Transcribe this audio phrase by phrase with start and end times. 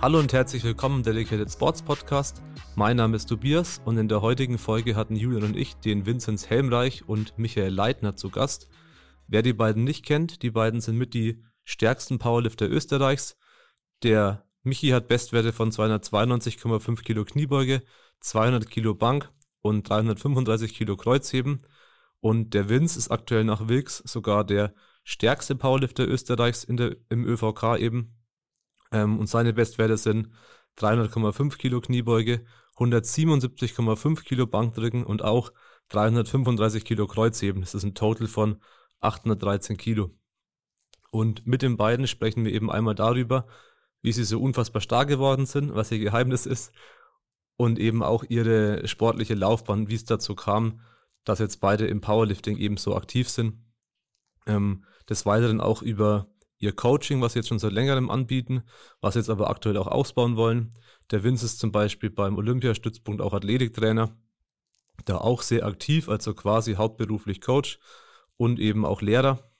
[0.00, 2.40] Hallo und herzlich willkommen im Dedicated Sports Podcast.
[2.76, 6.48] Mein Name ist Tobias und in der heutigen Folge hatten Julian und ich den Vinzenz
[6.48, 8.68] Helmreich und Michael Leitner zu Gast.
[9.26, 13.36] Wer die beiden nicht kennt, die beiden sind mit die stärksten Powerlifter Österreichs.
[14.04, 17.82] Der Michi hat Bestwerte von 292,5 Kilo Kniebeuge,
[18.20, 21.62] 200 Kilo Bank und 335 Kilo Kreuzheben.
[22.20, 24.74] Und der Vince ist aktuell nach Wilks sogar der
[25.04, 28.18] stärkste Powerlifter Österreichs in der, im ÖVK eben
[28.92, 30.30] ähm, und seine Bestwerte sind
[30.78, 32.44] 300,5 Kilo Kniebeuge,
[32.76, 35.52] 177,5 Kilo Bankdrücken und auch
[35.88, 37.62] 335 Kilo Kreuzheben.
[37.62, 38.60] Das ist ein Total von
[39.00, 40.10] 813 Kilo.
[41.10, 43.46] Und mit den beiden sprechen wir eben einmal darüber,
[44.02, 46.72] wie sie so unfassbar stark geworden sind, was ihr Geheimnis ist
[47.56, 50.80] und eben auch ihre sportliche Laufbahn, wie es dazu kam,
[51.28, 53.62] dass jetzt beide im Powerlifting eben so aktiv sind.
[54.46, 56.26] Ähm, des Weiteren auch über
[56.56, 58.62] ihr Coaching, was sie jetzt schon seit längerem anbieten,
[59.02, 60.72] was sie jetzt aber aktuell auch ausbauen wollen.
[61.10, 64.16] Der Vince ist zum Beispiel beim Olympiastützpunkt auch Athletiktrainer,
[65.04, 67.78] da auch sehr aktiv, also quasi hauptberuflich Coach
[68.38, 69.52] und eben auch Lehrer.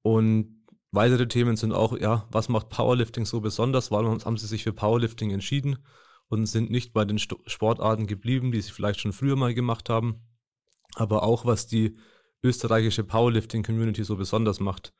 [0.00, 3.90] Und weitere Themen sind auch, ja, was macht Powerlifting so besonders?
[3.90, 5.76] Warum haben sie sich für Powerlifting entschieden
[6.28, 10.22] und sind nicht bei den Sportarten geblieben, die sie vielleicht schon früher mal gemacht haben?
[10.98, 11.96] Aber auch, was die
[12.42, 14.92] österreichische Powerlifting-Community so besonders macht.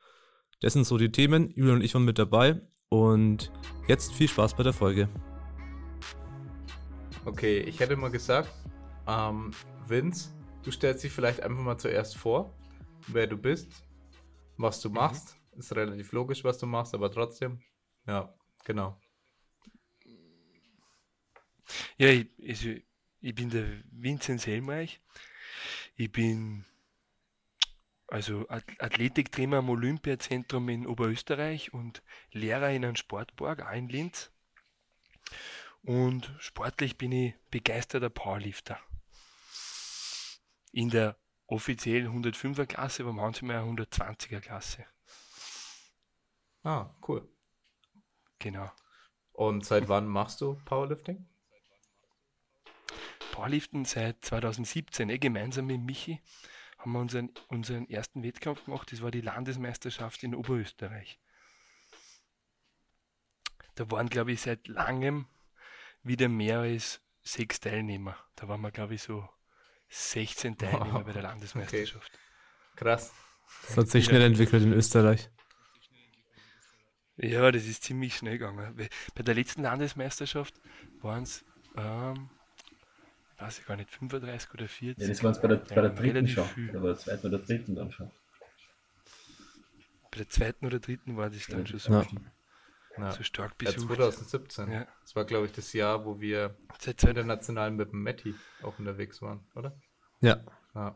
[0.61, 1.53] Das sind so die Themen.
[1.55, 2.61] Julian und ich waren mit dabei.
[2.87, 3.51] Und
[3.87, 5.09] jetzt viel Spaß bei der Folge.
[7.25, 8.49] Okay, ich hätte mal gesagt,
[9.07, 9.51] ähm,
[9.87, 10.29] Vince,
[10.63, 12.57] du stellst dich vielleicht einfach mal zuerst vor,
[13.07, 13.71] wer du bist,
[14.57, 15.35] was du machst.
[15.53, 15.59] Mhm.
[15.59, 17.59] Ist relativ logisch, was du machst, aber trotzdem.
[18.07, 18.97] Ja, genau.
[21.97, 22.69] Ja, ich, also,
[23.19, 25.01] ich bin der Vinzenz Helmreich.
[25.99, 26.63] Ich bin
[28.07, 34.31] also Athletiktrainer am Olympiazentrum in Oberösterreich und Lehrer in einem Sportpark, auch in Linz.
[35.83, 38.79] Und sportlich bin ich begeisterter Powerlifter.
[40.71, 44.85] In der offiziellen 105er Klasse, aber manchmal 120er Klasse.
[46.63, 47.27] Ah, cool.
[48.39, 48.71] Genau.
[49.33, 51.27] Und seit wann machst du Powerlifting?
[53.31, 56.21] Powerliften seit 2017, eh, gemeinsam mit Michi
[56.77, 58.91] haben wir unseren, unseren ersten Wettkampf gemacht.
[58.91, 61.19] Das war die Landesmeisterschaft in Oberösterreich.
[63.75, 65.27] Da waren, glaube ich, seit langem
[66.03, 68.17] wieder mehr als sechs Teilnehmer.
[68.35, 69.27] Da waren wir, glaube ich, so
[69.89, 71.05] 16 Teilnehmer wow.
[71.05, 72.11] bei der Landesmeisterschaft.
[72.11, 72.83] Okay.
[72.83, 73.13] Krass.
[73.67, 75.29] Das hat sich schnell entwickelt in Österreich.
[77.17, 78.87] Ja, das ist ziemlich schnell gegangen.
[79.15, 80.53] Bei der letzten Landesmeisterschaft
[81.01, 81.43] waren es
[81.75, 82.29] ähm,
[83.49, 85.01] weiß ich gar nicht, 35 oder 40.
[85.01, 86.45] Ja, das waren es bei der, bei der dritten schon.
[86.45, 86.69] Viel.
[86.69, 88.11] Oder bei der zweiten oder dritten dann schon.
[90.11, 92.05] Bei der zweiten oder dritten war das dann ja, schon so, ja.
[92.99, 93.11] ja.
[93.11, 93.89] so stark besucht.
[93.89, 94.71] Ja, 2017.
[94.71, 94.87] Ja.
[95.01, 99.19] Das war, glaube ich, das Jahr, wo wir Seit international mit dem Matti auch unterwegs
[99.23, 99.75] waren, oder?
[100.21, 100.43] Ja.
[100.75, 100.95] Ja,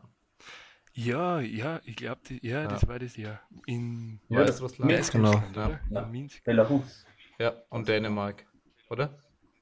[0.92, 3.40] ja, ja ich glaube, ja, das war das Jahr.
[3.66, 4.92] In ja, das Russland.
[4.92, 5.42] Minsk, genau.
[5.50, 5.80] Oder?
[5.90, 6.02] Ja.
[6.02, 6.44] In Minsk.
[6.44, 7.04] Belarus.
[7.40, 8.46] Ja, und Dänemark,
[8.90, 9.18] oder?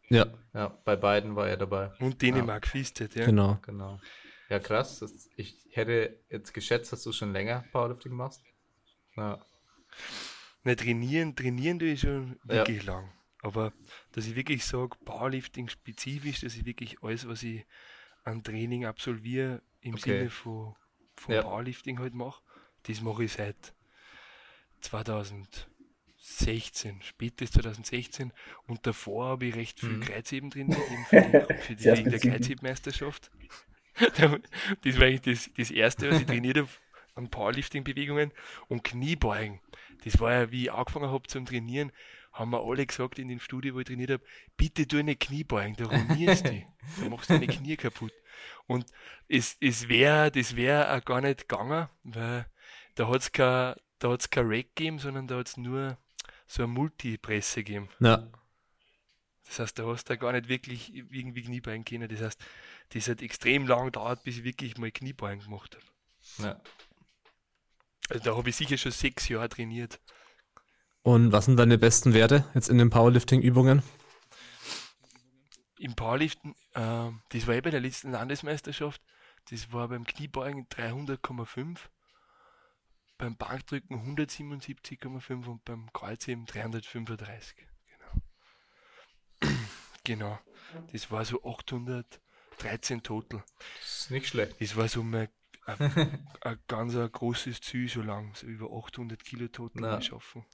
[0.08, 0.26] Ja.
[0.54, 1.92] Ja, bei beiden war er dabei.
[1.98, 2.70] Und Dänemark ja.
[2.70, 3.24] Fiestet, ja.
[3.24, 3.58] Genau.
[3.62, 4.00] Genau.
[4.50, 4.98] Ja, krass.
[4.98, 8.42] Das, ich hätte jetzt geschätzt, dass du schon länger Powerlifting machst.
[9.16, 9.40] Ja.
[10.64, 12.92] Na, trainieren, trainieren tue ich schon wirklich ja.
[12.92, 13.12] lang.
[13.40, 13.72] Aber
[14.12, 17.66] dass ich wirklich sage, Powerlifting spezifisch, dass ich wirklich alles, was ich
[18.24, 20.18] an Training absolviere, im okay.
[20.18, 20.76] Sinne von,
[21.16, 21.42] von ja.
[21.42, 22.42] Powerlifting halt mache,
[22.84, 23.74] das mache ich seit
[24.82, 25.68] 2000.
[26.24, 28.32] 16, spätes 2016
[28.66, 30.00] und davor habe ich recht viel mhm.
[30.02, 33.30] Kreuzheben trainiert, eben für die, für die wegen der Kreuzhebmeisterschaft.
[33.96, 36.68] das war eigentlich das, das erste, was ich trainiert habe
[37.14, 38.30] an Powerlifting-Bewegungen
[38.68, 39.60] und Kniebeugen.
[40.04, 41.92] Das war ja, wie ich angefangen habe zum Trainieren,
[42.32, 44.24] haben wir alle gesagt in dem Studio, wo ich trainiert habe,
[44.56, 46.64] bitte tu eine Kniebeugen, da ruinierst du,
[47.00, 48.12] da machst du deine Knie kaputt.
[48.66, 48.86] Und
[49.28, 52.46] es, es wäre, das wäre auch gar nicht gegangen, weil
[52.94, 55.98] da hat es kein, da hat's kein Rack gegeben, sondern da hat es nur
[56.52, 57.88] so eine Multipresse geben.
[58.00, 58.28] Ja.
[59.46, 62.08] Das heißt, da hast du gar nicht wirklich irgendwie Kniebein können.
[62.08, 62.40] Das heißt,
[62.90, 66.46] das hat extrem lang gedauert, bis ich wirklich mal Kniebein gemacht habe.
[66.46, 66.60] Ja.
[68.10, 69.98] Also da habe ich sicher schon sechs Jahre trainiert.
[71.02, 73.82] Und was sind deine besten Werte jetzt in den Powerlifting-Übungen?
[75.78, 79.02] Im Powerliften, äh, das war eh bei der letzten Landesmeisterschaft,
[79.50, 81.78] das war beim Kniebeugen 300,5
[83.22, 87.56] beim Bankdrücken 177,5 und beim Kreuzheben 335.
[89.40, 89.52] Genau.
[90.04, 90.40] genau.
[90.90, 93.44] Das war so 813 Total.
[93.78, 94.60] Das ist nicht schlecht.
[94.60, 95.28] Das war so mein,
[95.66, 100.44] ein, ein ganz ein großes Ziel schon lang, so über 800 Kilo Total schaffen.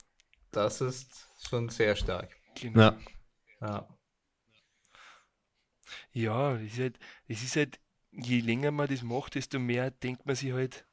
[0.51, 2.37] Das ist schon sehr stark.
[2.55, 2.81] Genau.
[2.81, 2.99] Ja.
[3.63, 3.89] Ja,
[6.13, 6.99] ja das, ist halt,
[7.29, 7.81] das ist halt,
[8.11, 10.87] je länger man das macht, desto mehr denkt man sich halt,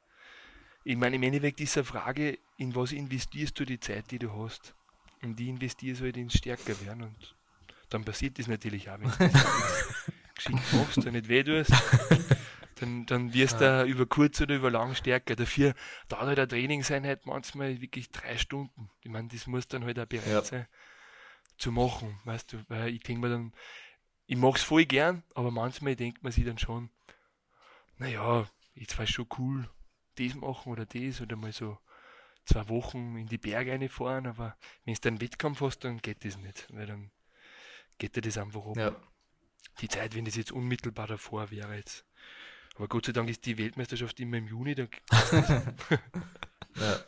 [0.85, 4.31] ich meine, im Endeffekt ist eine Frage, in was investierst du die Zeit, die du
[4.31, 4.75] hast?
[5.23, 7.35] Und die investierst halt ins Stärker werden und
[7.89, 10.01] dann passiert das natürlich auch, wenn du das
[10.35, 11.73] geschickt machst und nicht weh tust.
[12.75, 13.85] Dann, dann wirst du ja.
[13.85, 15.35] über kurz oder über lang stärker.
[15.35, 15.73] Dafür
[16.09, 18.89] dauert halt eine Trainingseinheit manchmal wirklich drei Stunden.
[19.01, 20.41] Ich meine, das muss dann halt auch bereit ja.
[20.43, 20.67] sein
[21.57, 23.53] zu machen, weißt du, weil ich denke mir dann,
[24.27, 26.89] ich mag es voll gern, aber manchmal denkt man sich dann schon,
[27.97, 29.69] naja, jetzt war es schon cool,
[30.15, 31.77] das machen oder das oder mal so
[32.45, 36.37] zwei Wochen in die Berge reinfahren, aber wenn du einen Wettkampf hast, dann geht das
[36.37, 37.11] nicht, weil dann
[37.97, 38.77] geht dir das einfach ab.
[38.77, 38.95] Ja.
[39.81, 42.05] Die Zeit, wenn das jetzt unmittelbar davor wäre jetzt.
[42.75, 44.75] Aber Gott sei Dank ist die Weltmeisterschaft immer im Juni.
[44.75, 44.89] Dann
[46.75, 46.99] ja.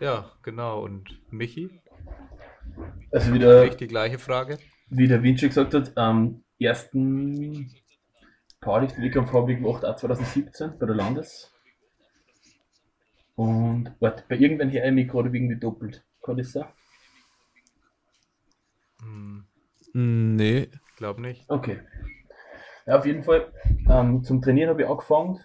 [0.00, 0.82] ja, genau.
[0.82, 1.80] Und Michi?
[3.12, 4.58] Also wieder die gleiche Frage.
[4.88, 7.72] Wie der Vinci gesagt hat, am ersten
[8.60, 11.52] Powerlift-Wettkampf habe ich gemacht, auch 2017 bei der Landes.
[13.36, 16.04] Und warte, bei irgendwann her mich gerade irgendwie doppelt.
[16.22, 16.66] Kann das sein?
[19.00, 19.46] Hm.
[19.92, 20.68] Nee.
[20.96, 21.44] Glaub nicht.
[21.48, 21.80] Okay.
[22.86, 23.52] Ja, auf jeden Fall.
[23.88, 25.40] Ähm, zum Trainieren habe ich angefangen.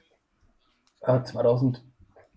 [1.02, 1.84] Äh, 2000,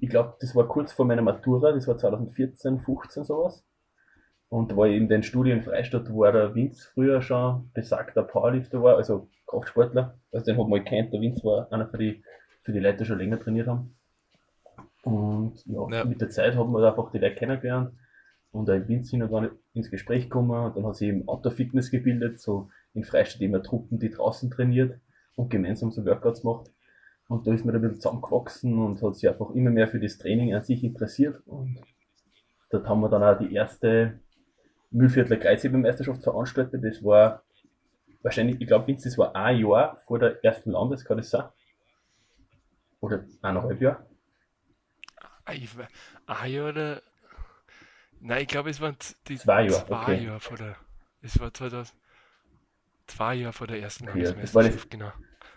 [0.01, 3.65] ich glaube, das war kurz vor meiner Matura, das war 2014, 15 sowas.
[4.49, 8.83] Und da war ich in den Studien Freistadt, wo der Vince früher schon besagter Powerlifter
[8.83, 10.19] war, also Kraftsportler.
[10.33, 12.23] Also den hat man gekannt, der Vince war einer für die,
[12.63, 13.97] für die Leute, die schon länger trainiert haben.
[15.05, 16.05] Und ja, ja.
[16.05, 17.93] mit der Zeit haben wir einfach die Leute kennengelernt
[18.53, 22.41] und ein Vince sind dann ins Gespräch gekommen und dann hat sich eben Outdoor-Fitness gebildet,
[22.41, 25.01] so in Freistadt immer Truppen, die draußen trainiert
[25.37, 26.71] und gemeinsam so Workouts macht.
[27.29, 29.99] Und da ist man dann ein bisschen zusammengewachsen und hat sich einfach immer mehr für
[29.99, 31.43] das Training an sich interessiert.
[31.47, 31.81] Und
[32.71, 34.21] dort haben wir dann auch die erste
[34.91, 36.85] Mühlviertler Kreuzhebermeisterschaft veranstaltet.
[36.85, 37.43] Das war
[38.23, 41.45] wahrscheinlich, ich glaube, das war ein Jahr vor der ersten Landes, kann das sein?
[43.01, 43.81] Oder eineinhalb
[45.49, 45.89] Jahre?
[46.27, 47.03] Ein Jahr oder.
[48.21, 48.97] Nein, ich glaube, es waren
[49.29, 49.87] die zwei Jahre.
[49.87, 50.25] Zwei okay.
[50.25, 50.77] Jahre vor der.
[51.23, 51.95] Es war 2000
[53.07, 55.13] zwei Jahre vor der ersten okay, das war das, genau.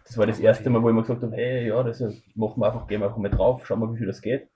[0.05, 2.01] Das war das erste Mal, wo ich mir gesagt habe, hey, ja, das
[2.35, 4.47] machen wir einfach, gehen wir einfach mal drauf, schauen wir, wie viel das geht.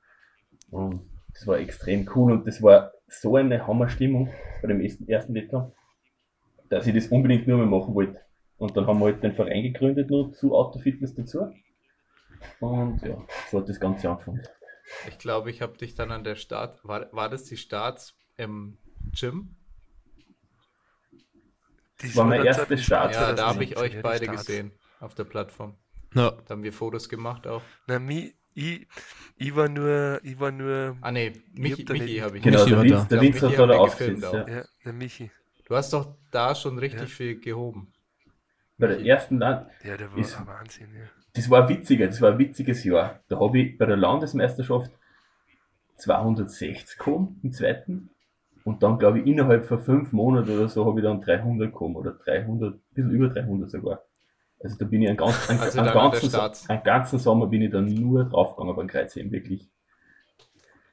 [0.69, 1.01] Und
[1.33, 4.29] das war extrem cool und das war so eine Hammerstimmung
[4.61, 5.73] bei dem ersten, Wettkampf,
[6.69, 8.21] dass ich das unbedingt nur mehr machen wollte.
[8.57, 11.51] Und dann haben wir halt den Verein gegründet, nur zu Autofitness dazu.
[12.59, 13.17] Und ja,
[13.49, 14.41] so hat das Ganze angefangen.
[15.07, 18.77] Ich glaube, ich habe dich dann an der Start, war, war das die Starts im
[19.13, 19.55] Gym?
[22.01, 23.13] Das war mein erster Start.
[23.13, 24.37] Ja, da habe ich euch beide Start.
[24.37, 25.77] gesehen auf der Plattform.
[26.13, 26.31] Ja.
[26.31, 27.61] Da haben wir Fotos gemacht auch.
[27.87, 28.87] Na, mi, ich,
[29.37, 30.97] ich war nur, ich war nur.
[31.01, 32.43] Ah ne, Michi, Michi habe ich.
[32.43, 34.31] Genau, Michi der, der Vince hat da.
[34.31, 34.57] Ja.
[34.57, 35.31] ja, der Michi.
[35.65, 37.07] Du hast doch da schon richtig ja.
[37.07, 37.93] viel gehoben.
[38.77, 39.69] Bei der ersten Land.
[39.83, 41.07] Ja, der war ist, Wahnsinn, ja.
[41.33, 43.19] Das war witziger, das war ein witziges Jahr.
[43.29, 44.91] Da habe ich bei der Landesmeisterschaft
[45.97, 48.09] 260 gekommen im zweiten
[48.63, 51.95] und dann, glaube ich, innerhalb von fünf Monaten oder so habe ich dann 300 gekommen
[51.95, 54.03] oder 300, ein bisschen über 300 sogar.
[54.63, 57.71] Also da bin ich einen, ganz, einen, also einen, ganzen, einen ganzen Sommer bin ich
[57.71, 59.69] dann nur draufgegangen beim Kreuzheben, wirklich.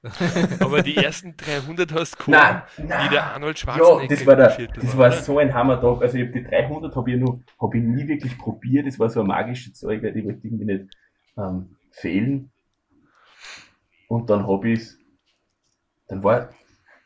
[0.60, 4.02] Aber die ersten 300 hast du gekommen, wie der Arnold Schwarzenegger.
[4.02, 6.02] Ja, das war, der, das war, so ein Hammertag.
[6.02, 8.86] Also ich habe die 300 habe ich, noch, hab ich nie wirklich probiert.
[8.86, 10.84] Das war so ein magisches Zeug, die wollte irgendwie nicht
[11.36, 12.50] ähm, fehlen.
[14.08, 14.98] Und dann habe ich
[16.08, 16.50] dann war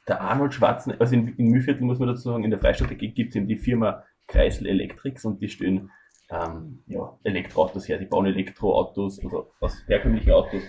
[0.09, 3.31] der Arnold Schwarzenegger, also in, in Mühlviertel muss man dazu sagen, in der Freistadt gibt
[3.31, 5.91] es eben die Firma Kreisel Electrics und die stellen
[6.31, 10.63] ähm, ja, Elektroautos her, die bauen Elektroautos, also aus herkömmlichen Autos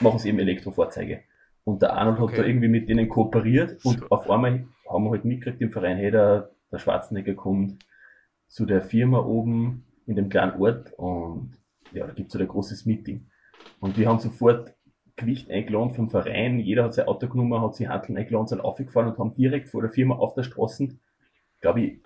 [0.00, 1.22] machen sie eben Elektrofahrzeuge.
[1.64, 2.32] Und der Arnold okay.
[2.32, 4.06] hat da irgendwie mit denen kooperiert und so.
[4.08, 7.84] auf einmal haben wir halt mitgekriegt im Verein, hey, der, der Schwarzenegger kommt
[8.48, 11.52] zu der Firma oben in dem kleinen Ort und
[11.92, 13.28] ja, da gibt es so ein großes Meeting.
[13.78, 14.74] Und wir haben sofort
[15.16, 19.08] Gewicht eingeladen vom Verein, jeder hat sein Auto genommen, hat sich Handeln eingeladen, sind aufgefahren
[19.08, 20.88] und haben direkt vor der Firma auf der Straße,
[21.60, 22.00] glaube ich,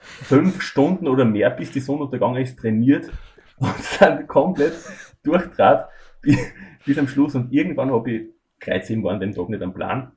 [0.00, 3.10] fünf Stunden oder mehr, bis die Sonne untergegangen ist, trainiert
[3.58, 4.74] und sind komplett
[5.22, 5.88] durchdraht
[6.20, 6.38] bis,
[6.84, 7.34] bis am Schluss.
[7.34, 8.28] Und irgendwann habe ich,
[8.60, 10.12] Kreuzheben war an dem Tag nicht am Plan,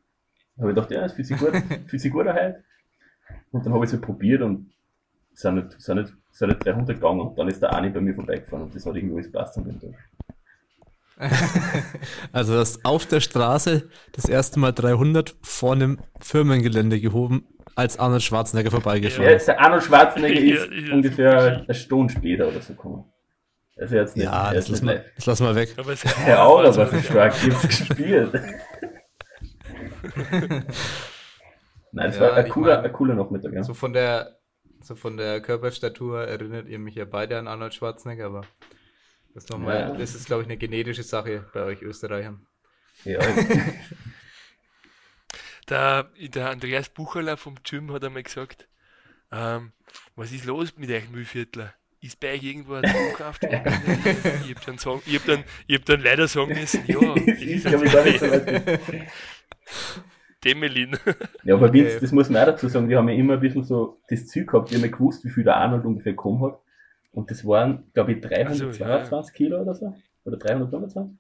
[0.58, 1.52] habe ich gedacht, ja, es fühlt sich gut,
[1.88, 2.64] fühlt sich gut heute.
[3.52, 4.72] Und dann habe ich es halt probiert und
[5.34, 8.14] sind nicht, sind, nicht, sind nicht 300 gegangen und dann ist der Ani bei mir
[8.14, 9.94] vorbeigefahren und das hat irgendwie alles passt an dem Tag.
[12.32, 18.24] also das auf der Straße das erste Mal 300 vor einem Firmengelände gehoben, als Arnold
[18.24, 19.48] Schwarzenegger vorbeigefahren ist.
[19.48, 20.40] Ja, der Arnold Schwarzenegger
[20.74, 23.06] ist ungefähr eine Stunde später oder so gekommen.
[23.82, 25.74] Also jetzt nicht, ja, das lassen, wir, das lassen wir weg.
[25.76, 28.32] Aber was ist stark, ich hab's gespielt.
[31.92, 33.64] Nein, das ja, war ein cooler, mein, ein cooler Nachmittag, ja.
[33.64, 34.38] So von der,
[34.82, 38.44] so von der Körperstatur erinnert ihr mich ja beide an Arnold Schwarzenegger, aber
[39.34, 39.96] das, noch mal, ja.
[39.96, 42.46] das ist, glaube ich, eine genetische Sache bei euch Österreichern.
[43.04, 43.18] Ja.
[45.70, 48.68] der, der Andreas Bucherler vom Gym hat einmal gesagt,
[49.32, 49.72] ähm,
[50.16, 51.74] was ist los mit euch Müllviertler?
[52.04, 53.44] Ist bei euch irgendwo ein Zugkraft?
[53.44, 58.04] ich habe dann, sagen, hab dann, hab dann leider sagen müssen, ja, ich glaube gar
[58.04, 58.80] nicht so weit.
[60.44, 60.98] Demelin.
[61.44, 63.64] Ja, aber Vince, das muss man auch dazu sagen, wir haben ja immer ein bisschen
[63.64, 66.60] so das Ziel gehabt, wir haben ja gewusst, wie viel der Arnold ungefähr gekommen hat.
[67.12, 69.34] Und das waren, glaube ich, 322 also, ja.
[69.34, 69.96] Kilo oder so.
[70.26, 71.20] Oder 325.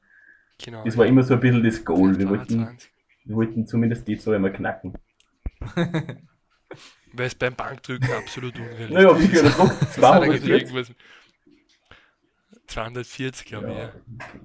[0.65, 0.83] Genau.
[0.83, 2.17] Das war immer so ein bisschen das Goal.
[2.17, 2.67] Wir wollten,
[3.25, 4.95] wir wollten zumindest die zwei einmal knacken.
[7.13, 8.93] Weil es beim Bankdrücken absolut unrealistisch ist.
[8.93, 9.91] Naja, wie viel der Druck?
[9.93, 10.95] 240?
[12.67, 13.91] 240, glaube ich, ja.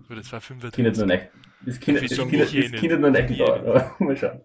[0.08, 0.74] Oder das war 35.
[0.74, 1.28] Kindet nur nicht.
[1.64, 2.26] Das kindet, das das
[2.80, 3.94] kindet nur nicht da.
[3.98, 4.40] Mal schauen.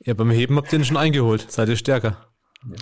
[0.00, 1.50] Ja, beim Heben habt ihr ihn schon eingeholt.
[1.50, 2.28] Seid ihr stärker?
[2.64, 2.76] Ja.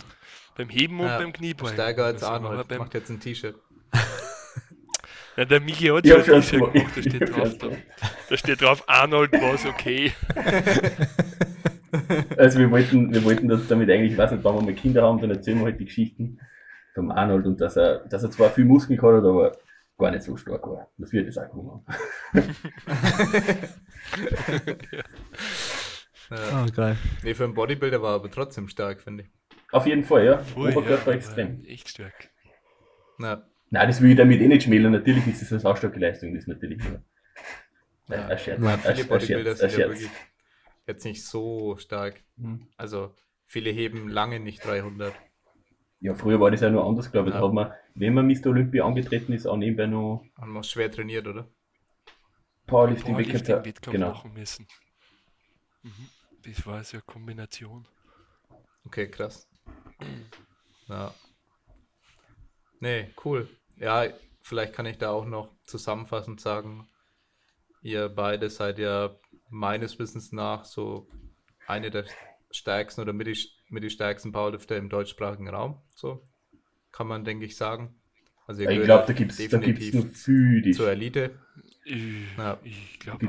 [0.56, 1.74] Beim Heben und ja, beim Kniebeugen.
[1.74, 2.66] Stärker als Arnold.
[2.68, 2.78] Beim...
[2.78, 3.56] Macht jetzt ein T-Shirt.
[5.36, 7.68] Ja, der Michi hat schon ein T-Shirt gemacht, da steht drauf, da,
[8.30, 10.14] da steht drauf, Arnold war's okay.
[12.36, 15.02] Also wir wollten, wir wollten das damit eigentlich, ich weiß nicht, wenn wir mal Kinder
[15.02, 16.38] haben, dann erzählen wir halt die Geschichten
[16.94, 19.52] vom Arnold und dass er, dass er zwar viel Muskeln hat, aber
[19.98, 20.90] gar nicht so stark war.
[20.98, 21.84] Das wird es auch kommen.
[26.30, 26.64] ja.
[26.64, 26.96] Oh, geil.
[27.22, 29.30] Nee, für einen Bodybuilder war er aber trotzdem stark, finde ich.
[29.72, 30.44] Auf jeden Fall, ja.
[30.54, 31.64] Oberkörper ja, extrem.
[31.64, 32.30] Echt stark.
[33.18, 33.46] Na.
[33.70, 34.92] Nein, das will ich damit eh nicht schmälern.
[34.92, 36.82] Natürlich ist das eine saustarke Leistung, das ist natürlich.
[38.08, 38.62] Ja, ein Scherz.
[38.62, 40.10] Ja, viele Bodybuilder sind ja wirklich
[40.86, 42.22] jetzt nicht so stark.
[42.36, 42.68] Mhm.
[42.76, 43.14] Also
[43.46, 45.14] viele heben lange nicht 300.
[46.00, 47.34] Ja, früher war das ja nur anders, glaube ich.
[47.34, 47.40] Ja.
[47.40, 48.46] Da hat man, wenn man Mr.
[48.46, 50.24] Olympia angetreten ist, auch nebenbei noch.
[50.36, 51.48] Man muss schwer trainiert, oder?
[52.66, 54.10] Powerlifting, Powerlifting Wettkampf genau.
[54.10, 54.66] machen müssen.
[55.82, 56.08] Mhm.
[56.44, 57.86] Das war so eine Kombination.
[58.84, 59.48] Okay, krass.
[60.88, 61.12] Ja.
[62.80, 63.48] Nee, cool.
[63.76, 64.06] Ja,
[64.42, 66.88] vielleicht kann ich da auch noch zusammenfassend sagen,
[67.82, 69.16] ihr beide seid ja
[69.56, 71.08] meines Wissens nach so
[71.66, 72.04] eine der
[72.50, 75.80] stärksten oder mit die, mit die stärksten Powerlifter im deutschsprachigen Raum.
[75.94, 76.26] So
[76.92, 77.94] kann man, denke ich, sagen.
[78.46, 80.70] Also ich glaube, da gibt es da gibt's nur für die.
[80.70, 81.38] Zur Elite.
[81.84, 82.58] Ich, ja.
[82.62, 83.28] ich glaube,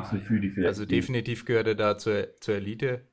[0.65, 3.07] also definitiv gehört er da zur, zur Elite.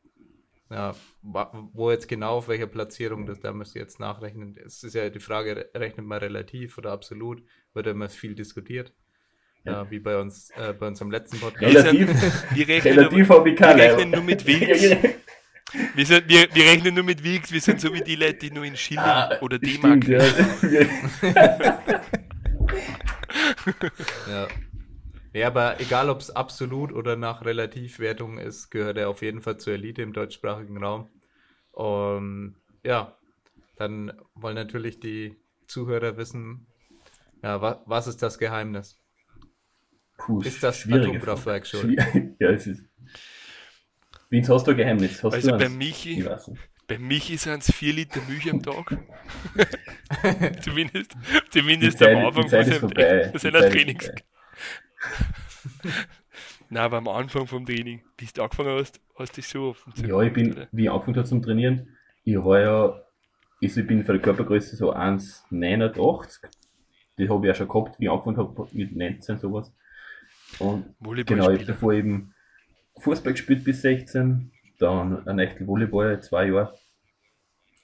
[0.70, 4.56] Ja, wo jetzt genau auf welcher Platzierung, das, da müsst ihr jetzt nachrechnen.
[4.56, 7.42] Es ist ja die Frage, rechnet man relativ oder absolut,
[7.74, 8.92] wird immer viel diskutiert.
[9.64, 11.74] Ja, wie bei uns, äh, bei uns am letzten Podcast.
[11.74, 12.08] Relativ,
[12.54, 14.96] wir rechnen, relativ nur, wir rechnen nur mit Wilks.
[15.96, 18.52] Wir, sind, wir, wir rechnen nur mit Wilks, wir sind so wie die Leute, die
[18.52, 20.06] nur in Schilling ah, oder D-Mark.
[20.06, 20.22] Ja.
[24.28, 24.46] ja.
[25.32, 29.56] Ja, aber egal ob es absolut oder nach Relativwertung ist, gehört er auf jeden Fall
[29.56, 31.08] zur Elite im deutschsprachigen Raum.
[31.72, 32.54] Und
[32.84, 33.18] ja,
[33.76, 35.34] dann wollen natürlich die
[35.66, 36.68] Zuhörer wissen,
[37.42, 38.96] ja, wa was ist das Geheimnis?
[40.16, 41.92] Puh, ist das Atomkraftwerk schon?
[42.38, 42.84] ja, es ist.
[44.30, 45.22] Wie hast du ein Geheimnis?
[45.22, 46.24] Hast also bei Michi,
[46.86, 48.98] bei Michi sind es 4 Liter Milch am Tag.
[50.62, 51.12] zumindest
[51.50, 54.10] zumindest Zeit, am Anfang von seiner Trainings.
[56.70, 59.94] Nein, aber am Anfang vom Training, bis du angefangen hast, hast du dich so offen
[59.94, 60.68] zu Ja, ich bin, oder?
[60.72, 63.00] wie ich angefangen habe zum Trainieren, ich war ja,
[63.60, 66.40] ich bin für die Körpergröße so 1,89.
[67.16, 69.72] Das habe ich ja schon gehabt, wie ich angefangen habe mit 19 sowas.
[70.58, 70.94] Und
[71.26, 72.34] genau, ich habe davor eben
[72.98, 76.74] Fußball gespielt bis 16, dann ein Echtel Volleyball, zwei Jahre.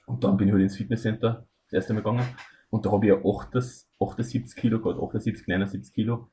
[0.05, 2.27] Und dann bin ich halt ins Fitnesscenter das erste Mal gegangen.
[2.69, 6.29] Und da habe ich ja 78 Kilo gehabt, 78, 79 Kilo.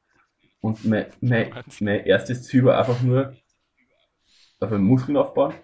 [0.61, 3.35] Und mein, mein, mein erstes Ziel war einfach nur
[4.61, 5.55] auf einen Muskeln aufbauen.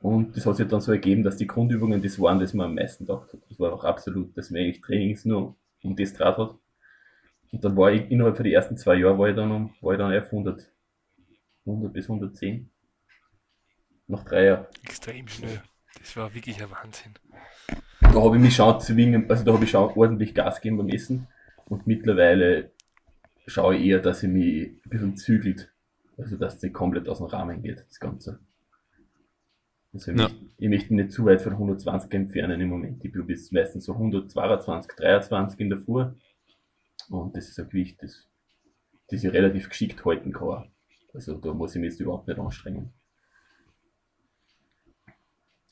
[0.00, 2.74] Und das hat sich dann so ergeben, dass die Grundübungen das waren, das man am
[2.74, 3.40] meisten gedacht hat.
[3.48, 6.54] Das war auch absolut, dass man eigentlich Trainings nur um das draht hat.
[7.52, 9.92] Und dann war ich innerhalb von den ersten zwei Jahren war ich dann, um, war
[9.92, 10.72] ich dann auf 100,
[11.64, 12.70] 100 bis 110.
[14.08, 14.66] Nach drei Jahren.
[14.84, 15.62] Extrem schnell.
[15.98, 17.14] Das war wirklich ein Wahnsinn.
[18.00, 20.88] Da habe ich mich schon zwingen, also da habe ich schon ordentlich Gas gegeben beim
[20.88, 21.26] Essen.
[21.68, 22.70] Und mittlerweile
[23.46, 25.72] schaue ich eher, dass ich mich ein bisschen zügelt.
[26.16, 28.38] Also, dass es nicht komplett aus dem Rahmen geht, das Ganze.
[29.92, 30.24] Also, ich, ja.
[30.24, 33.04] möchte, ich möchte nicht zu weit von 120 entfernen im Moment.
[33.04, 36.06] Ich bin bis meistens so 122, 23 in der Früh.
[37.08, 38.28] Und das ist ein Gewicht, das,
[39.08, 40.70] das ich relativ geschickt halten kann.
[41.14, 42.92] Also, da muss ich mich jetzt überhaupt nicht anstrengen.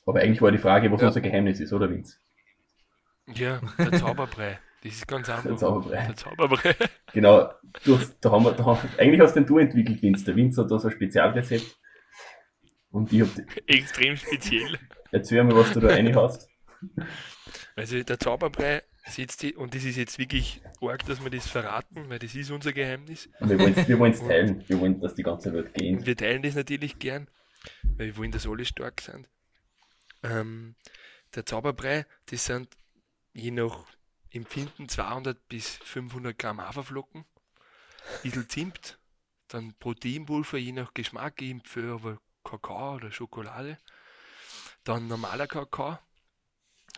[0.06, 1.08] Aber eigentlich war die Frage, was ja.
[1.08, 2.18] unser Geheimnis ist, oder Vince?
[3.34, 4.58] Ja, der Zauberbrei.
[4.82, 5.44] Das ist ganz einfach.
[5.44, 6.06] Der Zauberbrei.
[6.06, 6.76] Der Zauberbrei.
[7.12, 7.50] Genau.
[7.84, 10.24] Du hast, da haben wir, da haben, eigentlich hast den du entwickelt, Vince.
[10.26, 11.78] Der Vince hat da so ein Spezialrezept.
[12.90, 13.28] Und ich hab.
[13.66, 14.78] Extrem speziell.
[15.10, 16.48] Erzähl mir, was du da rein hast.
[17.76, 18.82] Also der Zauberbrei
[19.42, 22.72] die, und das ist jetzt wirklich arg, dass wir das verraten, weil das ist unser
[22.72, 23.28] Geheimnis.
[23.40, 23.58] Wir
[23.98, 24.64] wollen es teilen.
[24.66, 26.04] Wir wollen, dass die ganze Welt gehen.
[26.04, 27.28] Wir teilen das natürlich gern,
[27.96, 29.28] weil wir wollen, dass alle stark sind.
[30.22, 30.74] Ähm,
[31.34, 32.76] der Zauberbrei, das sind
[33.34, 33.84] je nach
[34.30, 38.98] Empfinden 200 bis 500 Gramm Haferflocken, ein bisschen Zimt,
[39.48, 43.78] dann Proteinpulver, je nach Geschmack, ich empfehle aber Kakao oder Schokolade,
[44.82, 45.98] dann normaler Kakao,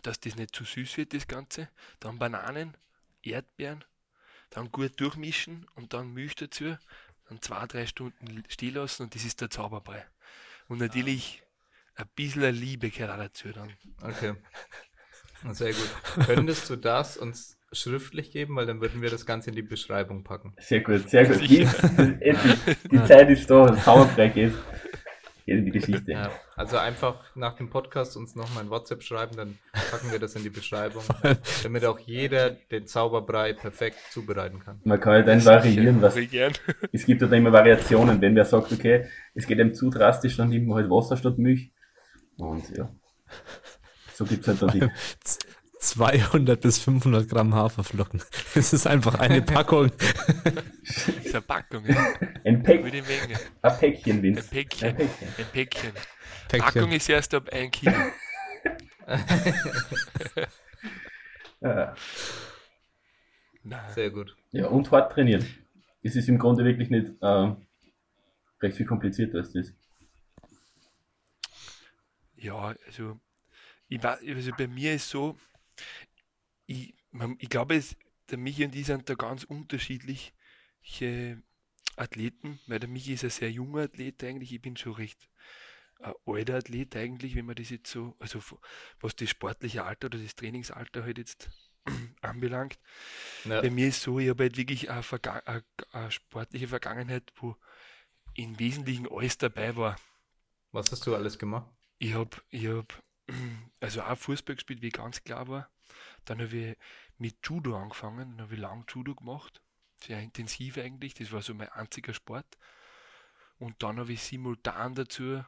[0.07, 2.75] dass das nicht zu süß wird, das Ganze, dann Bananen,
[3.21, 3.83] Erdbeeren,
[4.49, 6.77] dann gut durchmischen und dann Milch dazu,
[7.27, 10.05] dann zwei, drei Stunden stehen lassen und das ist der Zauberbrei.
[10.67, 11.43] Und natürlich
[11.95, 13.73] ein bisschen Liebe gehört dazu dann.
[14.01, 14.35] Okay.
[15.51, 16.25] Sehr gut.
[16.25, 20.23] Könntest du das uns schriftlich geben, weil dann würden wir das Ganze in die Beschreibung
[20.23, 20.55] packen.
[20.59, 21.41] Sehr gut, sehr gut.
[21.41, 21.67] Die,
[22.91, 24.53] die Zeit ist da, das Zauberbrei geht.
[25.47, 26.11] In die Geschichte.
[26.11, 30.35] Ja, also einfach nach dem Podcast uns nochmal ein WhatsApp schreiben, dann packen wir das
[30.35, 31.01] in die Beschreibung,
[31.63, 34.81] damit auch jeder den Zauberbrei perfekt zubereiten kann.
[34.83, 36.17] Man kann halt dann variieren, was.
[36.91, 40.49] Es gibt halt immer Variationen, wenn wer sagt, okay, es geht ihm zu drastisch, dann
[40.49, 41.71] nimmt man halt Wasser statt Milch.
[42.35, 42.89] Und ja.
[44.13, 44.81] So gibt es halt dann die.
[45.79, 48.21] 200 bis 500 Gramm Haferflocken.
[48.55, 49.91] Das ist einfach eine Packung.
[49.97, 52.13] Das ist eine Packung, ja.
[52.43, 53.03] Ein, Päck ein
[53.77, 54.41] Päckchen, Vince.
[54.41, 54.89] Ein Päckchen.
[54.89, 55.27] Ein Päckchen.
[55.37, 55.91] Ein Päckchen.
[56.47, 56.73] Päckchen.
[56.73, 57.93] Packung ist erst ab 1 Kilo.
[61.61, 61.95] ja.
[63.93, 64.35] Sehr gut.
[64.51, 65.45] Ja, und hart trainieren.
[66.03, 67.67] Es ist im Grunde wirklich nicht ähm,
[68.61, 69.73] recht viel komplizierter als das.
[72.35, 73.19] Ja, also
[73.89, 75.37] ich war, also bei mir ist so,
[76.65, 76.93] ich,
[77.39, 77.95] ich glaube, es,
[78.29, 80.31] der Michi und ich sind da ganz unterschiedliche
[81.95, 85.29] Athleten, weil der Michi ist ein sehr junger Athlet eigentlich, ich bin schon recht
[85.99, 88.39] ein alter Athlet eigentlich, wenn man das jetzt so, also
[88.99, 91.49] was das sportliche Alter oder das Trainingsalter halt jetzt
[92.21, 92.79] anbelangt.
[93.45, 93.61] Ja.
[93.61, 95.03] Bei mir ist so, ich habe halt wirklich eine,
[95.45, 97.55] eine, eine sportliche Vergangenheit, wo
[98.35, 99.95] im Wesentlichen alles dabei war.
[100.71, 101.67] Was hast du alles gemacht?
[101.97, 103.03] Ich habe ich hab
[103.79, 105.69] also auch Fußball gespielt, wie ganz klar war.
[106.25, 106.77] Dann habe ich
[107.17, 109.61] mit Judo angefangen, dann habe ich lang Judo gemacht,
[110.03, 112.45] sehr intensiv eigentlich, das war so mein einziger Sport.
[113.59, 115.43] Und dann habe ich simultan dazu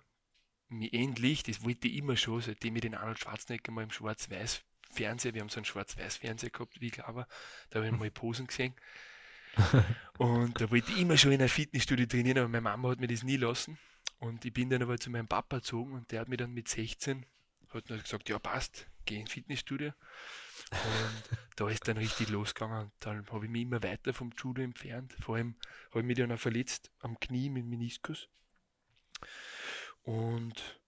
[0.69, 4.63] mir endlich, das wollte ich immer schon, seitdem ich den Arnold Schwarzenegger mal im Schwarz-Weiß
[4.91, 7.27] Fernseher, wir haben so einen Schwarz-Weiß-Fernseher gehabt, wie ich glaube,
[7.69, 8.73] da habe ich mal Posen gesehen.
[10.17, 13.07] und da wollte ich immer schon in einem Fitnessstudio trainieren, aber meine Mama hat mir
[13.07, 13.77] das nie lassen.
[14.19, 16.67] Und ich bin dann aber zu meinem Papa gezogen und der hat mir dann mit
[16.67, 17.25] 16
[17.69, 19.93] hat dann gesagt, ja passt, geh ins Fitnessstudio.
[20.71, 21.23] Und
[21.55, 22.83] da ist dann richtig losgegangen.
[22.83, 25.15] Und dann habe ich mich immer weiter vom Judo entfernt.
[25.19, 25.55] Vor allem
[25.89, 28.27] habe ich mich dann auch verletzt am Knie mit Meniskus.
[30.03, 30.79] Und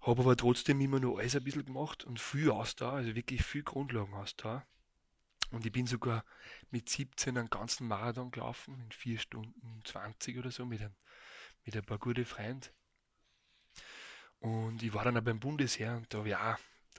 [0.00, 3.62] habe aber trotzdem immer noch alles ein bisschen gemacht und viel Ausdauer, also wirklich viel
[3.62, 4.66] Grundlagen Ausdauer.
[5.50, 6.24] Und ich bin sogar
[6.70, 10.94] mit 17 einen ganzen Marathon gelaufen, in 4 Stunden 20 oder so, mit ein,
[11.64, 12.68] mit ein paar guten Freunden.
[14.44, 16.58] Und ich war dann auch beim Bundesheer und da habe ich auch,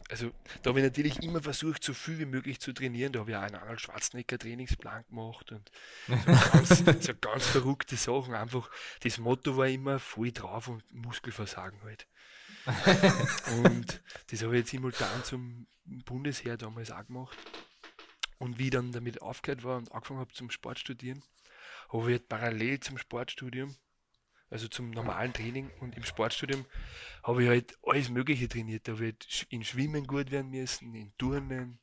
[0.09, 0.31] also
[0.63, 3.13] da habe ich natürlich immer versucht, so viel wie möglich zu trainieren.
[3.13, 5.69] Da habe ich auch einen Arnold Schwarzenegger Trainingsplan gemacht und
[6.07, 6.15] so
[6.51, 8.33] ganz, so ganz verrückte Sachen.
[8.33, 12.07] Einfach, das Motto war immer voll drauf und Muskelversagen halt.
[13.63, 17.37] und das habe ich jetzt simultan zum Bundesheer damals auch gemacht.
[18.39, 21.23] Und wie ich dann damit aufgehört war und angefangen habe zum Sport studieren,
[21.89, 23.75] habe ich halt parallel zum Sportstudium
[24.55, 26.65] also zum normalen Training und im Sportstudium
[27.23, 28.87] habe ich halt alles Mögliche trainiert.
[28.87, 31.77] Da habe ich halt in Schwimmen gut werden müssen, in Turnen,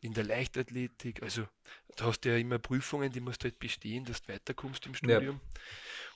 [0.00, 1.20] in der Leichtathletik.
[1.24, 1.48] Also
[1.96, 4.94] da hast du ja immer Prüfungen, die musst du halt bestehen, dass du weiterkommst im
[4.94, 5.40] Studium.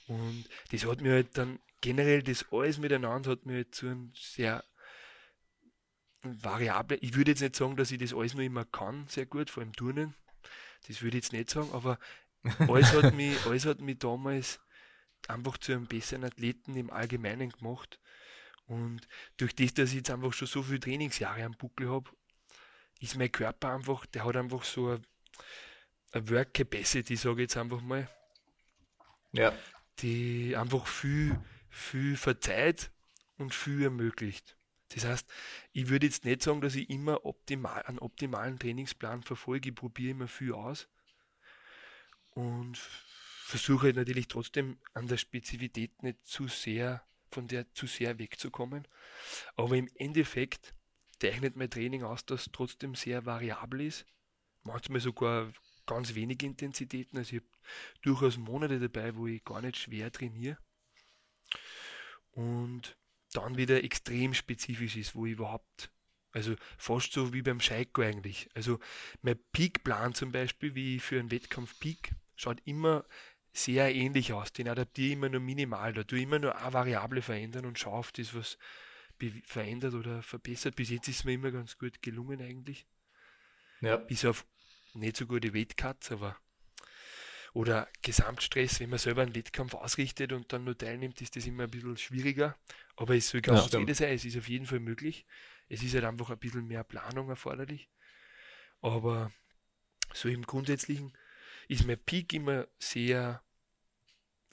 [0.07, 0.15] Ja.
[0.15, 4.13] Und das hat mir halt dann generell das alles miteinander hat mir halt zu einem
[4.15, 4.63] sehr
[6.21, 6.99] variable.
[7.01, 9.61] Ich würde jetzt nicht sagen, dass ich das alles nur immer kann, sehr gut, vor
[9.61, 10.15] allem Turnen.
[10.87, 11.99] Das würde ich jetzt nicht sagen, aber
[12.59, 14.61] alles hat mich, alles hat mich damals
[15.29, 17.99] einfach zu einem besseren Athleten im Allgemeinen gemacht.
[18.65, 19.07] Und
[19.37, 22.09] durch das, dass ich jetzt einfach schon so viele Trainingsjahre am Buckel habe,
[22.99, 25.01] ist mein Körper einfach, der hat einfach so eine,
[26.11, 28.09] eine Work Capacity, sage ich jetzt einfach mal.
[29.33, 29.53] Ja.
[29.99, 32.91] Die einfach viel, viel verzeiht
[33.37, 34.55] und viel ermöglicht.
[34.89, 35.27] Das heißt,
[35.71, 40.11] ich würde jetzt nicht sagen, dass ich immer optimal, einen optimalen Trainingsplan verfolge, ich probiere
[40.11, 40.87] immer viel aus.
[42.31, 42.79] Und
[43.51, 48.87] versuche natürlich trotzdem an der Spezifität nicht zu sehr, von der zu sehr wegzukommen.
[49.55, 50.73] Aber im Endeffekt
[51.19, 54.05] zeichnet mein Training aus, dass trotzdem sehr variabel ist,
[54.63, 55.51] manchmal sogar
[55.85, 57.17] ganz wenig Intensitäten.
[57.17, 57.51] Also ich habe
[58.01, 60.57] durchaus Monate dabei, wo ich gar nicht schwer trainiere.
[62.31, 62.97] Und
[63.33, 65.91] dann wieder extrem spezifisch ist, wo ich überhaupt,
[66.31, 68.49] also fast so wie beim Scheiko eigentlich.
[68.53, 68.79] Also
[69.21, 73.05] mein Peakplan zum Beispiel, wie für einen Wettkampf Peak, schaut immer
[73.53, 74.53] sehr ähnlich aus.
[74.53, 75.93] Den adaptiere ich immer nur minimal.
[75.93, 78.57] Da tue ich immer nur eine Variable verändern und schaue auf das, was
[79.43, 80.75] verändert oder verbessert.
[80.75, 82.87] Bis jetzt ist mir immer ganz gut gelungen eigentlich.
[83.81, 83.97] Ja.
[83.97, 84.45] Bis auf
[84.93, 86.37] nicht so gute Wettcuts, aber
[87.53, 91.63] oder Gesamtstress, wenn man selber einen Wettkampf ausrichtet und dann nur teilnimmt, ist das immer
[91.63, 92.57] ein bisschen schwieriger.
[92.95, 95.25] Aber es soll ganz ja, sein, es ist auf jeden Fall möglich.
[95.67, 97.89] Es ist halt einfach ein bisschen mehr Planung erforderlich.
[98.79, 99.33] Aber
[100.13, 101.11] so im Grundsätzlichen
[101.67, 103.43] ist mein Peak immer sehr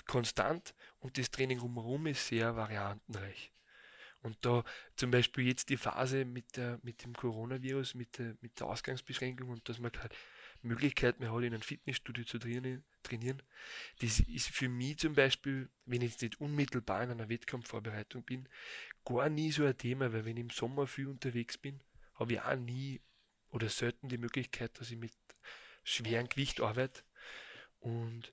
[0.07, 3.53] konstant und das Training drumherum ist sehr variantenreich.
[4.21, 4.65] Und da
[4.97, 9.49] zum Beispiel jetzt die Phase mit, der, mit dem Coronavirus, mit der, mit der Ausgangsbeschränkung
[9.49, 10.11] und dass man keine
[10.63, 13.41] Möglichkeit mehr hat, in einem Fitnessstudio zu trainieren, trainieren,
[14.01, 18.49] das ist für mich zum Beispiel, wenn ich jetzt nicht unmittelbar in einer Wettkampfvorbereitung bin,
[19.05, 21.81] gar nie so ein Thema, weil wenn ich im Sommer viel unterwegs bin,
[22.15, 23.01] habe ich auch nie
[23.51, 25.13] oder selten die Möglichkeit, dass ich mit
[25.89, 27.03] schwerem Gewicht arbeite.
[27.81, 28.33] Und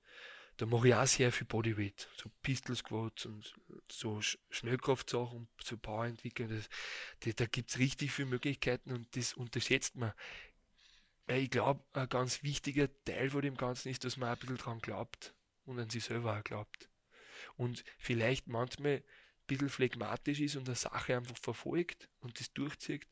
[0.57, 3.53] da mache ich auch sehr viel Bodyweight, so Pistol Squats und
[3.91, 6.49] so Schnellkraftsachen, so Power entwickeln.
[6.49, 6.69] Das,
[7.21, 10.13] das, da gibt es richtig viele Möglichkeiten und das unterschätzt man.
[11.27, 14.79] Ich glaube, ein ganz wichtiger Teil von dem Ganzen ist, dass man ein bisschen dran
[14.79, 15.33] glaubt
[15.65, 16.89] und an sich selber auch glaubt.
[17.57, 19.03] Und vielleicht manchmal ein
[19.47, 23.07] bisschen phlegmatisch ist und eine Sache einfach verfolgt und das durchzieht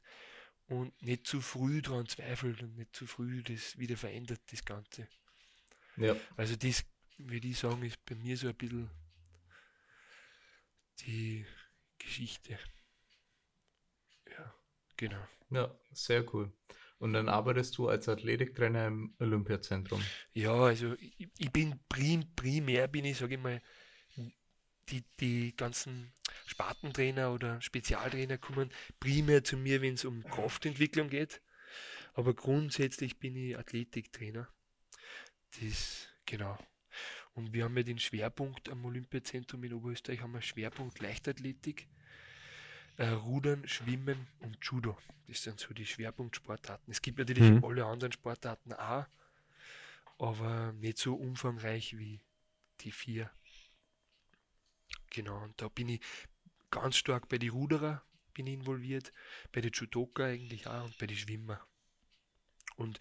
[0.67, 5.07] und nicht zu früh daran zweifelt und nicht zu früh das wieder verändert, das Ganze.
[5.97, 6.15] Ja.
[6.37, 6.83] Also das
[7.17, 8.89] würde ich sagen, ist bei mir so ein bisschen
[11.01, 11.45] die
[11.99, 12.57] Geschichte.
[14.29, 14.55] Ja,
[14.97, 15.27] genau.
[15.49, 16.51] Ja, sehr cool.
[16.97, 20.01] Und dann arbeitest du als Athletiktrainer im Olympiazentrum.
[20.33, 23.61] Ja, also ich, ich bin prim, primär, bin ich, sage ich mal,
[24.89, 26.11] die, die ganzen
[26.45, 31.41] Spartentrainer oder Spezialtrainer kommen primär zu mir, wenn es um Kraftentwicklung geht.
[32.13, 34.47] Aber grundsätzlich bin ich Athletiktrainer.
[35.59, 36.57] Das, genau.
[37.33, 41.87] Und wir haben ja den Schwerpunkt am Olympiazentrum in Oberösterreich, haben wir Schwerpunkt Leichtathletik,
[42.97, 44.97] äh, Rudern, Schwimmen und Judo.
[45.27, 46.91] Das sind so die Schwerpunktsportarten.
[46.91, 47.65] Es gibt natürlich mhm.
[47.65, 49.05] alle anderen Sportarten auch,
[50.19, 52.21] aber nicht so umfangreich wie
[52.81, 53.31] die vier.
[55.13, 56.01] Genau, und da bin ich
[56.69, 59.11] ganz stark bei den Ruderer bin involviert,
[59.51, 61.65] bei den Judoka eigentlich auch und bei den Schwimmer.
[62.75, 62.99] Und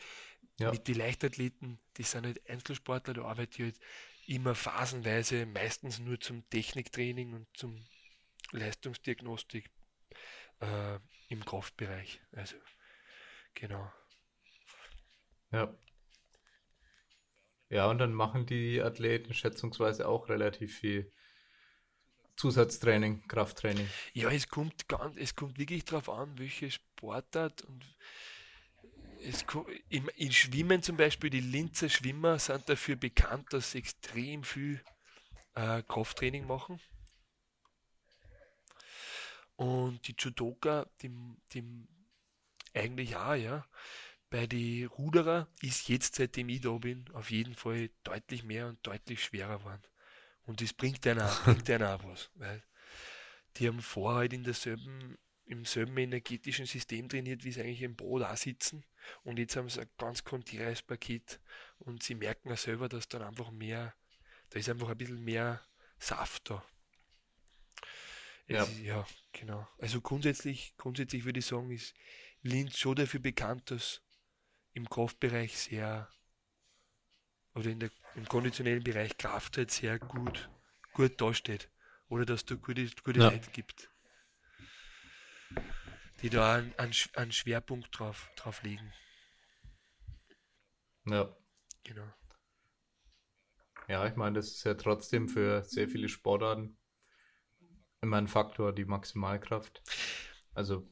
[0.59, 0.70] ja.
[0.70, 3.81] mit den Leichtathleten, die sind halt Einzelsportler, da arbeite ich halt
[4.27, 7.85] immer phasenweise, meistens nur zum Techniktraining und zum
[8.53, 9.70] Leistungsdiagnostik
[10.61, 10.98] äh,
[11.29, 12.20] im Kraftbereich.
[12.33, 12.57] Also,
[13.55, 13.90] genau.
[15.51, 15.75] Ja.
[17.70, 21.11] Ja, und dann machen die Athleten schätzungsweise auch relativ viel
[22.37, 23.88] Zusatztraining, Krafttraining.
[24.14, 27.85] Ja, es kommt, ganz, es kommt wirklich darauf an, welche Sportart und
[29.25, 29.45] es,
[29.88, 34.83] im, im Schwimmen zum Beispiel, die Linzer Schwimmer sind dafür bekannt, dass sie extrem viel
[35.55, 36.81] äh, Krafttraining machen.
[39.57, 41.87] Und die Judoka, dem, dem
[42.75, 43.66] eigentlich auch, ja.
[44.31, 48.85] Bei den Ruderer ist jetzt, seitdem ich da bin, auf jeden Fall deutlich mehr und
[48.87, 49.83] deutlich schwerer geworden.
[50.45, 52.31] Und das bringt einer, bringt einer auch was.
[52.35, 52.63] Weil
[53.57, 57.97] die haben vorher halt in derselben, im selben energetischen System trainiert, wie sie eigentlich im
[57.97, 58.85] Boot auch sitzen.
[59.23, 61.41] Und jetzt haben sie ein ganz kontrieres Paket
[61.79, 63.95] und sie merken ja selber, dass dann einfach mehr,
[64.51, 65.61] da ist einfach ein bisschen mehr
[65.99, 66.65] Saft da.
[68.47, 68.65] Ja.
[68.65, 69.69] Ist, ja, genau.
[69.79, 71.95] Also grundsätzlich, grundsätzlich würde ich sagen, ist
[72.43, 74.03] Linz schon dafür bekannt, dass
[74.73, 76.09] im Kraftbereich sehr
[77.55, 80.51] oder in der, im konditionellen Bereich Kraft halt sehr gut,
[80.95, 81.69] gut dasteht.
[82.09, 83.31] Oder dass da gute, gute ja.
[83.31, 83.91] Leute gibt
[86.23, 88.93] die da einen, einen Schwerpunkt drauf, drauf legen.
[91.07, 91.37] Ja.
[91.83, 92.09] Genau.
[93.88, 96.79] Ja, ich meine, das ist ja trotzdem für sehr viele Sportarten
[98.01, 99.83] immer ein Faktor, die Maximalkraft.
[100.55, 100.88] Also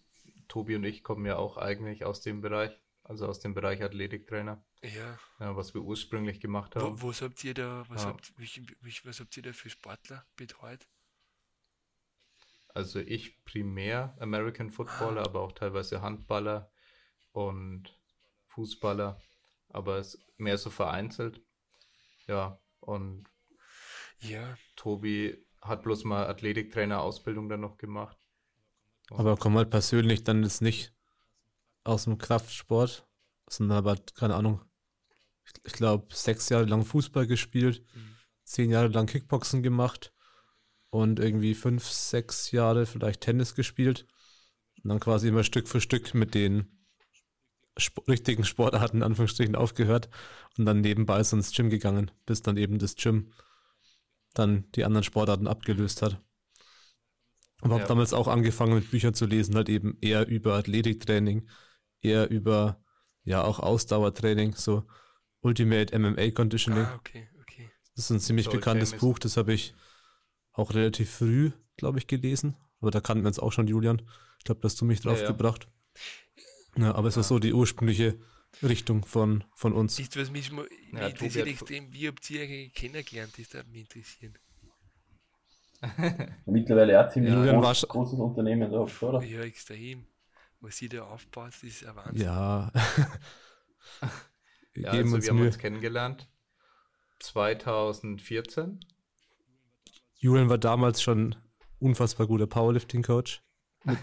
[0.49, 4.65] Tobi und ich kommen ja auch eigentlich aus dem Bereich, also aus dem Bereich Athletiktrainer.
[4.83, 5.19] Ja.
[5.39, 7.01] ja was wir ursprünglich gemacht haben.
[7.01, 8.09] Wo, was habt ihr da, was, ja.
[8.09, 8.33] habt,
[9.05, 10.87] was habt ihr da für Sportler betreut?
[12.73, 16.71] Also ich primär American Footballer, aber auch teilweise Handballer
[17.33, 17.99] und
[18.49, 19.21] Fußballer,
[19.69, 21.43] aber es mehr so vereinzelt.
[22.27, 23.27] Ja, und
[24.21, 24.57] ja.
[24.77, 28.17] Tobi hat bloß mal Athletiktrainer-Ausbildung dann noch gemacht.
[29.11, 30.95] Und aber komm halt persönlich dann jetzt nicht
[31.85, 33.07] aus dem Kraftsport,
[33.49, 34.61] sind aber, keine Ahnung,
[35.65, 38.17] ich glaube, sechs Jahre lang Fußball gespielt, mhm.
[38.45, 40.13] zehn Jahre lang Kickboxen gemacht
[40.91, 44.07] und irgendwie fünf, sechs Jahre vielleicht Tennis gespielt.
[44.83, 46.81] Und dann quasi immer Stück für Stück mit den
[47.79, 50.09] Sp richtigen Sportarten in Anführungsstrichen aufgehört
[50.59, 53.33] und dann nebenbei so ins Gym gegangen, bis dann eben das Gym
[54.35, 56.21] dann die anderen Sportarten abgelöst hat.
[57.61, 57.81] Aber ja.
[57.81, 61.49] habe damals auch angefangen mit Büchern zu lesen, halt eben eher über Athletiktraining,
[62.01, 62.83] eher über
[63.25, 64.85] ja auch Ausdauertraining, so
[65.43, 66.85] Ultimate MMA Conditioning.
[66.85, 67.71] Ah, okay, okay.
[67.95, 69.75] Das ist ein ziemlich so bekanntes Buch, das habe ich
[70.53, 72.57] auch relativ früh, glaube ich, gelesen.
[72.81, 74.03] Aber da kannten wir uns auch schon, Julian.
[74.39, 75.31] Ich glaube, das hast du mich drauf ja, ja.
[75.31, 75.69] gebracht.
[76.77, 78.19] Ja, aber es ist so die ursprüngliche
[78.63, 79.99] Richtung von, von uns.
[79.99, 83.33] Ist was mich, mich ja, interessiert extrem, wie habt ihr eigentlich kennengelernt?
[83.39, 84.39] Das würde mich interessieren.
[86.47, 89.23] Mittlerweile auch ziemlich ja, groß, großes Unternehmen drauf, oder?
[89.23, 90.07] Ja, extrem.
[90.61, 92.23] Was sie da aufbaut, ist ein Wahnsinn.
[92.23, 92.71] Ja.
[94.75, 96.29] ja also wir haben uns kennengelernt
[97.21, 98.81] 2014.
[100.17, 101.37] Julian war damals schon
[101.79, 103.43] unfassbar guter Powerlifting-Coach.
[103.87, 103.95] ja,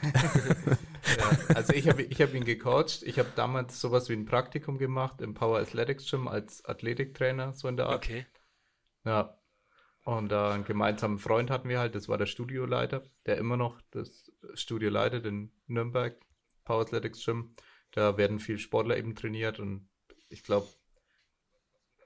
[1.53, 3.03] also ich habe ich hab ihn gecoacht.
[3.03, 7.67] Ich habe damals sowas wie ein Praktikum gemacht im Power Athletics Gym als Athletiktrainer, so
[7.67, 7.97] in der Art.
[8.05, 8.25] Okay.
[9.05, 9.37] Ja.
[10.03, 13.79] Und äh, einen gemeinsamen Freund hatten wir halt, das war der Studioleiter, der immer noch
[13.91, 16.17] das Studio leitet in Nürnberg,
[16.63, 17.53] Power Athletics Gym.
[17.91, 19.86] Da werden viel Sportler eben trainiert und
[20.29, 20.67] ich glaube,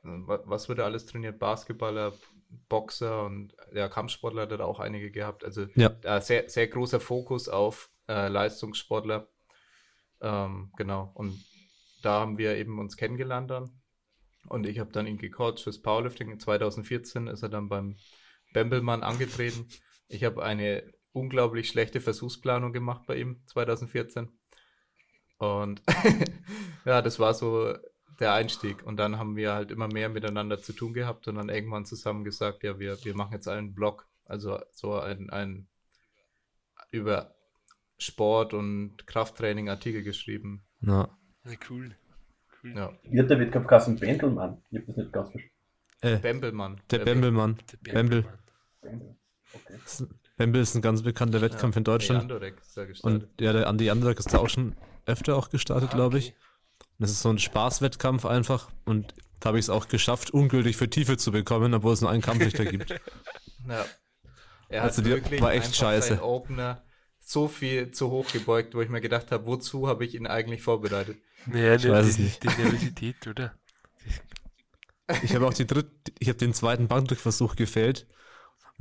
[0.03, 1.39] äh, was wird da alles trainiert?
[1.39, 2.13] Basketballer,
[2.69, 5.43] Boxer und ja, Kampfsportler hat er auch einige gehabt.
[5.43, 5.89] Also ja.
[5.89, 9.27] da sehr, sehr großer Fokus auf äh, Leistungssportler.
[10.21, 11.11] Ähm, genau.
[11.13, 11.43] Und
[12.01, 13.81] da haben wir eben uns kennengelernt dann.
[14.47, 16.39] Und ich habe dann ihn gecoacht fürs Powerlifting.
[16.39, 17.95] 2014 ist er dann beim
[18.53, 19.67] Bembelmann angetreten.
[20.07, 24.29] Ich habe eine unglaublich schlechte Versuchsplanung gemacht bei ihm 2014.
[25.37, 25.81] Und
[26.85, 27.73] ja, das war so
[28.21, 28.85] der Einstieg.
[28.85, 32.23] Und dann haben wir halt immer mehr miteinander zu tun gehabt und dann irgendwann zusammen
[32.23, 35.67] gesagt, ja, wir, wir machen jetzt einen Blog, also so ein, ein
[36.91, 37.35] über
[37.97, 40.63] Sport und Krafttraining Artikel geschrieben.
[40.81, 41.09] Ja.
[41.43, 41.95] Na cool.
[42.63, 42.73] cool.
[42.75, 42.93] Ja.
[43.03, 44.61] Wie hat der Wettkampf Kassen Bendelmann?
[44.71, 45.51] Ich habe das nicht ganz verstanden.
[46.01, 46.81] Äh, Bembelmann.
[46.89, 47.57] Der Bembelmann.
[47.81, 48.25] Bembel.
[48.81, 49.15] Bembel.
[49.53, 50.07] Okay.
[50.37, 52.31] Bembel ist ein ganz bekannter Wettkampf ja, in Deutschland.
[53.03, 56.33] Und ja, der Andi Andorek ist da auch schon öfter auch gestartet, ah, glaube ich.
[57.01, 60.87] Das ist so ein Spaßwettkampf einfach und da habe ich es auch geschafft, ungültig für
[60.87, 62.93] Tiefe zu bekommen, obwohl es nur einen Kampfrichter gibt.
[63.67, 63.85] Ja.
[64.69, 66.23] Er also die war echt scheiße.
[66.23, 66.83] Opener
[67.19, 70.63] so viel zu hoch gebeugt, wo ich mir gedacht habe, wozu habe ich ihn eigentlich
[70.63, 71.17] vorbereitet?
[71.45, 72.43] Naja, ich weiß es nicht.
[72.43, 73.53] Die Nervosität, oder?
[75.21, 78.07] Ich habe auch die dritte, ich habe den zweiten Bankdrückversuch gefällt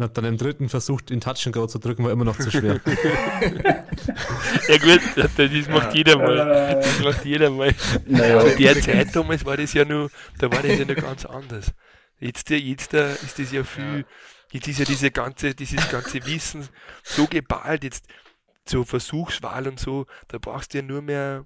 [0.00, 2.38] und habe dann im dritten versucht, den Touch and Go zu drücken, war immer noch
[2.38, 2.80] zu schwer.
[4.68, 6.80] ja gut, das macht jeder mal.
[6.80, 7.74] Das macht jeder mal.
[8.06, 11.26] Naja, Aber der Zeit damals war das ja nur, da war das ja noch ganz
[11.26, 11.72] anders.
[12.18, 14.06] Jetzt, jetzt ist das ja viel,
[14.52, 16.66] jetzt ist ja diese ganze, dieses ganze Wissen
[17.02, 18.06] so geballt, jetzt
[18.66, 21.44] so Versuchswahl und so, da brauchst du ja nur mehr,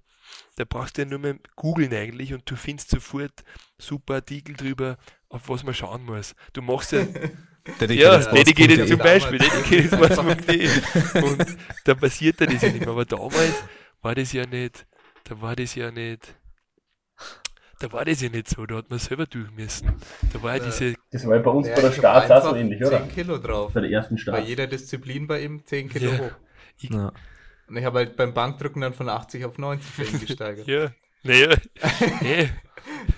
[0.54, 3.42] da brauchst du ja nur mehr googeln eigentlich und du findest sofort
[3.78, 4.96] super Artikel drüber,
[5.28, 6.36] auf was man schauen muss.
[6.52, 7.04] Du machst ja
[7.88, 9.92] ja, Dedicated zum Beispiel, Dedicated
[11.22, 12.90] Und da passiert dann das ja nicht mehr.
[12.90, 13.64] Aber damals
[14.03, 14.87] war das ja nicht,
[15.24, 16.35] da war das ja nicht,
[17.81, 19.92] da war das ja nicht so, da hat man selber durch müssen.
[20.33, 20.94] Da war ja diese.
[21.11, 23.00] Das war ja bei uns ja, bei der Start auch so ähnlich, oder?
[23.00, 23.72] 10 Kilo drauf.
[23.72, 24.38] Bei der ersten Start.
[24.38, 26.18] Bei jeder Disziplin bei ihm 10 Kilo ja.
[26.18, 26.33] hoch.
[26.81, 27.12] Ich, ja.
[27.66, 30.66] Und ich habe halt beim Bankdrücken dann von 80 auf 90 für ihn gesteigert.
[30.66, 30.90] ja.
[31.24, 31.56] Naja,
[32.20, 32.50] nee.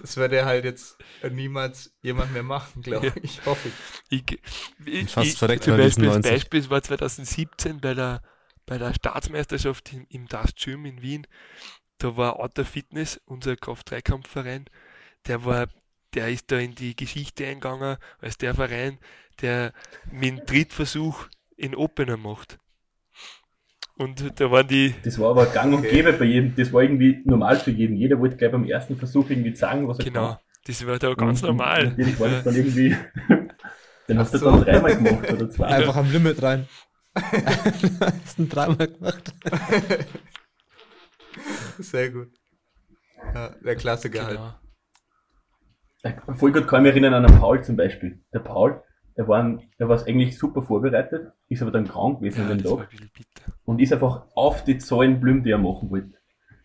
[0.01, 0.97] Das würde halt jetzt
[1.29, 3.25] niemals jemand mehr machen, glaube ich.
[3.25, 3.71] Ich hoffe.
[4.09, 4.25] Ich,
[4.85, 8.23] ich, Fast ich, verreckt zum Beispiel, das Beispiel war 2017 bei der,
[8.65, 11.27] bei der Staatsmeisterschaft im, im Das Gym in Wien.
[11.99, 14.67] Da war Outer Fitness, unser Kraft-3-Kampfverein,
[15.27, 15.67] der war,
[16.15, 18.99] der ist da in die Geschichte eingegangen als der Verein,
[19.41, 19.73] der
[20.13, 22.59] mit dem Drittversuch in Opener macht.
[23.99, 24.95] Und da waren die.
[25.05, 26.55] Das war aber gang und gäbe bei jedem.
[26.55, 27.97] Das war irgendwie normal für jeden.
[27.97, 30.21] Jeder wollte gleich beim ersten Versuch irgendwie sagen, was er genau.
[30.21, 30.29] kann.
[30.29, 30.41] Genau.
[30.67, 31.81] Das war da ganz und, normal.
[31.81, 32.97] Und natürlich war das dann irgendwie.
[34.09, 34.51] Den hast du so.
[34.51, 35.67] dann dreimal gemacht oder zwei.
[35.67, 36.69] Einfach am Limit rein.
[37.17, 39.35] hast du dreimal gemacht.
[41.79, 42.29] Sehr gut.
[43.35, 44.55] Ja, der Klassiker genau.
[46.05, 46.39] halt.
[46.39, 48.23] Voll gut kann ich mich erinnern an den Paul zum Beispiel.
[48.33, 48.83] Der Paul,
[49.17, 52.65] der war, der war eigentlich super vorbereitet, ist aber dann krank gewesen ja, an dem
[52.65, 52.89] Tag.
[53.65, 56.19] Und ist einfach auf die Zahlen blüm, die er machen wollte.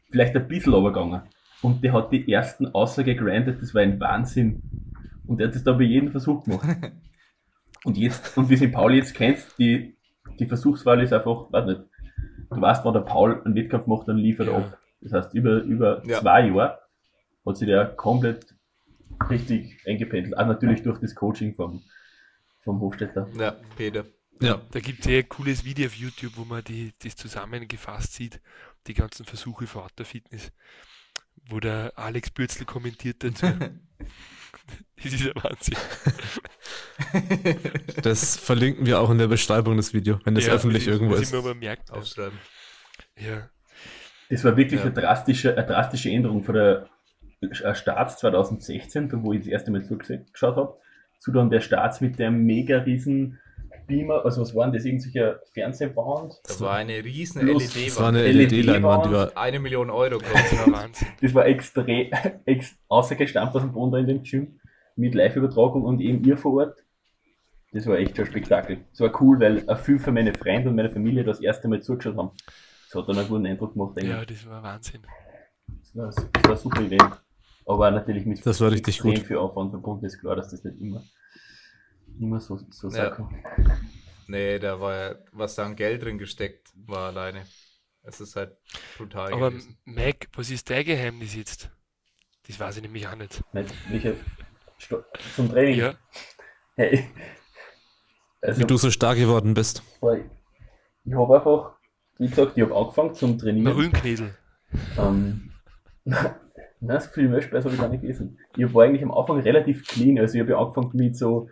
[0.09, 1.21] Vielleicht ein bisschen runtergegangen.
[1.61, 4.61] Und der hat die ersten Aussage gegrindet, das war ein Wahnsinn.
[5.25, 6.67] Und der hat das dann bei jedem Versuch gemacht.
[7.85, 9.95] und jetzt, und wie es in Paul jetzt kennst, die,
[10.39, 11.81] die Versuchswahl ist einfach, weiß nicht,
[12.49, 14.59] du weißt, wann der Paul einen Wettkampf macht, dann liefert er ja.
[14.59, 14.77] ab.
[15.01, 16.19] Das heißt, über, über ja.
[16.19, 16.79] zwei Jahre
[17.45, 18.55] hat sich der komplett
[19.29, 20.37] richtig eingependelt.
[20.37, 21.81] Auch natürlich durch das Coaching vom,
[22.63, 23.27] vom Hofstädter.
[23.37, 24.05] Ja, Peter.
[24.41, 24.61] Ja.
[24.71, 28.41] Da gibt es ja ein cooles Video auf YouTube, wo man die, das zusammengefasst sieht,
[28.87, 30.51] die ganzen Versuche für Outdoor-Fitness,
[31.49, 33.45] wo der Alex Bürzl kommentiert dazu.
[35.03, 35.77] das ist ein Wahnsinn.
[38.03, 41.15] Das verlinken wir auch in der Beschreibung des Videos, wenn das ja, öffentlich das irgendwo
[41.15, 41.33] ist.
[41.33, 42.37] Aber merkt, aufschreiben.
[43.17, 43.49] Ja.
[44.29, 44.85] Das war wirklich ja.
[44.85, 46.87] eine, drastische, eine drastische Änderung von der
[47.73, 50.77] Starts 2016, wo ich das erste Mal zugeschaut habe,
[51.21, 53.39] zu dann der Starts mit der mega riesen
[53.85, 56.33] Beamer, also was waren das, irgendwelche Fernsehwand?
[56.43, 57.87] Das war eine riesen LED-Wand.
[57.87, 61.07] Das war eine LED-Leinwand, die war eine Million Euro kostet.
[61.21, 62.09] das war extrem,
[62.45, 64.59] ex, außergestampft aus dem Boden da in dem Gym,
[64.95, 66.83] mit Live-Übertragung und eben ihr vor Ort.
[67.71, 68.79] Das war echt schon ein Spektakel.
[68.89, 71.81] Das war cool, weil auch viele von meinen Freunden und meiner Familie das erste Mal
[71.81, 72.31] zugeschaut haben.
[72.87, 73.97] Das hat dann einen guten Eindruck gemacht.
[73.97, 74.09] Eigentlich.
[74.09, 75.01] Ja, das war Wahnsinn.
[75.67, 77.21] Das war, das war ein super Event.
[77.65, 79.25] Aber natürlich mit das war richtig extrem gut.
[79.25, 81.03] viel Aufwand verbunden ist klar, dass das nicht immer
[82.19, 83.17] immer so, so ja.
[84.27, 87.45] Nee, da war ja, was da an Geld drin gesteckt war alleine.
[88.03, 88.55] Es ist halt
[88.97, 89.33] brutal.
[89.33, 89.77] Aber gewesen.
[89.85, 91.69] Mac, was ist dein Geheimnis jetzt?
[92.47, 93.43] Das weiß ich nämlich auch nicht.
[93.51, 94.15] Welche,
[95.35, 95.79] zum Training?
[95.79, 95.93] Ja.
[96.75, 97.07] Hey.
[98.41, 99.83] Also, wie du so stark geworden bist.
[101.03, 101.75] Ich habe einfach,
[102.17, 103.73] wie gesagt, ich habe angefangen zum Trainieren.
[103.73, 104.35] Rühnknädel.
[104.97, 105.51] Ähm,
[106.81, 108.37] Nein, so viel Mischpreis habe ich gar nicht gelesen.
[108.57, 110.19] Ich war eigentlich am Anfang relativ clean.
[110.19, 111.47] Also ich habe ja angefangen mit so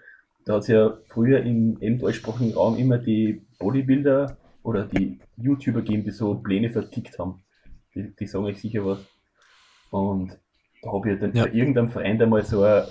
[0.49, 5.81] da hat es ja früher im, im deutschsprachigen Raum immer die Bodybuilder oder die YouTuber
[5.81, 7.43] gegeben, die so Pläne vertickt haben.
[7.93, 8.99] Die, die sagen euch sicher was.
[9.91, 10.39] Und
[10.81, 11.45] da habe ich dann ja.
[11.45, 12.87] bei irgendeinem Verein einmal so eine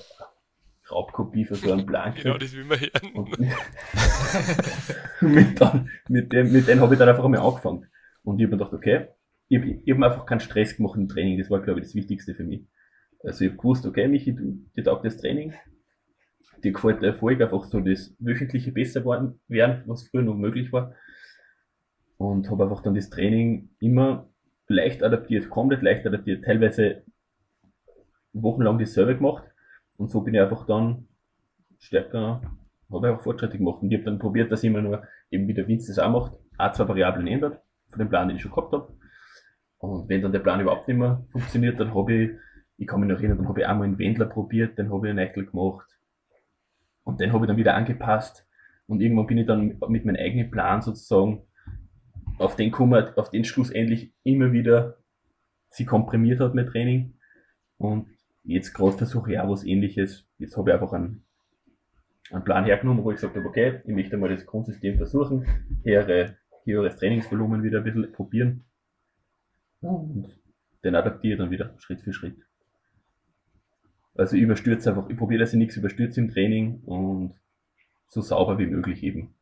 [0.88, 3.12] Raubkopie für so einen Plan Genau, das will man hören.
[3.14, 3.38] Und
[5.20, 7.86] mit, dann, mit dem, mit dem habe ich dann einfach einmal angefangen.
[8.22, 9.08] Und ich habe mir gedacht, okay,
[9.48, 11.38] ich, ich habe einfach keinen Stress gemacht im Training.
[11.38, 12.66] Das war, glaube ich, das Wichtigste für mich.
[13.24, 15.54] Also ich habe gewusst, okay, Michi, du, dir taugt das Training,
[16.62, 20.94] dir gefällt der Erfolg einfach so das wöchentliche besser werden, was früher noch möglich war.
[22.16, 24.28] Und habe einfach dann das Training immer
[24.68, 27.04] leicht adaptiert, komplett leicht adaptiert, teilweise
[28.32, 29.44] wochenlang dasselbe gemacht.
[29.96, 31.08] Und so bin ich einfach dann
[31.78, 32.42] stärker,
[32.90, 33.82] habe einfach Fortschritte gemacht.
[33.82, 36.10] Und ich habe dann probiert, dass ich immer nur, eben wie der Vince das auch
[36.10, 38.92] macht, auch zwei Variablen ändert, von dem Plan, den ich schon gehabt habe.
[39.78, 42.30] Und wenn dann der Plan überhaupt nicht mehr funktioniert, dann habe ich,
[42.76, 45.10] ich kann mich noch erinnern, dann habe ich einmal einen Wendler probiert, dann habe ich
[45.10, 45.88] einen Eichel gemacht,
[47.08, 48.46] und den habe ich dann wieder angepasst.
[48.86, 51.42] Und irgendwann bin ich dann mit meinem eigenen Plan sozusagen
[52.36, 54.98] auf den gekommen, auf den schlussendlich immer wieder
[55.70, 57.14] sie komprimiert hat mit Training.
[57.78, 58.08] Und
[58.44, 60.28] jetzt gerade versuche ich auch was ähnliches.
[60.36, 61.24] Jetzt habe ich einfach einen,
[62.30, 65.46] einen Plan hergenommen, wo ich gesagt habe, okay, ich möchte mal das Grundsystem versuchen,
[65.84, 68.64] höhere, höheres Trainingsvolumen wieder ein bisschen probieren.
[69.80, 70.28] Und
[70.84, 72.36] den adaptiere dann wieder Schritt für Schritt.
[74.14, 77.34] Also ich überstürze einfach, ich probiere, dass ich nichts überstürze im Training und
[78.08, 79.34] so sauber wie möglich eben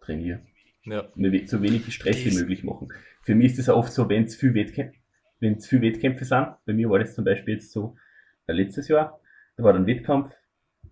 [0.00, 0.40] trainiere.
[0.84, 1.08] Ja.
[1.46, 2.88] So wenig Stress wie möglich machen.
[3.22, 4.54] Für mich ist es oft so, wenn es viel
[5.40, 7.96] es viel Wettkämpfe sind, bei mir war das zum Beispiel jetzt so
[8.46, 9.20] äh, letztes Jahr,
[9.56, 10.32] da war dann Wettkampf,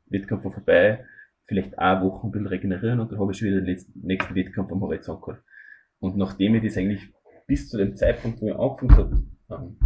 [0.07, 1.07] Wettkampf war vorbei,
[1.45, 4.35] vielleicht eine Woche ein bisschen regenerieren und dann habe ich schon wieder den letzten, nächsten
[4.35, 5.43] Wettkampf am Horizont gehabt.
[6.01, 7.13] Und nachdem ich das eigentlich
[7.47, 8.97] bis zu dem Zeitpunkt, wo ich angefangen
[9.49, 9.77] habe, ähm,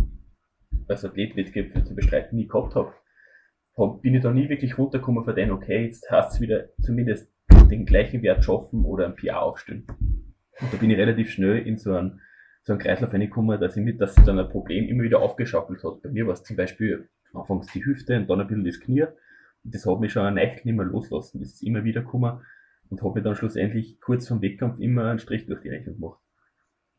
[0.89, 2.93] als Athlet Wettkämpfe zu bestreiten, nie gehabt habe,
[4.03, 7.33] bin ich da nie wirklich runtergekommen von denen, okay, jetzt hast du wieder zumindest
[7.71, 9.87] den gleichen Wert schaffen oder ein PR aufstellen.
[10.61, 12.21] Und da bin ich relativ schnell in so einen,
[12.63, 15.85] so einen Kreislauf reingekommen, dass ich mit, dass sich dann ein Problem immer wieder aufgeschaukelt
[15.85, 16.03] hat.
[16.03, 19.05] Bei mir war es zum Beispiel anfangs die Hüfte und dann ein bisschen das Knie.
[19.65, 21.41] Und das hat mich schon ein Echt nicht mehr loslassen.
[21.41, 22.41] Das ist immer wieder gekommen
[22.91, 26.21] und habe mir dann schlussendlich kurz vom Wettkampf immer einen Strich durch die Rechnung gemacht.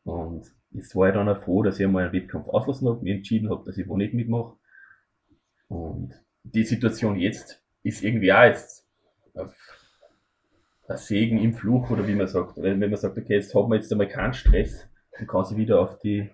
[0.04, 3.16] Und jetzt war ich dann auch froh, dass ich einmal einen Wettkampf auslassen habe, mir
[3.16, 4.56] entschieden habe, dass ich wo nicht mitmache.
[5.68, 8.86] Und die Situation jetzt ist irgendwie auch jetzt
[9.34, 12.56] ein Segen im Fluch oder wie man sagt.
[12.56, 15.80] Wenn, man sagt, okay, jetzt haben wir jetzt einmal keinen Stress und kann sich wieder
[15.80, 16.30] auf die,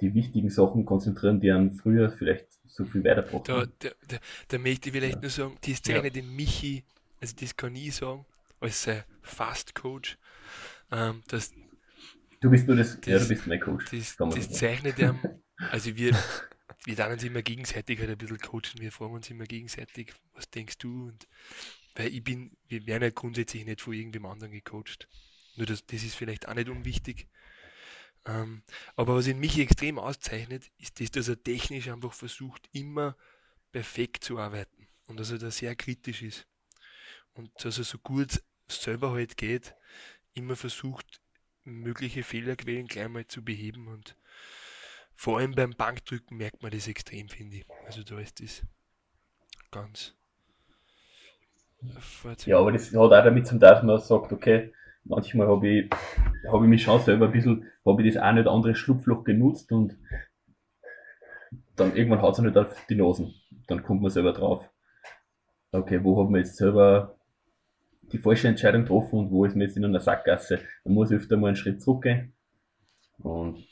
[0.00, 3.66] die wichtigen Sachen konzentrieren, die an früher vielleicht so viel weitergebracht da.
[3.78, 4.16] Da, da,
[4.48, 5.20] da möchte ich vielleicht ja.
[5.20, 6.10] nur sagen, die Szene, ja.
[6.10, 6.84] den Michi,
[7.20, 8.24] also das kann ich sagen,
[8.60, 10.18] als äh, Fast-Coach,
[10.90, 11.52] ähm, dass
[12.42, 13.86] Du bist nur das, das ja, du bist mein Coach.
[13.92, 15.16] Das, das zeichnet er,
[15.70, 16.12] also wir,
[16.84, 20.50] wir dann uns immer gegenseitig halt ein bisschen coachen, wir fragen uns immer gegenseitig, was
[20.50, 21.06] denkst du?
[21.06, 21.28] Und
[21.94, 25.08] weil ich bin, wir werden ja grundsätzlich nicht von irgendwem anderen gecoacht.
[25.54, 27.28] Nur das, das ist vielleicht auch nicht unwichtig.
[28.24, 28.64] Ähm,
[28.96, 33.16] aber was in mich extrem auszeichnet, ist das, dass er technisch einfach versucht, immer
[33.70, 34.88] perfekt zu arbeiten.
[35.06, 36.48] Und dass er da sehr kritisch ist.
[37.34, 39.76] Und dass er so gut selber halt geht,
[40.34, 41.21] immer versucht,
[41.64, 44.16] mögliche Fehlerquellen gleich mal zu beheben und
[45.14, 47.66] vor allem beim Bankdrücken merkt man das extrem, finde ich.
[47.86, 48.66] Also da ist das
[49.70, 50.14] ganz.
[52.46, 54.72] Ja, aber das hat auch damit zu tun, dass man sagt, okay,
[55.04, 55.90] manchmal habe ich,
[56.48, 59.72] hab ich mich schon selber ein bisschen, habe ich das eine oder andere Schlupfloch genutzt
[59.72, 59.96] und
[61.76, 63.34] dann irgendwann hat es nicht auf die Nasen.
[63.66, 64.68] Dann kommt man selber drauf.
[65.72, 67.16] Okay, wo hat man jetzt selber
[68.12, 70.60] die falsche Entscheidung getroffen und wo ist man jetzt in einer Sackgasse?
[70.84, 72.34] Man muss öfter mal einen Schritt zurückgehen.
[73.18, 73.64] Und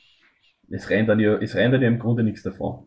[0.70, 2.86] es rennt dann ja, es rennt dann ja im Grunde nichts davon.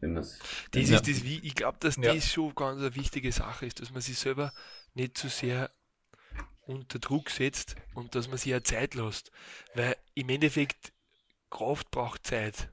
[0.00, 0.38] Wenn das
[0.72, 2.14] ist das, wie, ich glaube, dass ja.
[2.14, 4.52] das schon ganz eine wichtige Sache ist, dass man sich selber
[4.94, 5.70] nicht zu sehr
[6.62, 9.30] unter Druck setzt und dass man sich ja Zeit lässt.
[9.74, 10.92] Weil im Endeffekt
[11.50, 12.70] Kraft braucht Zeit.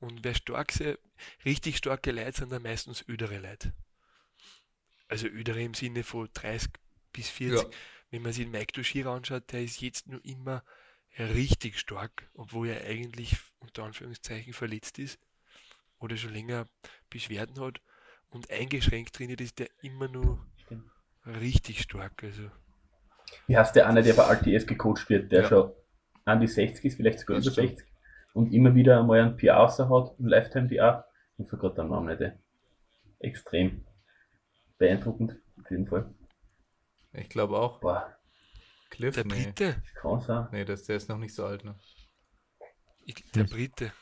[0.00, 0.98] Und wer stark ist,
[1.44, 3.72] richtig starke Leute sind dann meistens ödere Leute.
[5.08, 6.70] Also ödere im Sinne von 30
[7.12, 7.62] bis 40.
[7.62, 7.68] Ja.
[8.10, 10.62] Wenn man sich den Mike Dushir anschaut, der ist jetzt nur immer
[11.18, 15.18] richtig stark, obwohl er eigentlich unter Anführungszeichen verletzt ist
[15.98, 16.66] oder schon länger
[17.10, 17.80] Beschwerden hat
[18.30, 20.46] und eingeschränkt drin ist der immer nur
[21.26, 22.22] richtig stark.
[22.22, 22.50] Also.
[23.46, 25.48] Wie heißt der einer, der bei RTS gecoacht wird, der ja.
[25.48, 25.72] schon
[26.24, 27.86] an die 60 ist, vielleicht sogar über 60
[28.34, 31.04] und immer wieder einmal einen PR außer hat, ein Lifetime-PR.
[31.38, 32.32] Ich vergesse den Namen nicht.
[33.20, 33.84] Extrem
[34.78, 36.12] beeindruckend, auf jeden Fall.
[37.12, 37.80] Ich glaube auch.
[37.80, 38.14] Boah.
[38.90, 39.44] Cliff, der nee.
[39.44, 39.82] Brite?
[40.00, 40.48] Kann sein.
[40.52, 41.74] Nee, das, der ist noch nicht so alt, ne?
[43.04, 43.50] Ich, der hm.
[43.50, 43.92] Brite.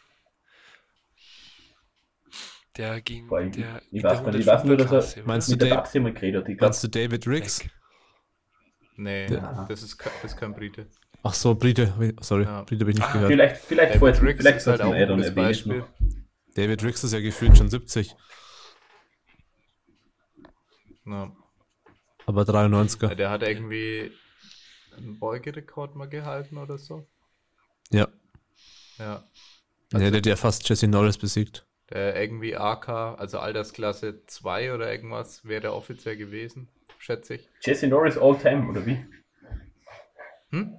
[2.77, 3.27] Der ging.
[3.27, 5.75] Boah, ich, der, ich, weiß, nicht, ich weiß nur, dass er meinst mit du der
[5.75, 6.61] Babsi mal geredet hat.
[6.61, 7.65] Meinst du David Riggs?
[8.97, 10.87] Nee, der, das, ist, das ist kein Brite.
[11.23, 11.93] Ach so, Brite.
[12.21, 12.63] Sorry, ja.
[12.63, 13.31] Brite habe ich nicht ah, gehört.
[13.31, 15.85] Vielleicht, vielleicht David vorher, Riggs vielleicht ist halt auch ein Beispiel.
[16.55, 18.15] David Riggs ist ja gefühlt schon 70.
[21.07, 21.33] Ja.
[22.27, 23.09] Aber 93er.
[23.09, 24.13] Ja, der hat irgendwie
[24.97, 27.07] einen Beugerekord mal gehalten oder so.
[27.91, 28.09] Ja.
[28.99, 29.25] Ja.
[29.93, 31.67] Also, ja, der hat ja fast Jesse Norris besiegt.
[31.91, 37.49] Der irgendwie AK, also Altersklasse 2 oder irgendwas, wäre der offiziell gewesen, schätze ich.
[37.61, 39.07] Jesse Norris All-Time, oder wie?
[40.51, 40.77] Hm?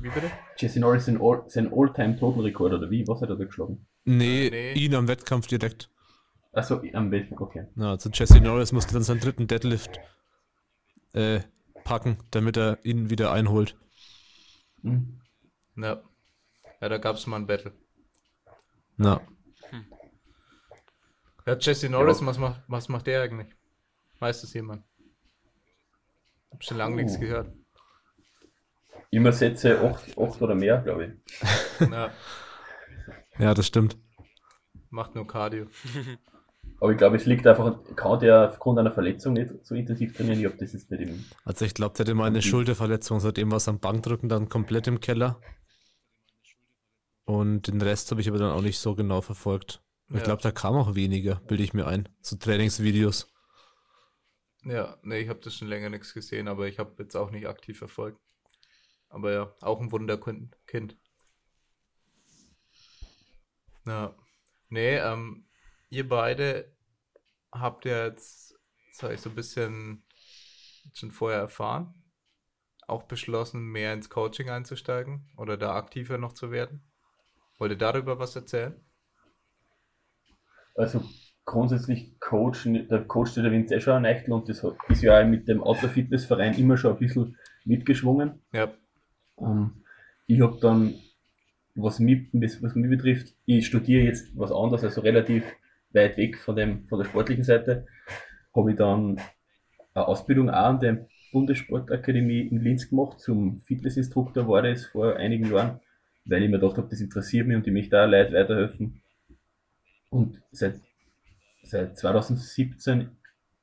[0.00, 0.30] Wie bitte?
[0.56, 3.08] Jesse Norris sein All-Time-Total-Rekord, oder wie?
[3.08, 3.84] Was hat er da geschlagen?
[4.04, 5.90] Nee, nee, ihn am Wettkampf direkt.
[6.54, 7.66] Achso, am Wettkampf, okay.
[7.76, 9.98] Ja, also Jesse Norris musste dann seinen dritten Deadlift
[11.12, 11.40] äh,
[11.82, 13.76] packen, damit er ihn wieder einholt.
[14.82, 15.20] Hm.
[15.76, 16.02] Ja.
[16.80, 17.72] Ja, da gab es mal ein Battle.
[18.96, 19.20] Na.
[19.70, 19.86] Hm.
[21.46, 22.26] Ja, Jesse Norris, ja.
[22.26, 23.48] was, macht, was macht der eigentlich?
[24.20, 24.84] Weiß das jemand?
[26.52, 26.96] Hab schon lange uh.
[26.98, 27.52] nichts gehört.
[29.10, 29.80] Immer Sätze
[30.16, 31.88] 8 oder mehr, glaube ich.
[31.88, 32.12] Ja.
[33.38, 33.96] ja, das stimmt.
[34.90, 35.66] Macht nur Cardio.
[36.84, 40.36] Aber ich glaube, es liegt einfach, kann der aufgrund einer Verletzung nicht so intensiv trainieren.
[40.36, 41.24] Ich glaube, das ist nicht im.
[41.42, 44.86] Also ich glaube, der hatte mal eine Schulterverletzung, seitdem war es am Bankdrücken dann komplett
[44.86, 45.40] im Keller.
[47.24, 49.82] Und den Rest habe ich aber dann auch nicht so genau verfolgt.
[50.10, 50.16] Ja.
[50.18, 53.32] Ich glaube, da kam auch weniger, bilde ich mir ein, so Trainingsvideos.
[54.64, 57.48] Ja, nee, ich habe das schon länger nichts gesehen, aber ich habe jetzt auch nicht
[57.48, 58.20] aktiv verfolgt.
[59.08, 60.98] Aber ja, auch ein Wunderkind.
[63.86, 64.14] Ja.
[64.68, 65.46] Nee, ähm,
[65.88, 66.73] ihr beide
[67.54, 68.58] habt ja jetzt,
[68.90, 70.02] das habe ich so ein bisschen
[70.92, 71.94] schon vorher erfahren,
[72.86, 76.82] auch beschlossen, mehr ins Coaching einzusteigen oder da aktiver noch zu werden.
[77.58, 78.74] Wollt ihr darüber was erzählen?
[80.74, 81.04] Also
[81.44, 85.62] grundsätzlich coachen, der Coach der Vince schon Eichtel und das ist ja auch mit dem
[85.62, 88.42] Outdoor-Fitness-Verein immer schon ein bisschen mitgeschwungen.
[88.52, 88.72] Ja.
[89.36, 89.84] Um, ähm,
[90.26, 90.94] ich habe dann,
[91.74, 95.44] was mich, was mich betrifft, ich studiere jetzt was anderes, also relativ
[95.94, 97.86] weit weg von, dem, von der sportlichen Seite,
[98.54, 99.20] habe ich dann
[99.94, 103.20] eine Ausbildung auch an der Bundessportakademie in Linz gemacht.
[103.20, 105.80] Zum Fitnessinstruktor war das vor einigen Jahren,
[106.24, 109.00] weil ich mir gedacht habe, das interessiert mich und ich möchte da Leute weiterhelfen.
[110.10, 110.80] Und seit,
[111.62, 113.10] seit 2017,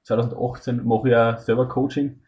[0.03, 2.19] 2018 mache ich auch selber Coaching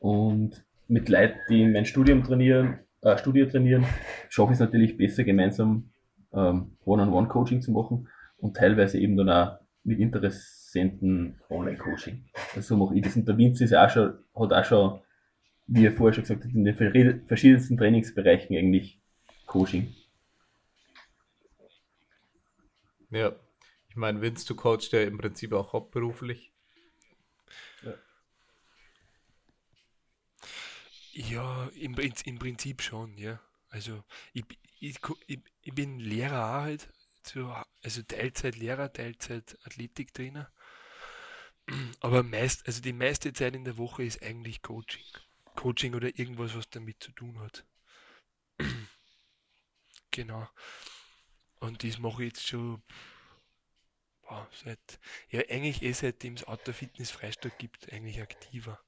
[0.00, 3.86] und mit Leuten, die in mein Studium trainieren, äh, Studio trainieren,
[4.28, 5.90] schaffe ich es natürlich besser, gemeinsam
[6.34, 8.08] ähm, One-on-One-Coaching zu machen
[8.44, 12.26] und teilweise eben dann auch mit Interessenten Online-Coaching.
[12.54, 13.16] Also so mache ich das.
[13.16, 15.00] Und der Vince ist ja auch schon, hat auch schon,
[15.66, 19.00] wie er vorher schon gesagt hat, in den verschiedensten Trainingsbereichen eigentlich
[19.46, 19.94] Coaching.
[23.08, 23.34] Ja,
[23.88, 26.52] ich meine, Vince, du coachst ja im Prinzip auch hauptberuflich.
[27.82, 27.94] Ja,
[31.12, 33.40] ja im, im Prinzip schon, ja.
[33.70, 34.44] Also ich,
[34.80, 36.90] ich, ich, ich bin Lehrer auch halt,
[37.24, 37.52] zu,
[37.82, 40.50] also Teilzeit-Lehrer, Teilzeit-Athletiktrainer.
[42.00, 45.04] Aber meist, also die meiste Zeit in der Woche ist eigentlich Coaching.
[45.56, 47.64] Coaching oder irgendwas, was damit zu tun hat.
[50.10, 50.48] genau.
[51.60, 52.82] Und das mache ich jetzt schon
[54.22, 55.00] boah, seit,
[55.30, 58.80] ja, eigentlich eh seitdem es Outdoor Fitness Freistadt gibt, eigentlich aktiver.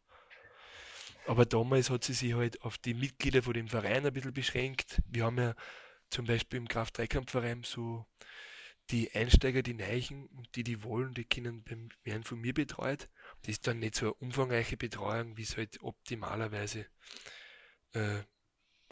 [1.27, 5.03] Aber damals hat sie sich halt auf die Mitglieder von dem Verein ein bisschen beschränkt.
[5.09, 5.55] Wir haben ja
[6.11, 8.07] zum Beispiel im Kraft-Dreikampfverein so
[8.91, 11.65] die Einsteiger, die Neichen und die, die wollen, die können
[12.05, 13.09] werden von mir betreut.
[13.43, 16.87] Das ist dann nicht so eine umfangreiche Betreuung, wie es halt optimalerweise
[17.93, 18.23] äh,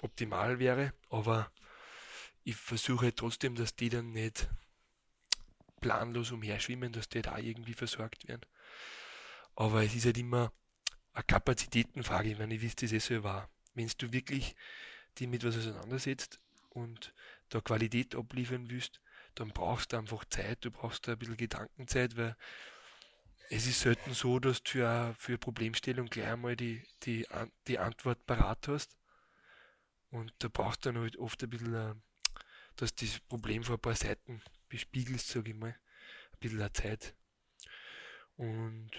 [0.03, 1.51] optimal wäre, aber
[2.43, 4.49] ich versuche halt trotzdem, dass die dann nicht
[5.81, 8.45] planlos umherschwimmen, dass die da halt irgendwie versorgt werden.
[9.55, 10.53] Aber es ist halt immer
[11.13, 13.49] eine Kapazitätenfrage, ich meine, ihr wisst das eh so war.
[13.75, 14.57] Wenn du wirklich
[15.19, 16.41] die mit was auseinandersetzt
[16.75, 17.15] und
[17.49, 19.01] da Qualität abliefern willst,
[19.35, 22.37] dann brauchst du einfach Zeit, du brauchst da ein bisschen Gedankenzeit, weil
[23.51, 27.27] es ist selten so, dass du für, für Problemstellung gleich einmal die, die,
[27.67, 28.97] die Antwort parat hast.
[30.11, 31.95] Und da brauchst du dann halt oft ein bisschen, äh,
[32.77, 35.77] dass das Problem vor ein paar Seiten bespiegelst, sage ich mal.
[36.33, 37.15] Ein bisschen Zeit.
[38.37, 38.91] Und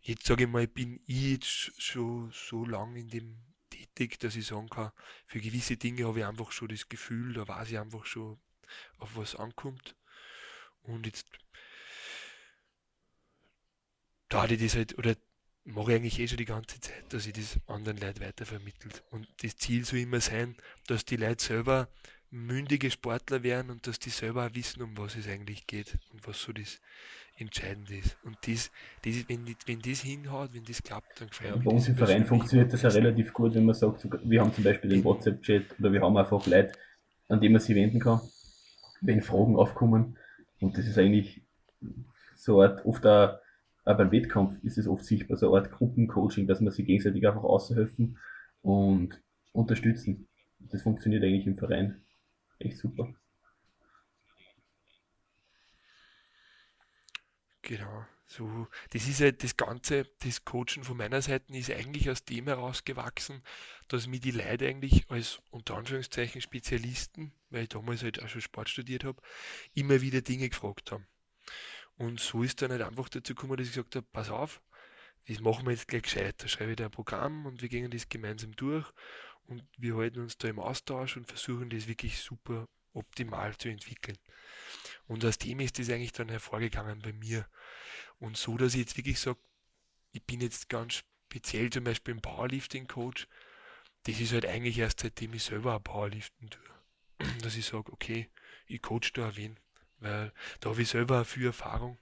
[0.00, 3.51] jetzt sage ich mal, bin ich jetzt schon so lange in dem
[3.94, 4.92] tätig, dass ich sagen kann,
[5.26, 8.38] für gewisse Dinge habe ich einfach schon das Gefühl, da weiß ich einfach schon,
[8.98, 9.94] auf was ankommt.
[10.82, 11.26] Und jetzt
[14.32, 15.14] da hatte ich das halt, oder
[15.64, 19.04] mache ich eigentlich eh schon die ganze Zeit, dass ich das anderen Leuten weitervermittelt.
[19.10, 21.88] Und das Ziel soll immer sein, dass die Leute selber
[22.30, 26.26] mündige Sportler werden und dass die selber auch wissen, um was es eigentlich geht und
[26.26, 26.80] was so das
[27.36, 28.16] Entscheidende ist.
[28.24, 28.70] Und das,
[29.04, 31.96] das wenn, wenn das hinhaut, wenn das klappt, dann gefällt ja, mir Bei uns im
[31.96, 35.78] Verein funktioniert das ja relativ gut, wenn man sagt, wir haben zum Beispiel den WhatsApp-Chat
[35.78, 36.72] oder wir haben einfach Leute,
[37.28, 38.20] an die man sich wenden kann,
[39.00, 40.18] wenn Fragen aufkommen.
[40.60, 41.42] Und das ist eigentlich
[42.36, 43.38] so eine Art, oft auch,
[43.84, 47.26] auch beim Wettkampf ist es oft sichtbar, so eine Art Gruppencoaching, dass man sich gegenseitig
[47.26, 48.18] einfach aushelfen
[48.60, 49.20] und
[49.52, 50.28] unterstützen.
[50.58, 52.02] Das funktioniert eigentlich im Verein
[52.58, 53.12] echt super.
[57.62, 58.06] Genau.
[58.26, 62.46] So, das ist halt das Ganze, das Coachen von meiner Seite ist eigentlich aus dem
[62.46, 63.42] herausgewachsen,
[63.88, 68.40] dass mir die Leute eigentlich als unter Anführungszeichen Spezialisten, weil ich damals halt auch schon
[68.40, 69.20] Sport studiert habe,
[69.74, 71.06] immer wieder Dinge gefragt haben.
[71.96, 74.62] Und so ist dann halt einfach dazu gekommen, dass ich gesagt habe, pass auf,
[75.28, 76.36] das machen wir jetzt gleich gescheit.
[76.38, 78.90] Da schreibe ich da ein Programm und wir gehen das gemeinsam durch
[79.44, 84.18] und wir halten uns da im Austausch und versuchen das wirklich super optimal zu entwickeln.
[85.06, 87.46] Und aus dem ist das eigentlich dann hervorgegangen bei mir.
[88.18, 89.38] Und so, dass ich jetzt wirklich sage,
[90.12, 93.26] ich bin jetzt ganz speziell zum Beispiel ein Powerlifting-Coach,
[94.04, 96.62] das ist halt eigentlich erst seitdem ich selber ein Powerliften tue.
[97.42, 98.28] Dass ich sage, okay,
[98.66, 99.58] ich coach da wen,
[99.98, 101.98] weil da habe ich selber viel Erfahrung.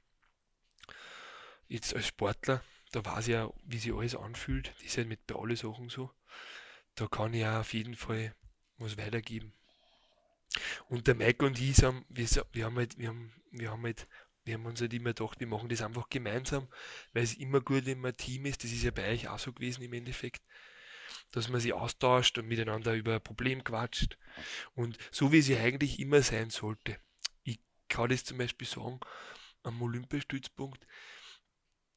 [1.68, 4.72] Jetzt als Sportler, da weiß ich ja, wie sich alles anfühlt.
[4.76, 6.10] Das ist halt mit bei allen Sachen so.
[6.94, 8.34] Da kann ich auch auf jeden Fall
[8.78, 9.52] was weitergeben.
[10.88, 14.09] Und der Mike und ich, haben, wir, wir, haben halt, wir, haben, wir, haben halt,
[14.44, 16.68] wir haben uns halt immer gedacht, wir machen das einfach gemeinsam,
[17.12, 18.64] weil es immer gut, wenn man ein Team ist.
[18.64, 20.42] Das ist ja bei euch auch so gewesen im Endeffekt,
[21.32, 24.18] dass man sich austauscht und miteinander über ein Problem quatscht.
[24.74, 26.98] Und so wie es ja eigentlich immer sein sollte.
[27.44, 29.01] Ich kann das zum Beispiel sagen,
[29.62, 30.86] am Olympiastützpunkt,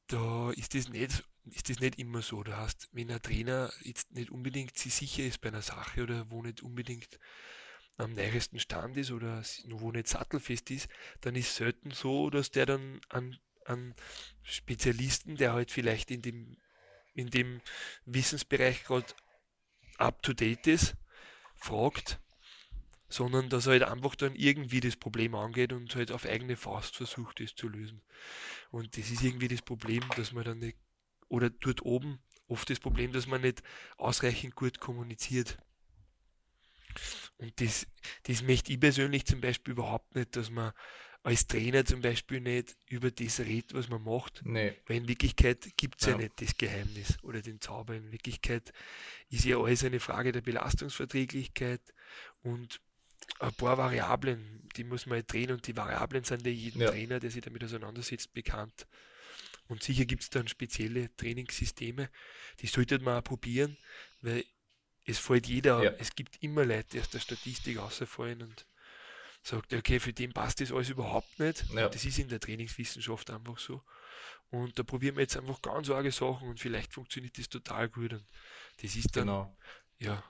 [0.06, 2.42] da ist das nicht ist das nicht immer so.
[2.42, 6.30] Du hast, wenn ein Trainer jetzt nicht unbedingt sich sicher ist bei einer Sache oder
[6.30, 7.18] wo nicht unbedingt
[7.96, 10.88] am nächsten Stand ist oder wo nicht sattelfest ist,
[11.20, 13.94] dann ist selten so, dass der dann an, an
[14.42, 16.56] Spezialisten, der halt vielleicht in dem,
[17.14, 17.60] in dem
[18.04, 19.06] Wissensbereich gerade
[19.98, 20.96] up to date ist,
[21.54, 22.18] fragt,
[23.08, 26.96] sondern dass er halt einfach dann irgendwie das Problem angeht und halt auf eigene Faust
[26.96, 28.02] versucht, es zu lösen.
[28.70, 30.76] Und das ist irgendwie das Problem, dass man dann nicht,
[31.28, 32.18] oder dort oben
[32.48, 33.62] oft das Problem, dass man nicht
[33.96, 35.58] ausreichend gut kommuniziert.
[37.38, 37.86] Und das,
[38.24, 40.72] das möchte ich persönlich zum Beispiel überhaupt nicht, dass man
[41.24, 44.42] als Trainer zum Beispiel nicht über das redet, was man macht.
[44.44, 44.74] Nee.
[44.86, 46.12] Weil in Wirklichkeit gibt es ja.
[46.12, 46.18] ja.
[46.18, 47.94] nicht das Geheimnis oder den Zauber.
[47.94, 48.72] In Wirklichkeit
[49.30, 51.80] ist ja alles eine Frage der Belastungsverträglichkeit
[52.42, 52.80] und
[53.40, 56.90] ein paar Variablen, die muss man halt drehen und die Variablen sind ja jedem ja.
[56.90, 58.86] Trainer, der sich damit auseinandersetzt, bekannt.
[59.66, 62.10] Und sicher gibt es dann spezielle Trainingssysteme,
[62.60, 63.78] die sollte man auch probieren,
[64.20, 64.44] weil
[65.04, 65.90] es fällt jeder, ja.
[65.98, 68.66] es gibt immer Leute, die aus der Statistik rausfallen und
[69.42, 71.64] sagt, okay, für den passt das alles überhaupt nicht.
[71.74, 71.88] Ja.
[71.88, 73.82] Das ist in der Trainingswissenschaft einfach so.
[74.50, 78.14] Und da probieren wir jetzt einfach ganz arge Sachen und vielleicht funktioniert das total gut.
[78.14, 78.24] Und
[78.80, 79.56] das ist dann, genau.
[79.98, 80.24] ja,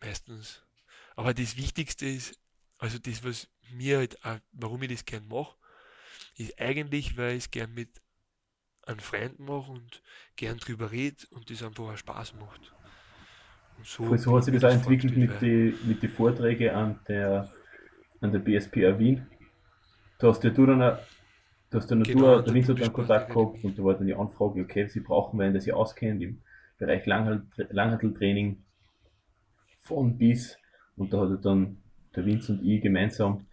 [0.00, 0.62] meistens.
[1.14, 2.38] Aber das Wichtigste ist,
[2.78, 5.54] also das, was mir halt, auch, warum ich das gern mache,
[6.36, 8.00] ist eigentlich, weil ich es gern mit
[8.82, 10.02] einem Freund mache und
[10.36, 12.72] gern drüber rede und das einfach auch Spaß macht.
[13.84, 17.50] So, so hat sich das auch entwickelt mit den mit die Vorträgen an der,
[18.20, 19.26] an der BSPA Wien.
[20.18, 20.98] Da hast ja du dann, auch,
[21.70, 24.14] da hast dann genau, du, der Winzer dann Kontakt gehabt und da war dann die
[24.14, 26.42] Anfrage, okay, sie brauchen wen, der sich auskennt im
[26.78, 28.62] Bereich Langhanteltraining
[29.80, 30.58] von bis.
[30.96, 31.78] Und da hat er dann
[32.14, 33.46] der Vince und ich gemeinsam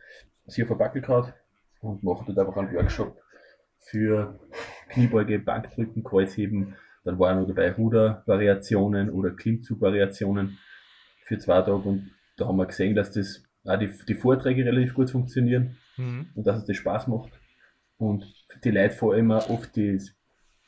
[0.45, 1.33] sich auf ein Backel gehauen
[1.81, 3.17] und machen dort einfach einen Workshop
[3.79, 4.39] für
[4.89, 6.75] Kniebeuge, Bankdrücken, Kreuzheben.
[7.09, 10.59] Dann waren noch dabei Rudervariationen oder Klimmzugvariationen
[11.23, 14.93] für zwei Tage und da haben wir gesehen, dass das auch die, die Vorträge relativ
[14.93, 16.27] gut funktionieren mhm.
[16.35, 17.31] und dass es das Spaß macht.
[17.97, 18.31] Und
[18.63, 20.15] die Leute vor allem auch oft das,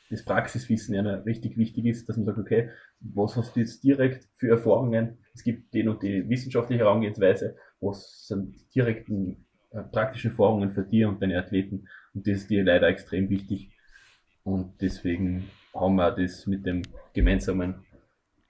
[0.09, 2.71] das Praxiswissen ja richtig wichtig ist, dass man sagt, okay,
[3.01, 5.19] was hast du jetzt direkt für Erfahrungen?
[5.35, 10.81] Es gibt die und die wissenschaftliche Herangehensweise, was sind die direkten äh, praktischen Erfahrungen für
[10.81, 11.87] dich und deine Athleten.
[12.15, 13.69] Und das ist dir leider extrem wichtig.
[14.43, 16.81] Und deswegen haben wir das mit dem
[17.13, 17.85] gemeinsamen,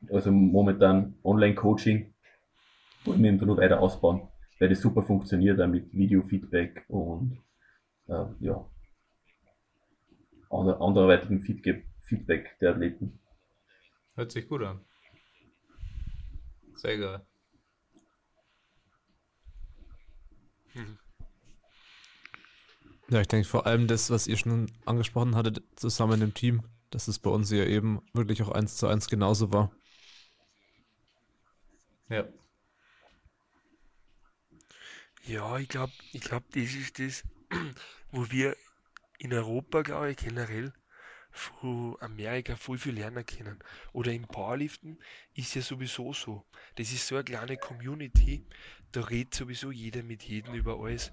[0.09, 2.13] also momentan Online-Coaching,
[3.05, 4.27] wollen wir eben noch weiter ausbauen,
[4.59, 7.37] weil das super funktioniert, auch mit Video-Feedback und
[8.07, 8.65] äh, ja,
[10.49, 13.19] ander, anderweitigem Feedback der Athleten.
[14.15, 14.81] Hört sich gut an.
[16.75, 17.21] Sehr geil.
[23.09, 27.07] Ja, ich denke vor allem das, was ihr schon angesprochen hattet, zusammen im Team, dass
[27.07, 29.71] es bei uns ja eben wirklich auch eins zu eins genauso war.
[32.09, 32.27] Ja.
[35.25, 37.23] Ja, ich glaube, ich glaube, das ist das,
[38.11, 38.55] wo wir
[39.17, 40.73] in Europa, glaube ich, generell
[41.31, 43.59] von Amerika voll viel lernen können.
[43.93, 44.99] Oder im Powerliften
[45.33, 46.45] ist ja sowieso so.
[46.75, 48.45] Das ist so eine kleine Community,
[48.91, 51.11] da redet sowieso jeder mit jedem über alles.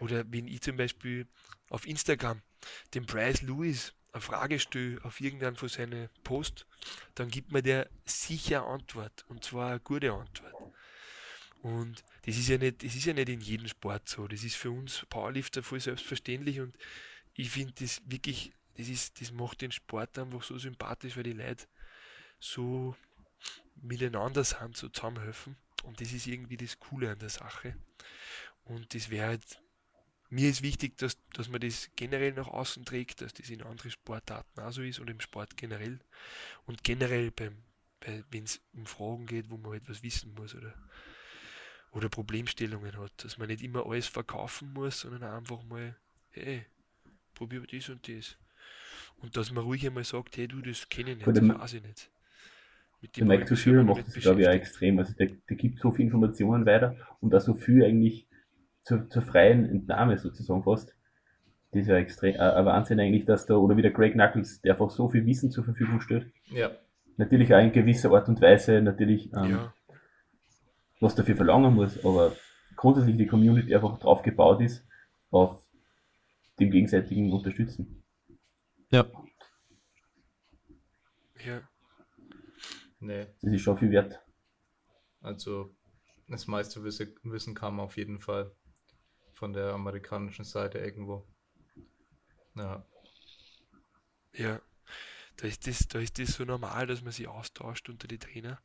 [0.00, 1.26] Oder wenn ich zum Beispiel
[1.68, 2.42] auf Instagram
[2.94, 6.66] dem Bryce Lewis eine Frage stelle auf irgendeinen von seinen Posts,
[7.14, 9.24] dann gibt mir der sicher Antwort.
[9.28, 10.54] Und zwar eine gute Antwort.
[11.62, 14.26] Und das ist ja nicht, das ist ja nicht in jedem Sport so.
[14.28, 16.76] Das ist für uns Powerlifter voll selbstverständlich und
[17.34, 21.32] ich finde das wirklich das, ist, das macht den Sport einfach so sympathisch, weil die
[21.32, 21.66] Leute
[22.38, 22.94] so
[23.76, 25.56] miteinander sind, so zusammenhelfen.
[25.84, 27.76] Und das ist irgendwie das Coole an der Sache.
[28.64, 29.60] Und das wäre halt,
[30.30, 33.90] mir ist wichtig, dass, dass man das generell nach außen trägt, dass das in anderen
[33.90, 36.00] Sportarten auch so ist und im Sport generell.
[36.66, 37.56] Und generell beim,
[38.00, 40.74] bei, wenn es um Fragen geht, wo man etwas halt wissen muss oder,
[41.92, 45.96] oder Problemstellungen hat, dass man nicht immer alles verkaufen muss, sondern einfach mal,
[46.30, 46.66] hey,
[47.34, 48.36] probier das und das.
[49.18, 51.82] Und dass man ruhig einmal sagt, hey du, das kenne ich nicht, das weiß ich
[51.82, 52.10] nicht.
[53.00, 54.98] Mit der Mike Tushiro macht das, glaube ich, auch extrem.
[54.98, 58.25] Also der, der gibt so viele Informationen weiter und auch so viel eigentlich
[58.86, 60.94] zur, zur freien Entnahme sozusagen fast.
[61.72, 64.60] Das ist ja extrem, äh, ein Wahnsinn eigentlich, dass da, oder wie der Greg Knuckles,
[64.60, 66.32] der einfach so viel Wissen zur Verfügung stellt.
[66.44, 66.70] Ja.
[67.16, 69.74] Natürlich auch in gewisser Art und Weise, natürlich, ähm, ja.
[71.00, 72.36] was dafür verlangen muss, aber
[72.76, 74.86] grundsätzlich die Community einfach drauf gebaut ist,
[75.30, 75.66] auf
[76.60, 78.04] dem gegenseitigen Unterstützen.
[78.92, 79.04] Ja.
[81.44, 81.60] Ja.
[83.00, 83.26] Nee.
[83.42, 84.20] Das ist schon viel wert.
[85.20, 85.74] Also,
[86.28, 88.52] das meiste Wissen kam auf jeden Fall
[89.36, 91.26] von der amerikanischen Seite irgendwo.
[92.54, 92.84] Ja.
[94.32, 94.60] Ja.
[95.36, 98.60] Da ist, das, da ist das so normal, dass man sich austauscht unter die Trainer.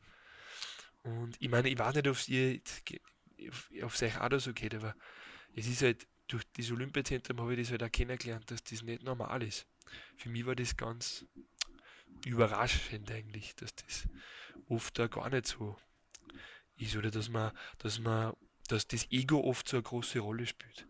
[1.03, 2.61] Und ich meine, ich weiß nicht, ob ihr
[3.83, 4.95] auf euch auch so geht, aber
[5.55, 9.03] es ist halt, durch das Olympiazentrum habe ich das halt auch kennengelernt, dass das nicht
[9.03, 9.67] normal ist
[10.15, 11.25] für mich war das ganz
[12.25, 14.07] überraschend eigentlich, dass das
[14.67, 15.77] oft da gar nicht so
[16.77, 18.33] ist oder dass man, dass man,
[18.67, 20.87] dass das Ego oft so eine große Rolle spielt.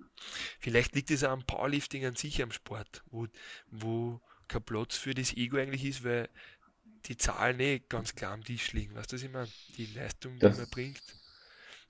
[0.60, 3.28] Vielleicht liegt es auch am Powerlifting an sich am Sport, wo,
[3.72, 6.30] wo kein Platz für das Ego eigentlich ist, weil
[7.06, 8.96] die Zahlen nicht ganz klar am Tisch liegen.
[8.96, 9.50] Weißt du, was ich meine?
[9.78, 11.02] Die Leistung, das, die man bringt,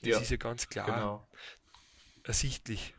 [0.01, 1.27] das ja, ist ja ganz klar genau.
[2.23, 2.93] ersichtlich.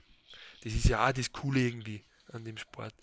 [0.62, 2.95] Das ist ja auch das Coole irgendwie an dem Sport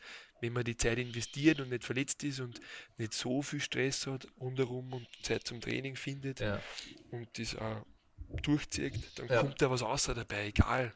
[0.41, 2.59] wenn man die Zeit investiert und nicht verletzt ist und
[2.97, 6.61] nicht so viel Stress hat rundherum und Zeit zum Training findet ja.
[7.11, 7.85] und das auch
[8.43, 9.41] durchzieht, dann ja.
[9.41, 10.93] kommt da was außer dabei, egal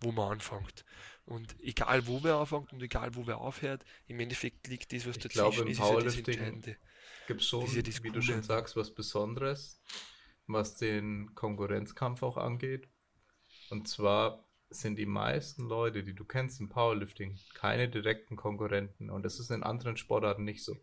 [0.00, 0.84] wo man anfängt.
[1.26, 5.16] Und egal wo wer anfängt und egal wo wer aufhört, im Endeffekt liegt das, was
[5.16, 6.76] ich dazwischen glaube, ist, ist ja das Entscheidende.
[7.26, 9.80] Gibt es schon, ja wie du schon sagst, was Besonderes,
[10.46, 12.88] was den Konkurrenzkampf auch angeht.
[13.70, 19.08] Und zwar sind die meisten Leute, die du kennst im Powerlifting, keine direkten Konkurrenten.
[19.08, 20.76] Und das ist in anderen Sportarten nicht so.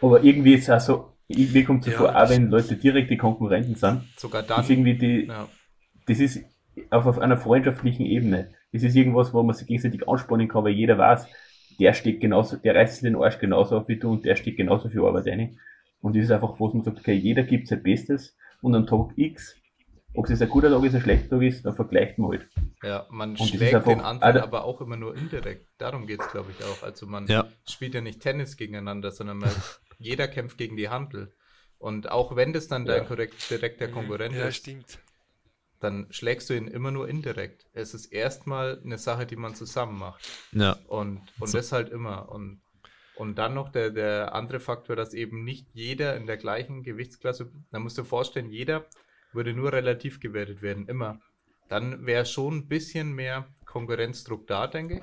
[0.00, 3.16] Aber irgendwie ist es auch so, irgendwie kommt es ja, vor, auch wenn Leute direkte
[3.16, 4.02] Konkurrenten sind.
[4.16, 4.60] Sogar dann.
[4.60, 5.48] Ist irgendwie die, ja.
[6.06, 6.44] Das ist
[6.90, 8.54] auf, auf einer freundschaftlichen Ebene.
[8.72, 11.26] Das ist irgendwas, wo man sich gegenseitig anspannen kann, weil jeder weiß,
[11.78, 14.56] der steht genauso, der reißt sich den Arsch genauso auf wie du und der steht
[14.56, 15.58] genauso viel Arbeit rein.
[16.00, 19.10] Und das ist einfach, wo man sagt, okay, jeder gibt sein Bestes und am Tag
[19.16, 19.56] X,
[20.14, 22.48] ob es ein guter Tag ist, ein schlechter Tag ist, dann vergleicht man halt.
[22.82, 25.68] Ja, man und schlägt einfach, den anderen also, aber auch immer nur indirekt.
[25.78, 26.82] Darum geht es, glaube ich, auch.
[26.82, 27.48] Also man ja.
[27.68, 29.50] spielt ja nicht Tennis gegeneinander, sondern man,
[29.98, 31.34] jeder kämpft gegen die Handel.
[31.78, 32.96] Und auch wenn das dann ja.
[32.96, 34.98] dein korrekt, direkter Konkurrent ja, ist, stimmt.
[35.80, 37.66] dann schlägst du ihn immer nur indirekt.
[37.72, 40.28] Es ist erstmal eine Sache, die man zusammen macht.
[40.52, 40.76] Ja.
[40.86, 41.58] Und, und so.
[41.58, 42.30] das halt immer.
[42.30, 42.60] Und
[43.14, 47.52] und dann noch der, der andere Faktor, dass eben nicht jeder in der gleichen Gewichtsklasse,
[47.70, 48.86] da musst du dir vorstellen, jeder
[49.34, 51.20] würde nur relativ gewertet werden, immer.
[51.68, 55.02] Dann wäre schon ein bisschen mehr Konkurrenzdruck da, denke ich.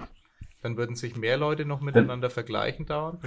[0.62, 3.20] Dann würden sich mehr Leute noch miteinander vergleichen dauern.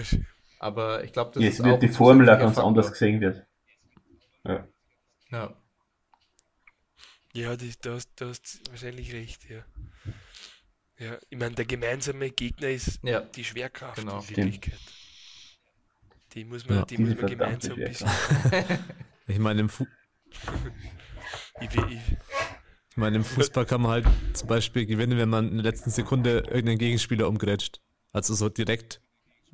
[0.59, 2.67] Aber ich glaube, das Jetzt ist wird auch die Formel ganz Faktor.
[2.67, 3.45] anders gesehen wird.
[4.45, 4.69] Ja.
[5.31, 5.57] Ja,
[7.33, 9.65] ja du, hast, du hast wahrscheinlich recht, ja.
[10.99, 13.21] Ja, ich meine, der gemeinsame Gegner ist ja.
[13.21, 14.21] die Schwerkraft genau.
[14.21, 14.79] in Wirklichkeit.
[16.35, 18.09] Die muss man, ja, die muss man gemeinsam ein bisschen.
[19.27, 19.87] ich meine, im, Fu
[21.61, 21.69] ich,
[22.97, 26.45] meine, im Fußball kann man halt zum Beispiel gewinnen, wenn man in der letzten Sekunde
[26.49, 27.81] irgendeinen Gegenspieler umgrätscht.
[28.13, 29.01] Also so direkt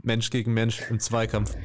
[0.02, 1.56] Mensch gegen Mensch im Zweikampf.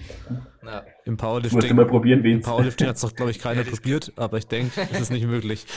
[0.63, 0.85] Ja.
[1.05, 1.57] Im Powerlifting.
[1.57, 4.47] Musst du mal probieren, Im Powerlifting hat es doch, glaube ich, keiner probiert, aber ich
[4.47, 5.65] denke, das ist nicht möglich.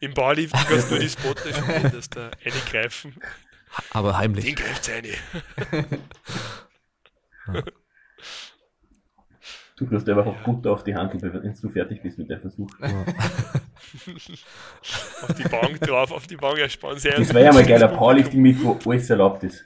[0.00, 3.14] Im Powerlifting kannst du die Spotter spielen, dass da eine greifen.
[3.90, 4.44] Aber heimlich.
[4.44, 5.08] Den greift eine.
[7.52, 7.62] ja.
[9.78, 10.42] Du kriegst einfach ja.
[10.42, 12.68] gut auf die Hand, wenn du fertig bist mit dem Versuch.
[12.80, 12.88] Ja.
[15.22, 16.98] auf die Bank drauf, auf die Bank erspannen.
[16.98, 19.64] Sehr das wäre ja mal geiler Powerlifting mit, wo alles erlaubt ist.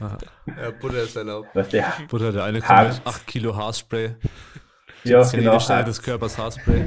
[0.00, 1.50] ja, Butter ist erlaubt.
[1.52, 1.92] Was der?
[2.08, 4.16] Butter, der eine kommt mit 8 Kilo Haarspray.
[5.04, 5.60] Ja, genau.
[5.60, 6.84] Stelle des Körpers Haarspray.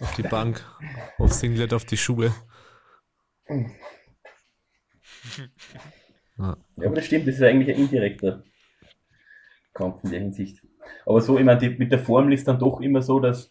[0.00, 0.62] Auf die Bank,
[1.16, 2.34] auf Singlet, auf die Schuhe.
[6.36, 6.56] Ja.
[6.76, 8.42] ja, aber das stimmt, das ist eigentlich ein indirekter
[9.74, 10.62] Kampf in der Hinsicht.
[11.04, 13.50] Aber so, ich meine, mit der Formel ist dann doch immer so, dass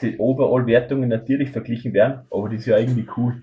[0.00, 3.42] die Overall-Wertungen natürlich verglichen werden, aber das ist ja irgendwie cool.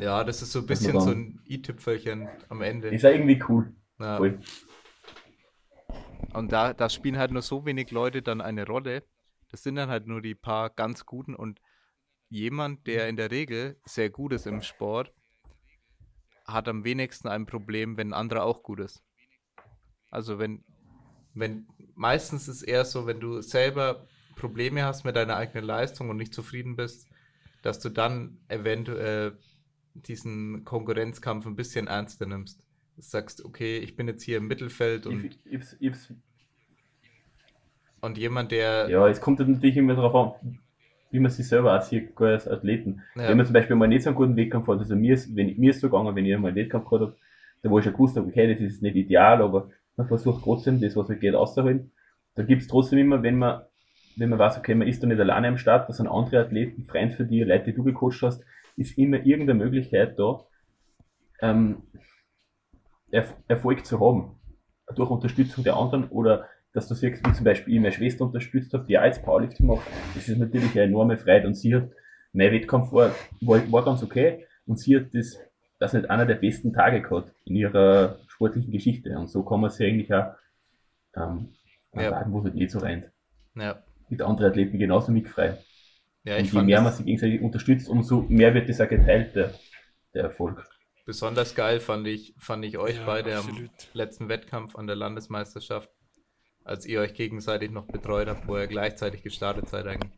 [0.00, 2.88] Ja, das ist so ein bisschen so ein i-Tüpfelchen am Ende.
[2.88, 3.72] Ist ja irgendwie cool.
[3.98, 4.16] Ja.
[4.16, 4.38] Voll.
[6.34, 9.02] Und da, da spielen halt nur so wenig Leute dann eine Rolle.
[9.50, 11.60] Das sind dann halt nur die paar ganz guten und
[12.28, 15.12] jemand, der in der Regel sehr gut ist im Sport,
[16.46, 19.02] hat am wenigsten ein Problem, wenn ein anderer auch gut ist.
[20.10, 20.64] Also wenn
[21.40, 26.10] wenn meistens ist es eher so, wenn du selber Probleme hast mit deiner eigenen Leistung
[26.10, 27.08] und nicht zufrieden bist,
[27.62, 29.36] dass du dann eventuell
[29.94, 32.60] diesen Konkurrenzkampf ein bisschen ernster nimmst.
[32.96, 35.38] Du sagst, okay, ich bin jetzt hier im Mittelfeld und, ich,
[35.80, 35.96] ich,
[38.00, 38.88] und jemand, der.
[38.88, 40.58] Ja, es kommt natürlich immer darauf an,
[41.10, 43.02] wie man sich selber aussieht, als Athleten.
[43.14, 43.28] Ja.
[43.28, 45.56] Wenn man zum Beispiel mal nicht so einen guten Wettkampf hat, also mir ist, wenn,
[45.58, 47.16] mir ist so gegangen, wenn ich einmal einen Wettkampf gehabt habe,
[47.62, 50.80] da wo ich schon gewusst habe, okay, das ist nicht ideal, aber man versucht trotzdem
[50.80, 51.90] das, was halt geht, auszuholen.
[52.36, 53.62] Da gibt es trotzdem immer, wenn man,
[54.16, 56.84] wenn man weiß, okay, man ist da nicht alleine am Start, da sind andere Athleten,
[56.84, 58.44] Freunde für die, Leute, die du gecoacht hast,
[58.76, 60.40] ist immer irgendeine Möglichkeit da,
[61.40, 61.82] ähm,
[63.10, 64.36] Erfolg zu haben.
[64.94, 68.72] Durch Unterstützung der anderen oder dass du siehst, wie zum Beispiel ich meine Schwester unterstützt
[68.74, 71.90] habe, die auch jetzt Powerlifting macht, das ist natürlich eine enorme Freude und sie hat,
[72.32, 75.38] mein Wettkampf war, war, war ganz okay und sie hat das,
[75.78, 79.16] das nicht einer der besten Tage gehabt in ihrer sportlichen Geschichte.
[79.18, 80.34] Und so kann man sich eigentlich auch
[81.16, 81.54] ähm,
[81.94, 82.10] ja.
[82.10, 83.06] sagen, wo es halt nicht so rennt.
[83.54, 83.82] Ja.
[84.08, 85.58] Mit anderen Athleten genauso mitfrei.
[86.24, 89.54] Ja, und je mehr man sich gegenseitig unterstützt, umso mehr wird das auch geteilt, der,
[90.14, 90.68] der Erfolg.
[91.06, 93.60] Besonders geil fand ich, fand ich euch ja, beide absolut.
[93.60, 95.90] am letzten Wettkampf an der Landesmeisterschaft,
[96.64, 100.12] als ihr euch gegenseitig noch betreut habt, wo ihr gleichzeitig gestartet seid eigentlich.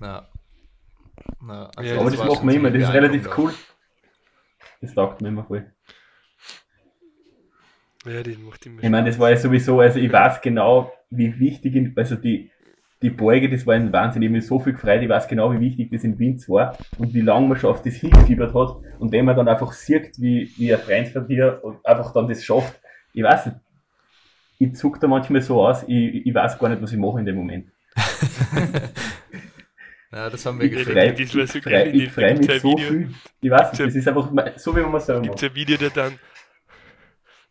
[0.00, 0.26] Na,
[1.40, 3.52] na, also ja, aber das machen wir immer, das ist relativ cool.
[4.82, 5.72] Das taugt mir immer voll.
[8.04, 11.38] Ja, den macht immer Ich meine, das war ja sowieso, also ich weiß genau, wie
[11.38, 12.50] wichtig, also die,
[13.00, 15.52] die Beuge, das war ein Wahnsinn, ich habe mich so viel gefreut, ich weiß genau,
[15.52, 18.76] wie wichtig das in Winz war und wie lange man schon auf das hingefiebert hat
[18.98, 22.44] und wenn man dann einfach sieht, wie, wie ein Freund von dir einfach dann das
[22.44, 22.80] schafft,
[23.12, 23.58] ich weiß nicht,
[24.58, 27.26] ich zuck da manchmal so aus, ich, ich weiß gar nicht, was ich mache in
[27.26, 27.70] dem Moment.
[30.12, 33.14] ja, das haben wir ich freu, ich freu, ich freu mich so viel.
[33.40, 35.40] Ich weiß nicht, das ist einfach so, wie man es selber macht.
[35.40, 36.18] Gibt ein Video, der dann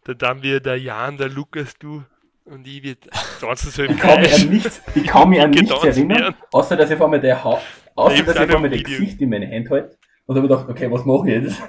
[0.04, 2.04] da dann wir der Jan, der Lukas, du
[2.46, 3.08] und ich wird
[3.40, 6.76] tanzen so im ich kann mich an nichts, Ich kann mich an nichts erinnern, außer
[6.76, 7.62] dass ich vor mir der ha
[7.96, 10.92] außer dass ich vor mir das Gesicht in meine Hand halte und habe gedacht, okay,
[10.92, 11.62] was mache ich jetzt?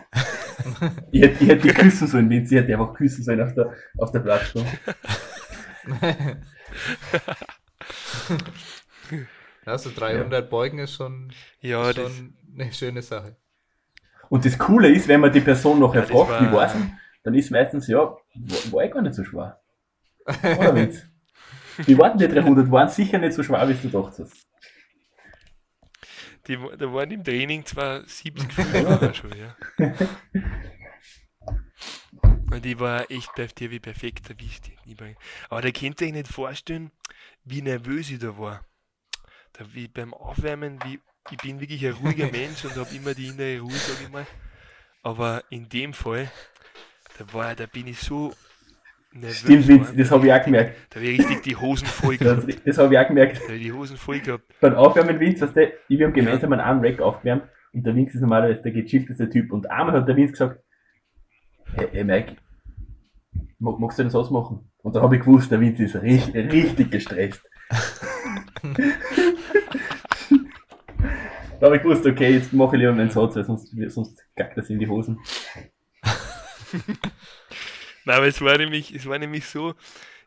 [1.10, 3.72] ich hätte, ich hätte die küssen sollen, wenn sie hätte einfach küssen sollen auf der,
[3.98, 4.66] auf der Plattform.
[9.64, 10.40] Also 300 ja.
[10.40, 13.36] Beugen ist schon, ja, schon eine schöne Sache.
[14.28, 16.74] Und das Coole ist, wenn man die Person noch ja, fragt, wie war es
[17.22, 19.60] dann ist meistens, ja, war, war eh gar nicht so schwer.
[20.26, 21.06] Oder Witz?
[21.86, 24.46] Die warten die 300 waren sicher nicht so schwer, wie du gedacht hast.
[26.48, 29.56] Die, da waren im Training zwar 70 Kilometer schon, ja.
[32.50, 34.70] Und die war echt bei dir wie perfekt erwischt.
[35.48, 36.90] Aber da könnt ihr euch nicht vorstellen,
[37.44, 38.64] wie nervös ich da war.
[39.52, 40.98] Da, wie beim Aufwärmen, wie,
[41.30, 44.26] ich bin wirklich ein ruhiger Mensch und habe immer die innere Ruhe, sag ich mal.
[45.02, 46.30] Aber in dem Fall,
[47.18, 48.32] da war, da bin ich so
[49.12, 49.38] nervös.
[49.38, 50.76] Stimmt, Vince, das habe ich auch gemerkt.
[50.90, 52.48] Da habe ich richtig die Hosen voll gehabt.
[52.48, 53.38] Das, das habe ich auch gemerkt.
[53.38, 54.44] Da habe ich die Hosen voll gehabt.
[54.60, 58.20] Beim Aufwärmen, Vince, weißt du, wir haben gemeinsam einen Rack aufgewärmt und der Vince ist
[58.20, 59.52] normalerweise der gechillteste Typ.
[59.52, 60.60] Und einmal hat der Vince gesagt,
[61.74, 62.36] hey, hey Mike,
[63.58, 64.70] magst du das ausmachen?
[64.78, 67.42] Und dann habe ich gewusst, der Vince ist richtig, richtig gestresst.
[71.62, 74.58] da habe ich gewusst, okay, jetzt mache ich lieber meinen Satz, weil sonst, sonst gackt
[74.58, 75.20] das in die Hosen.
[78.04, 79.76] Nein, aber es war nämlich, es war nämlich so,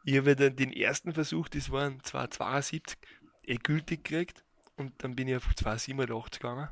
[0.06, 2.98] ich habe dann den ersten Versuch, das waren zwar 72,
[3.44, 4.46] eh gültig gekriegt
[4.78, 6.70] und dann bin ich auf 287 gegangen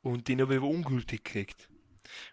[0.00, 1.68] und den habe ich aber ungültig gekriegt.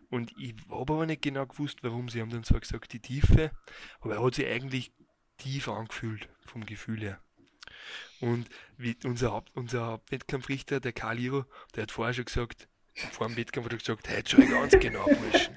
[0.10, 2.10] Und ich habe aber nicht genau gewusst, warum.
[2.10, 3.52] Sie haben dann zwar gesagt, die Tiefe,
[4.00, 4.92] aber er hat sich eigentlich
[5.38, 7.22] tief angefühlt, vom Gefühl her.
[8.20, 12.68] Und wie unser, Haupt, unser Hauptwettkampfrichter, der Karl Iro, der hat vorher schon gesagt,
[13.12, 15.56] vor dem Wettkampf hat er gesagt, heute schon ganz genau, Burschen.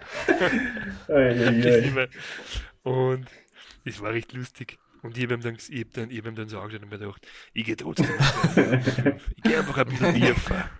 [2.82, 3.26] und
[3.84, 4.78] das war recht lustig.
[5.02, 6.90] Und ich habe ihm dann, ich hab dann, ich hab ihm dann so angeschaut und
[6.90, 8.06] mir gedacht, ich gehe trotzdem.
[9.36, 10.70] ich gehe einfach ein bisschen tiefer.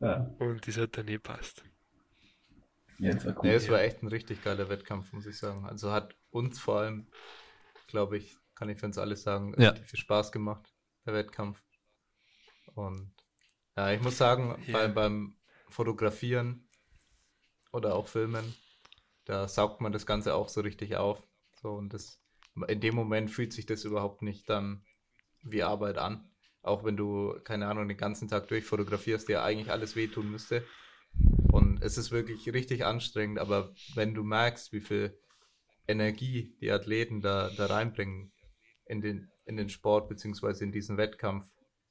[0.00, 0.34] Ja.
[0.38, 1.62] Und das hat dann eh passt.
[2.98, 3.48] Ja, das war cool.
[3.48, 5.64] Ja, es war echt ein richtig geiler Wettkampf, muss ich sagen.
[5.66, 7.06] Also hat uns vor allem,
[7.86, 9.70] glaube ich, kann ich für uns alle sagen, ja.
[9.70, 10.70] richtig viel Spaß gemacht,
[11.06, 11.62] der Wettkampf.
[12.74, 13.10] Und
[13.74, 14.74] ja, ich muss sagen, ja.
[14.74, 15.34] bei, beim
[15.70, 16.68] Fotografieren
[17.72, 18.54] oder auch Filmen,
[19.24, 21.22] da saugt man das Ganze auch so richtig auf.
[21.62, 22.20] So, und das,
[22.68, 24.84] in dem Moment fühlt sich das überhaupt nicht dann
[25.42, 26.30] wie Arbeit an.
[26.60, 30.66] Auch wenn du, keine Ahnung, den ganzen Tag durchfotografierst, dir eigentlich alles wehtun müsste.
[31.50, 35.18] Und es ist wirklich richtig anstrengend, aber wenn du merkst, wie viel
[35.88, 38.32] Energie die Athleten da, da reinbringen
[38.90, 41.48] in den, in den Sport beziehungsweise in diesen Wettkampf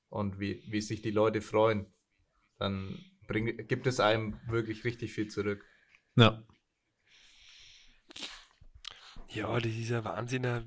[0.10, 1.86] und wie, wie sich die Leute freuen,
[2.58, 5.66] dann bring, gibt es einem wirklich richtig viel zurück.
[6.16, 6.44] Ja.
[9.30, 10.44] Ja, das ist ein Wahnsinn.
[10.44, 10.64] Das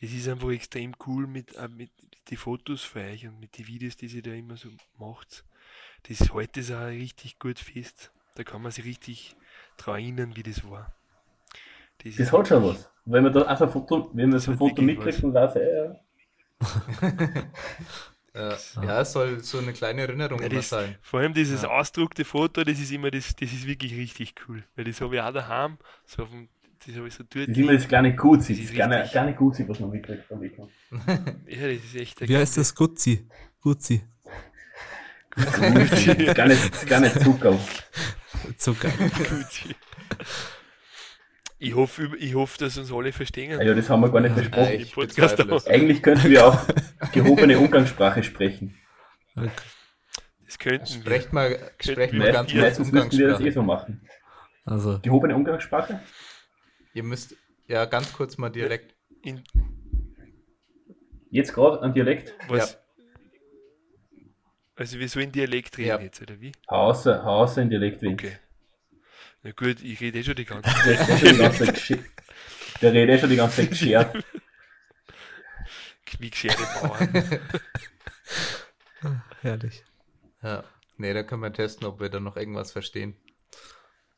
[0.00, 1.90] ist einfach extrem cool mit, äh, mit
[2.28, 5.44] die Fotos für euch und mit den Videos, die sie da immer so macht.
[6.02, 8.12] Das heute ist auch richtig gut fest.
[8.34, 9.36] Da kann man sich richtig
[9.78, 10.97] daran erinnern, wie das war.
[12.08, 12.90] Das, das hat schon was.
[13.04, 15.96] Wenn man da also ein Foto, wenn man so ein Foto mitkriegt und weiß, ja.
[18.34, 18.56] ja.
[18.82, 20.96] ja, es soll so eine kleine Erinnerung ja, das, sein.
[21.00, 21.68] Vor allem dieses ja.
[21.70, 24.62] ausdruckte Foto, das ist immer das, das ist wirklich richtig cool.
[24.76, 26.48] Weil das habe ich auch daheim, so auf dem
[26.86, 27.48] das habe ich so dort.
[27.48, 30.70] Das ist immer das kleine Gutzi, das, das kleine, kleine Gutzi, was man mitkriegt Weekend.
[31.46, 33.26] ja, das ist echt Wie heißt das Gutzi?
[33.60, 34.02] Gutzi.
[35.34, 36.14] Gutzi.
[36.34, 37.58] gar, nicht, gar nicht Zucker.
[38.56, 38.90] Zucker.
[38.90, 39.74] Gutzi.
[41.60, 43.60] Ich hoffe, ich hoffe, dass uns alle verstehen.
[43.60, 44.86] Ja, das haben wir gar nicht besprochen.
[45.16, 46.60] Ja, Eigentlich könnten wir auch
[47.12, 48.76] gehobene Umgangssprache sprechen.
[49.34, 54.00] Das könnten Sprecht mal, sprecht mal ganz kurz Meistens müssten wir das eh so machen.
[54.64, 55.00] Also.
[55.00, 56.00] Gehobene Umgangssprache?
[56.94, 57.36] Ihr müsst
[57.66, 58.94] ja ganz kurz mal Dialekt.
[59.22, 59.42] In
[61.30, 62.34] jetzt gerade ein Dialekt?
[62.48, 62.72] Was?
[62.72, 62.78] Ja.
[64.76, 66.00] Also wir sollen Dialekt reden ja.
[66.00, 66.52] jetzt, oder wie?
[66.68, 68.14] Außer, außer in Dialekt reden.
[68.14, 68.38] Okay.
[69.48, 72.04] Na gut, ich rede eh schon die ganze Zeit.
[72.82, 74.14] Der redet eh schon die ganze Zeit geschert.
[76.18, 77.24] Wie gescherte Bauern.
[79.40, 79.84] Herrlich.
[80.42, 80.64] Ja.
[80.98, 83.16] Nee, da können wir testen, ob wir da noch irgendwas verstehen.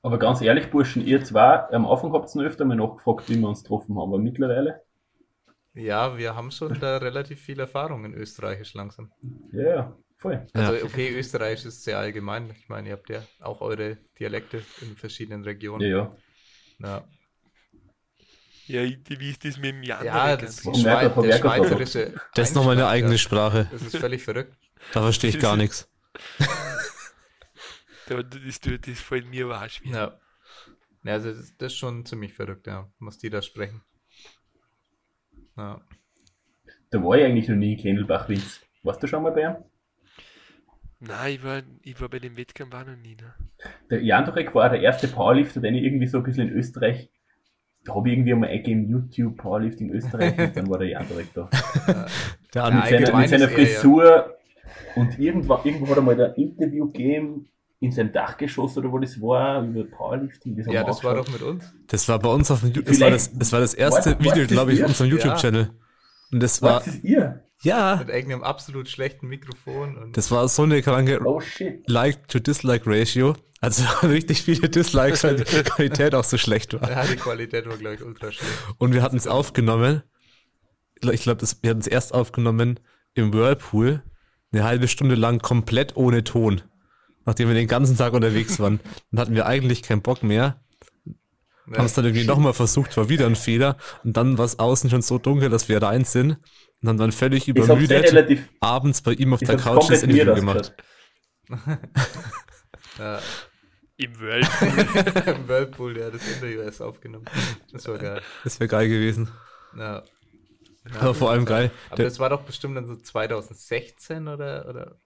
[0.03, 3.39] Aber ganz ehrlich, Burschen, ihr zwei, am Anfang habt ihr noch öfter mal nachgefragt, wie
[3.39, 4.83] wir uns getroffen haben, aber mittlerweile.
[5.75, 9.13] Ja, wir haben schon da relativ viel Erfahrung in Österreichisch langsam.
[9.53, 10.47] Ja, voll.
[10.53, 12.51] Also, okay, Österreichisch ist sehr allgemein.
[12.51, 15.81] Ich meine, ihr habt ja auch eure Dialekte in verschiedenen Regionen.
[15.81, 16.17] Ja,
[16.79, 17.05] ja.
[18.67, 20.05] Ja, ja wie ist das mit dem Jan?
[20.05, 22.15] Ja, das, das, Schwei der Schweizerische.
[22.35, 23.69] Das ist nochmal eine eigene Sprache.
[23.71, 24.57] Das ist völlig verrückt.
[24.93, 25.91] Da verstehe ich gar nichts.
[28.09, 29.93] das, das, das fällt mir aber auch schwer.
[29.93, 30.21] Ja.
[31.05, 33.83] ja also das, das, ist schon ziemlich verrückt, ja, was die da sprechen.
[35.57, 35.81] Ja.
[36.91, 38.61] Da war ich eigentlich noch nie in Kendelbach, Linz.
[38.83, 39.70] Warst du schon mal bei ihm?
[41.01, 43.17] Nein, ich war, ich war bei dem Wettkampf auch noch nie.
[43.17, 43.35] Ne?
[43.91, 47.11] Der Jandorek war der erste Powerlifter, den ich irgendwie so ein bisschen in Österreich,
[47.85, 51.49] da habe ich irgendwie einmal eingegeben, YouTube Powerlifting Österreich und dann war der Jandorek da.
[52.55, 54.27] der mit, seiner, mit seiner Frisur ja.
[54.97, 57.49] und irgendwo, irgendwo hat er mal ein Interview gegeben
[57.81, 60.55] in seinem Dachgeschoss oder wo das war, über Powerlifting.
[60.55, 61.73] Das ja, das war doch mit uns.
[61.87, 62.85] Das war bei uns auf dem YouTube.
[62.85, 65.63] Das war das, das war das erste war, Video, glaube ich, auf unserem YouTube-Channel.
[65.63, 65.71] Ja.
[66.33, 66.77] Und das war.
[66.77, 67.43] Was ist ihr?
[67.63, 67.97] Ja.
[67.97, 69.97] Mit irgendeinem absolut schlechten Mikrofon.
[69.97, 71.43] Und das war so eine kranke oh,
[71.87, 73.37] Like-to-Dislike-Ratio.
[73.61, 76.91] Also richtig viele Dislikes, weil die Qualität auch so schlecht war.
[76.91, 78.53] Ja, die Qualität war, glaube ich, ultra schlecht.
[78.79, 80.03] Und wir hatten es aufgenommen.
[81.03, 82.81] Ich glaube, wir hatten es erst aufgenommen
[83.15, 84.03] im Whirlpool.
[84.53, 86.63] Eine halbe Stunde lang komplett ohne Ton
[87.25, 88.81] nachdem wir den ganzen Tag unterwegs waren.
[89.11, 90.61] Dann hatten wir eigentlich keinen Bock mehr.
[91.77, 93.77] Haben es dann irgendwie nochmal versucht, war wieder ein Fehler.
[94.03, 96.39] Und dann war es außen schon so dunkel, dass wir rein sind.
[96.83, 100.73] Und haben dann völlig übermüdet abends bei ihm auf der Couch das Interview gemacht.
[102.99, 103.21] ja.
[103.97, 105.23] Im Whirlpool.
[105.35, 107.27] Im Whirlpool, ja, das Interview erst aufgenommen.
[107.71, 108.23] Das war geil.
[108.45, 109.29] Das wäre geil gewesen.
[109.77, 110.03] Ja.
[110.91, 111.71] ja aber vor allem geil.
[111.91, 114.97] Aber das war doch bestimmt dann so 2016 oder, oder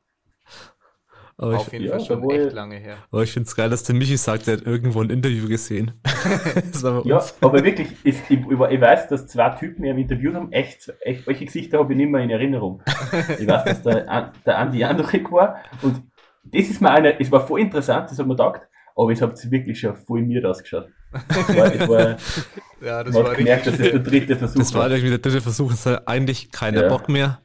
[1.36, 2.96] aber Auf jeden Fall ja, schon echt lange her.
[3.10, 5.92] Aber ich finde es geil, dass der Michi sagt, er hat irgendwo ein Interview gesehen.
[7.04, 11.26] ja, aber wirklich, ich, ich, ich, weiß, dass zwei Typen mir interviewt haben, echt, echt
[11.26, 12.82] welche Gesichter habe ich nicht mehr in Erinnerung.
[13.38, 16.02] Ich weiß, dass der, der Andi Jandrek war und
[16.44, 18.62] das ist mir eine, es war voll interessant, das hat man gedacht,
[18.96, 20.88] aber es hat wirklich schon voll mir ausgeschaut.
[21.28, 22.16] Es war, es war,
[22.84, 25.40] ja, das man war gemerkt, dass es der dritte Versuch Das war irgendwie der dritte
[25.40, 26.88] Versuch, es hat eigentlich keiner ja.
[26.88, 27.40] Bock mehr,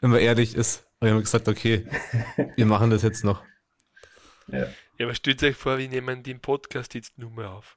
[0.00, 0.86] wenn man ehrlich ist.
[0.98, 1.86] Und wir haben gesagt, okay,
[2.56, 3.42] wir machen das jetzt noch.
[4.48, 4.66] Ja,
[4.98, 7.76] ja aber stellt euch vor, wir nehmen den Podcast jetzt nur mehr auf.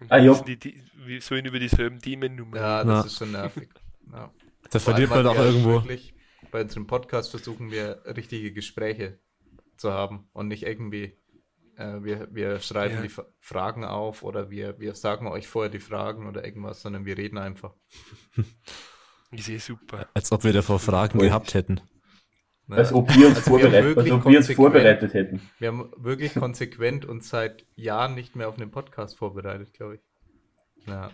[0.00, 0.34] Und ah, ja.
[0.42, 3.06] Die, die, wir sollen über dieselben Themen nur mehr Ja, das Na.
[3.06, 3.68] ist schon nervig.
[4.12, 4.32] Ja.
[4.70, 5.74] Da verliert man auch irgendwo.
[5.74, 6.14] Wirklich,
[6.50, 9.18] bei unserem Podcast versuchen wir richtige Gespräche
[9.76, 11.16] zu haben und nicht irgendwie,
[11.76, 13.02] äh, wir, wir schreiben ja.
[13.02, 17.16] die Fragen auf oder wir, wir sagen euch vorher die Fragen oder irgendwas, sondern wir
[17.16, 17.74] reden einfach.
[19.34, 20.08] Ich sehe super.
[20.14, 21.80] Als ob wir davor Fragen gehabt hätten.
[22.66, 22.76] Ne?
[22.76, 25.40] Als ob wir uns, also vorbereitet, als ob wir uns vorbereitet hätten.
[25.58, 30.00] Wir haben wirklich konsequent uns seit Jahren nicht mehr auf einen Podcast vorbereitet, glaube ich.
[30.86, 31.10] Ja.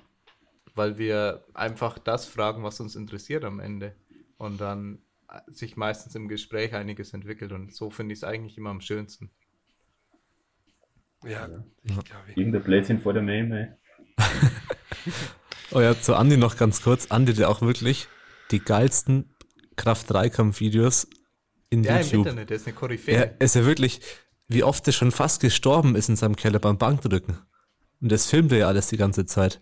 [0.74, 3.96] Weil wir einfach das fragen, was uns interessiert am Ende.
[4.36, 5.00] Und dann
[5.48, 7.52] sich meistens im Gespräch einiges entwickelt.
[7.52, 9.30] Und so finde ich es eigentlich immer am schönsten.
[11.24, 11.48] Ja,
[11.82, 12.32] ich glaube.
[12.34, 13.76] Irgendein Plätzchen vor der Meme.
[15.72, 17.06] oh ja, zu Andi noch ganz kurz.
[17.10, 18.08] Andi, der auch wirklich
[18.50, 19.30] die geilsten
[19.76, 21.08] Kraft-3-Kampf-Videos
[21.70, 22.12] in ja, YouTube.
[22.12, 23.14] im Internet, der ist eine Koryphäe.
[23.14, 24.00] Er ist ja wirklich,
[24.48, 27.38] wie oft er schon fast gestorben ist in seinem Keller beim Bankdrücken.
[28.02, 29.60] Und das filmt er ja alles die ganze Zeit.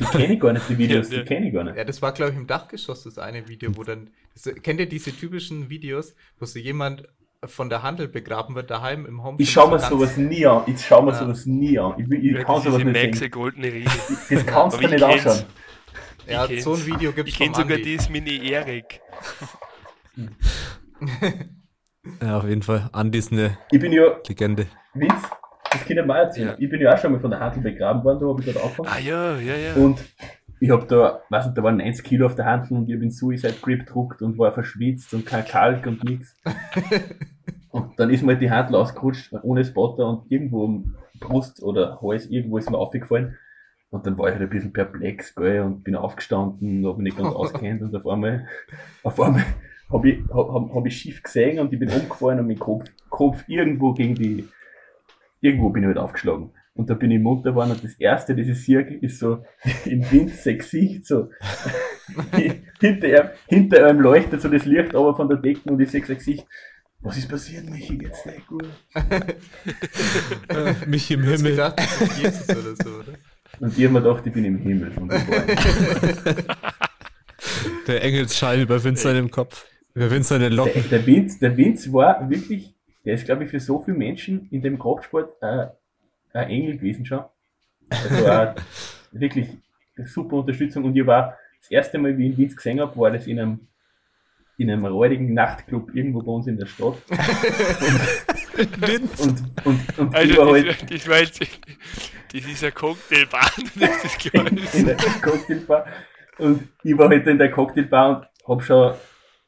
[0.00, 1.76] die kenne ich gar nicht, die Videos, die kenne ich gar nicht.
[1.76, 4.86] Ja, das war, glaube ich, im Dachgeschoss das eine Video, wo dann, das, kennt ihr
[4.86, 7.08] diese typischen Videos, wo so jemand
[7.46, 9.36] von der Handel begraben wird, daheim im Home.
[9.40, 10.62] Ich schaue mir sowas nie an.
[10.66, 11.18] Ich schaue mir ja.
[11.18, 11.94] sowas nie an.
[11.98, 13.30] Ich, ich, ich kann sowas nicht sehen.
[13.30, 13.70] goldene.
[14.30, 15.44] Das kannst du nicht anschauen.
[16.26, 19.00] Ja, so ein Video gibt es Ich kenne sogar das Mini Erik.
[22.22, 22.88] ja, auf jeden Fall.
[22.92, 24.66] Andi ist eine ich bin ja, Legende.
[24.94, 25.12] Witz,
[25.70, 26.48] das kann ich mal erzählen.
[26.48, 26.56] Ja.
[26.58, 28.64] Ich bin ja auch schon mal von der Handel begraben worden, da habe ich dort
[28.64, 28.88] angefangen.
[28.90, 29.74] Ah ja, ja, ja.
[29.74, 30.02] Und
[30.64, 33.02] ich habe da, weiß nicht, da waren 90 Kilo auf der Handel und ich habe
[33.02, 36.40] den Suicide Grip gedruckt und war verschwitzt und kein Kalk und nichts.
[37.70, 42.00] und dann ist mir halt die Handel ausgerutscht, ohne Spotter und irgendwo im Brust oder
[42.00, 43.36] Hals, irgendwo ist mir aufgefallen.
[43.90, 47.22] Und dann war ich halt ein bisschen perplex, gell, und bin aufgestanden, habe mich nicht
[47.22, 48.48] ganz auskennt und auf einmal,
[49.02, 49.44] auf einmal
[49.92, 53.44] habe ich, hab, hab ich schief gesehen und ich bin umgefallen und mein Kopf, Kopf
[53.48, 54.48] irgendwo gegen die,
[55.42, 56.52] irgendwo bin ich halt aufgeschlagen.
[56.76, 59.44] Und da bin ich munter geworden und das erste, das ich sehe, ist so
[59.84, 61.30] im Wind sein Gesicht, so
[62.80, 66.04] hinter, ihm, hinter ihm leuchtet so das Licht aber von der Decke und ich sehe
[66.04, 66.46] sein Gesicht.
[67.00, 67.98] Was ist passiert, Michi?
[67.98, 68.64] Geht's nicht gut?
[68.94, 71.50] äh, Michi im Himmel.
[71.50, 71.80] Gedacht,
[72.18, 73.12] Jesus oder so, oder?
[73.60, 74.90] Und ich habe mir gedacht, ich bin im Himmel.
[77.86, 79.66] Der Engelsschein über Vincent im Kopf.
[79.92, 80.72] Über Vincent den Locken.
[80.72, 84.48] Der, der, Vince, der Vince war wirklich, der ist, glaube ich, für so viele Menschen
[84.50, 85.66] in dem Kraftsport äh,
[86.34, 87.24] ein Engel gewesen schon.
[87.88, 88.54] Also äh,
[89.12, 89.48] wirklich
[90.04, 90.84] super Unterstützung.
[90.84, 93.38] Und ich war das erste Mal, wie ich ihn Vince gesehen habe, war das in
[93.40, 93.68] einem
[94.56, 96.94] in einem räudigen Nachtclub irgendwo bei uns in der Stadt.
[98.56, 103.50] und, und, und, und also, halt, das, das war jetzt, das ist eine Cocktailbar.
[103.74, 104.26] Das ist.
[104.26, 105.86] In, in der Cocktailbar.
[106.38, 108.94] Und ich war heute in der Cocktailbar und hab schon,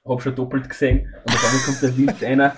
[0.04, 1.14] hab schon doppelt gesehen.
[1.24, 2.56] Und dann kommt der Witz einer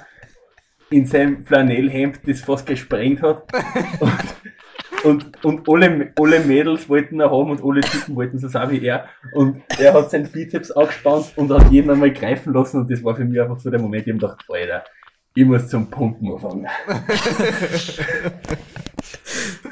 [0.90, 3.44] in seinem Flanellhemd, das fast gesprengt hat.
[5.04, 8.70] Und, und, und alle, alle Mädels wollten ihn haben und alle Typen wollten so sein
[8.70, 9.08] wie er.
[9.32, 12.80] Und er hat seinen Bizeps angespannt und hat jeden einmal greifen lassen.
[12.80, 14.84] Und das war für mich einfach so der Moment, ich hab gedacht, Alter,
[15.34, 16.66] ich muss zum Pumpen anfangen.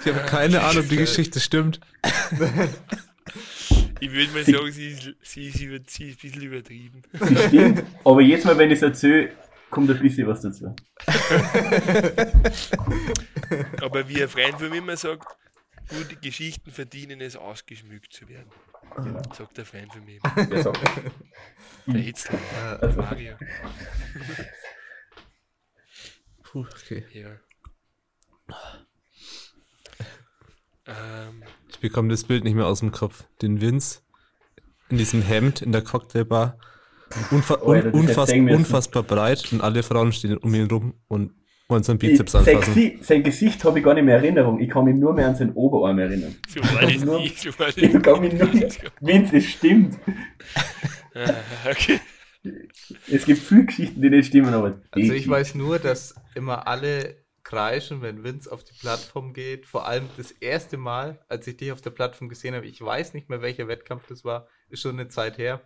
[0.06, 1.80] Ich habe keine Ahnung, ob die Geschichte stimmt.
[3.98, 7.02] Ich würde mal sie, sagen, sie ist, sie, ist über, sie ist ein bisschen übertrieben.
[7.12, 9.30] Sie stimmt, aber jetzt mal, wenn ich es erzähle,
[9.70, 10.74] kommt ein bisschen was dazu.
[13.82, 15.26] Aber wie ein Freund von mir immer sagt,
[15.88, 18.50] gute Geschichten verdienen es, ausgeschmückt zu werden.
[18.96, 19.22] Genau.
[19.34, 20.20] Sagt der Freund von mir.
[20.48, 20.90] Wer sagt das?
[21.86, 22.38] Der Hitzler,
[22.80, 23.00] also.
[23.00, 23.36] Mario.
[26.42, 27.04] Puh, okay.
[27.12, 27.36] Ja.
[30.86, 33.24] Ähm, ich bekomme das Bild nicht mehr aus dem Kopf.
[33.42, 34.00] Den Vince
[34.88, 36.58] in diesem Hemd in der Cocktailbar.
[37.30, 41.32] Unfa oh, un unfass unfassbar breit und alle Frauen stehen um ihn rum und
[41.68, 42.74] wollen seinen Bizeps ich, anfassen.
[42.74, 44.60] Sein, sein Gesicht habe ich gar nicht mehr Erinnerung.
[44.60, 46.34] Ich kann mich nur mehr an seinen Oberarm erinnern.
[46.48, 47.20] So ich nur.
[47.36, 48.52] So war ich kann mich nur
[49.00, 49.98] Vince, das stimmt.
[51.18, 51.32] Ah,
[51.70, 51.98] okay.
[53.10, 54.82] Es gibt viele Geschichten, die nicht stimmen, aber.
[54.90, 59.64] Also ich weiß nur, dass immer alle kreischen, wenn Vince auf die Plattform geht.
[59.64, 63.14] Vor allem das erste Mal, als ich dich auf der Plattform gesehen habe, ich weiß
[63.14, 65.62] nicht mehr, welcher Wettkampf das war, ist schon eine Zeit her.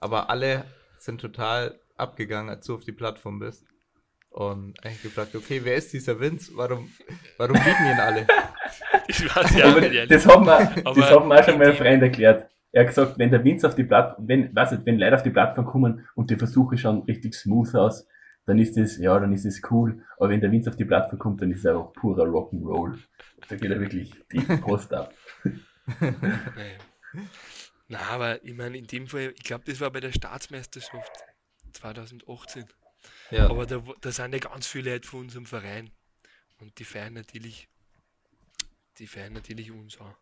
[0.00, 0.64] Aber alle
[0.98, 3.64] sind total abgegangen, als du auf die Plattform bist.
[4.30, 6.52] Und eigentlich gefragt, okay, wer ist dieser Vince?
[6.54, 6.90] Warum,
[7.36, 8.26] warum lieben ihn alle?
[9.08, 12.48] Ich weiß ja, aber das haben wir, das haben wir auch schon mal Freund erklärt.
[12.70, 15.24] Er hat gesagt, wenn der Vince auf die Plattform, wenn, weiß nicht, wenn Leute auf
[15.24, 18.06] die Plattform kommen und die Versuche schauen richtig smooth aus,
[18.46, 20.04] dann ist es, ja, dann ist es cool.
[20.16, 22.98] Aber wenn der Vince auf die Plattform kommt, dann ist er auch purer Rock'n'Roll.
[23.48, 25.12] Da geht er wirklich die Post ab.
[27.90, 31.10] Na, aber ich meine, in dem Fall, ich glaube, das war bei der Staatsmeisterschaft
[31.72, 32.64] 2018.
[33.32, 33.50] Ja.
[33.50, 35.90] Aber da, da sind ja ganz viele Leute von unserem Verein.
[36.60, 37.68] Und die feiern natürlich,
[38.98, 40.14] die feiern natürlich uns auch.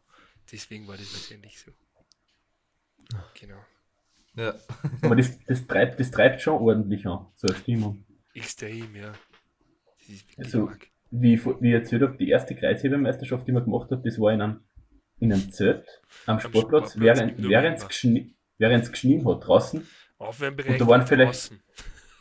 [0.51, 1.73] Deswegen war das wahrscheinlich so.
[3.39, 3.63] Genau.
[4.35, 4.55] Ja.
[5.03, 8.03] Aber das, das, treibt, das treibt schon ordentlich an, so eine Stimmung.
[8.33, 9.13] Extrem, ja.
[10.39, 10.71] also,
[11.11, 14.41] wie, wie ich erzählt habe, die erste Kreishebemeisterschaft, die man gemacht hat, das war in
[14.41, 14.61] einem,
[15.21, 15.87] in einem Zelt
[16.27, 19.87] am, am Sportplatz, Sportplatz während, während es geschnien, geschnien hat draußen.
[20.19, 21.63] Aufwärmbereich und da waren vielleicht, draußen.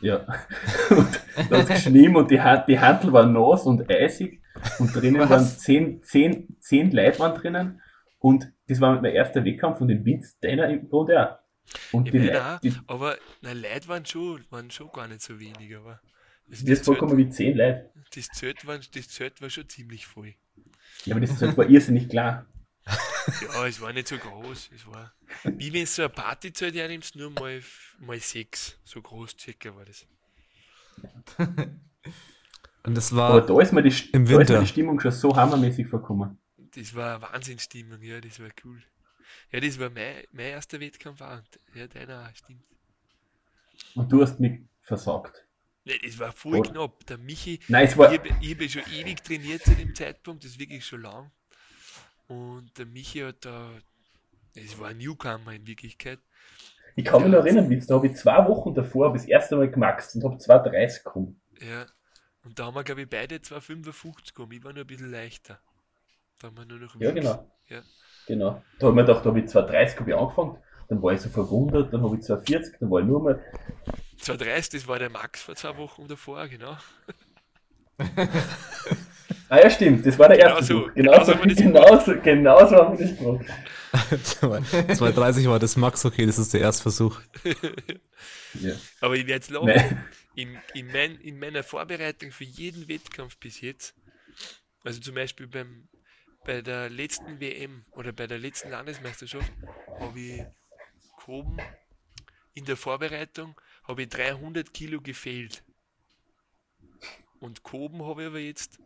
[0.00, 0.26] Ja.
[0.90, 1.20] Und
[1.50, 4.40] da hat geschnien und die, Hand, die Handel waren nass und eisig
[4.78, 5.30] und drinnen Was?
[5.30, 7.82] waren zehn, zehn, zehn Leute waren drinnen
[8.20, 11.38] und das war mein erster Wettkampf und den Vince deiner im Grunde auch.
[11.92, 15.38] Und ja, die Leute, die, aber na, Leute waren schon, waren schon gar nicht so
[15.38, 16.00] wenig, aber
[16.48, 17.90] das, das vorkommen wie zehn Leute.
[18.14, 20.34] Das Zelt, war, das Zelt war schon ziemlich voll.
[21.04, 22.46] Ja, aber das Zelt war irrsinnig klar.
[23.40, 24.70] Ja, es war nicht so groß.
[24.74, 25.12] Es war,
[25.44, 27.62] wie wenn du so ein Partyzelt hernimmst, nur mal,
[27.98, 28.78] mal sechs.
[28.84, 30.06] So groß circa war das.
[32.84, 34.42] Und das war Aber da ist mir die, im da Winter.
[34.42, 36.38] Ist mir die Stimmung schon so hammermäßig vorkommen.
[36.56, 38.82] Das war eine Wahnsinnsstimmung, ja, das war cool.
[39.52, 41.40] Ja, das war mein, mein erster Wettkampf auch.
[41.74, 42.62] Ja, deiner stimmt.
[43.94, 45.44] Und du hast mich versagt.
[45.84, 46.70] Ja, das war voll Oder?
[46.70, 47.06] knapp.
[47.06, 48.12] Der Michi, Nein, es war...
[48.12, 51.30] ich habe hab ja schon ewig trainiert zu dem Zeitpunkt, das ist wirklich schon lang.
[52.28, 53.70] Und der Michi hat da,
[54.54, 56.20] es war ein Newcomer in Wirklichkeit.
[56.94, 60.14] Ich kann mich noch erinnern, da habe ich zwei Wochen davor das erste Mal gemaxt
[60.14, 61.40] und habe 2,30 gekommen.
[61.60, 61.86] Ja,
[62.44, 64.52] und da haben wir, glaube ich, beide 2,55 gekommen.
[64.52, 65.60] Ich war nur ein bisschen leichter.
[66.38, 67.50] Da haben wir nur noch Ja, genau.
[67.68, 67.82] Ja.
[68.26, 68.62] Genau.
[68.78, 70.58] Da habe ich mir gedacht, da habe ich 2,30 habe ich angefangen,
[70.88, 73.42] dann war ich so verwundert, dann habe ich 2,40, dann war ich nur mal.
[74.20, 76.76] 2,30, das war der Max vor zwei Wochen davor, genau.
[79.48, 82.98] Ah ja, stimmt, das war der erste genau Genau, so, genau, so, genau so haben
[82.98, 83.46] wir das gemacht.
[84.92, 87.18] 230 war das Max, okay, das ist der Erstversuch.
[88.60, 88.74] ja.
[89.00, 90.42] Aber ich werde jetzt lachen, nee.
[90.42, 93.94] in, in, mein, in meiner Vorbereitung für jeden Wettkampf bis jetzt,
[94.84, 95.88] also zum Beispiel beim,
[96.44, 99.50] bei der letzten WM oder bei der letzten Landesmeisterschaft,
[99.98, 100.42] habe ich
[101.18, 101.56] gehoben,
[102.52, 105.62] in der Vorbereitung habe ich 300 Kilo gefehlt.
[107.40, 108.78] Und gehoben habe ich aber jetzt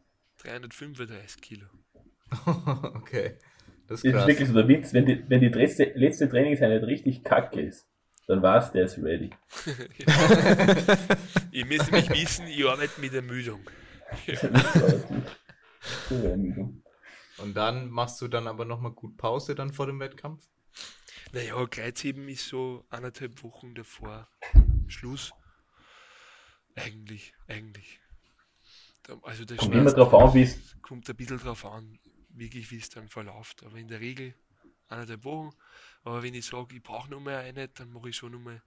[0.42, 1.66] 335 Kilo.
[2.94, 3.38] okay.
[3.86, 6.82] Das ist, das ist wirklich so der Witz, wenn die, wenn die letzte, letzte Trainingseinheit
[6.84, 7.86] richtig kacke ist,
[8.26, 9.30] dann war es, der ist ready.
[11.50, 13.60] ihr müsst mich wissen, ich arbeite mit Ermüdung.
[17.38, 20.46] Und dann machst du dann aber nochmal gut Pause dann vor dem Wettkampf?
[21.32, 24.28] Naja, Kreuzheben ist so anderthalb Wochen davor
[24.86, 25.32] Schluss.
[26.74, 28.01] Eigentlich, eigentlich.
[29.22, 30.76] Also der kommt immer drauf an, wie es.
[30.82, 31.98] Kommt ein bisschen drauf an,
[32.30, 33.64] wirklich wie es dann verläuft.
[33.64, 34.34] Aber in der Regel
[34.88, 35.50] eineinhalb Wochen.
[36.04, 38.62] Aber wenn ich sage, ich brauche noch mal eine, dann mache ich schon noch mal.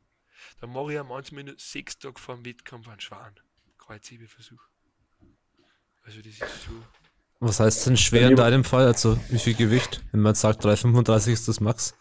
[0.60, 3.40] Dann mache ich ja manchmal nur sechs Tage vor dem Wettkampf einen Schwan.
[3.78, 4.62] Kreuzhebeversuch.
[6.04, 6.84] Also das ist so.
[7.40, 8.86] Was heißt denn schwer in deinem Fall?
[8.86, 10.04] Also wie viel Gewicht?
[10.12, 11.96] Wenn man sagt 335 ist das Max?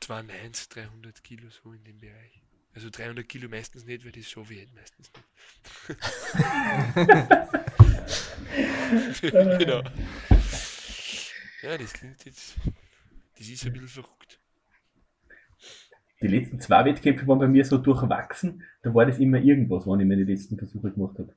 [0.00, 2.42] 2,1, 300 Kilo so in dem Bereich.
[2.74, 5.98] Also 300 Kilo meistens nicht, weil das schon ich meistens nicht.
[9.20, 9.82] genau.
[11.62, 12.56] Ja, das klingt jetzt.
[13.38, 14.40] Das ist ein bisschen verrückt.
[16.20, 20.00] die letzten zwei Wettkämpfe waren bei mir so durchwachsen, da war das immer irgendwas, wenn
[20.00, 21.34] ich meine letzten Versuche gemacht habe.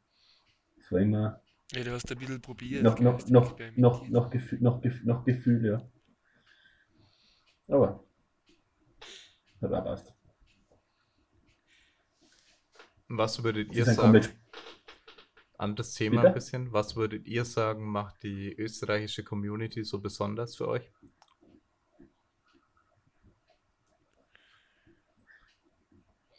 [0.78, 1.42] Das war immer.
[1.72, 2.84] Ja, du hast ein bisschen probiert.
[2.84, 5.90] Noch, noch, noch, noch, noch, Gefühl, noch, noch Gefühl, ja.
[7.68, 8.04] Aber.
[9.62, 10.15] Hat auch passt.
[13.08, 14.28] Was würdet ihr sagen?
[15.58, 16.28] Anderes Thema Bitte?
[16.28, 16.74] ein bisschen.
[16.74, 20.92] Was würdet ihr sagen, macht die österreichische Community so besonders für euch?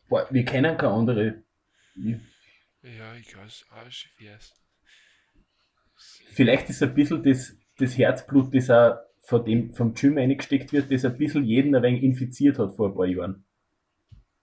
[0.08, 1.42] Boah, wir kennen keine andere.
[1.94, 4.38] Ja, ich weiß, auch schwer.
[6.28, 10.92] Vielleicht ist ein bisschen das, das Herzblut, das auch von dem, vom Gym eingesteckt wird,
[10.92, 13.44] das ein bisschen jeden ein wenig infiziert hat vor ein paar Jahren.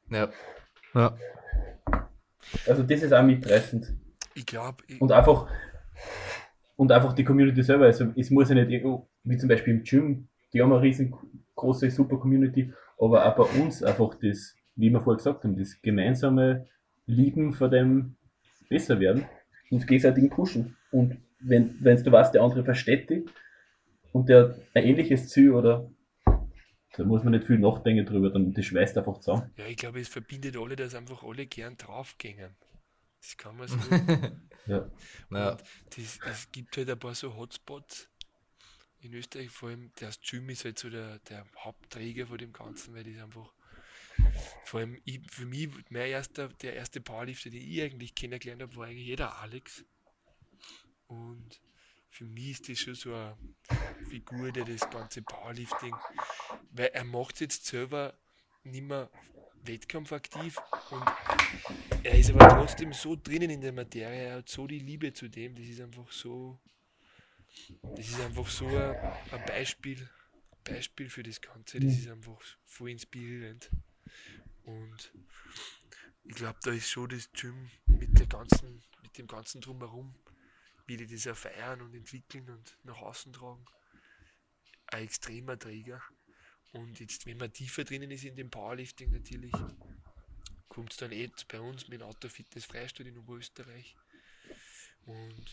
[0.10, 0.32] Ja.
[0.94, 1.18] Ja.
[2.68, 3.94] Also das ist auch mitreißend.
[4.36, 4.84] Ich glaube.
[5.00, 5.48] Und einfach
[6.76, 7.86] und einfach die Community selber.
[7.86, 8.84] Also es muss ja nicht,
[9.24, 13.84] wie zum Beispiel im Gym, die haben eine riesengroße, super Community, aber auch bei uns
[13.84, 16.66] einfach das, wie wir vorher gesagt haben, das gemeinsame
[17.06, 18.16] Lieben vor dem
[18.70, 19.26] besser werden
[19.70, 20.76] und gegenseitig pushen.
[20.92, 23.26] Und wenn, wenn du weißt, der andere versteht dich
[24.12, 25.90] und der hat ein ähnliches Ziel oder
[26.94, 29.52] da muss man nicht viel nachdenken drüber, dann das schweißt einfach zusammen.
[29.57, 32.56] Ja, ich glaube, es verbindet alle, dass einfach alle gern draufgängen.
[33.20, 33.78] Das kann man so.
[34.68, 34.90] ja.
[35.32, 35.57] ja.
[35.95, 38.10] Das, es gibt halt ein paar so Hotspots
[39.02, 42.94] in Österreich, vor allem das Gym ist halt so der, der Hauptträger von dem Ganzen,
[42.94, 43.52] weil das einfach
[44.65, 48.76] vor allem ich, für mich, mein erster, der erste Powerlifter, den ich eigentlich kennengelernt habe,
[48.76, 49.84] war eigentlich jeder Alex.
[51.07, 51.60] Und
[52.14, 53.35] für mich ist das schon so eine
[54.07, 55.95] Figur, der das ganze Powerlifting,
[56.69, 58.14] weil er macht jetzt selber
[58.64, 59.10] nicht mehr
[59.64, 60.61] wettkampfaktiv
[60.91, 61.03] und
[62.03, 65.27] er ist aber trotzdem so drinnen in der Materie, er hat so die Liebe zu
[65.27, 66.60] dem, das ist einfach so,
[67.81, 68.95] das ist einfach so ein,
[69.31, 70.07] ein Beispiel,
[70.64, 73.72] Beispiel für das Ganze, das ist einfach voll inspirierend.
[74.65, 75.11] Und
[76.26, 80.14] ich glaube, da ist schon das Gym mit der ganzen, mit dem ganzen drumherum,
[80.85, 83.65] wie die das auch feiern und entwickeln und nach außen tragen,
[84.88, 86.01] ein extremer Träger.
[86.72, 89.53] Und jetzt, wenn man tiefer drinnen ist in dem Powerlifting natürlich,
[90.68, 93.95] kommt es dann eh bei uns mit Auto Fitness Freistadt in Oberösterreich.
[95.05, 95.45] Und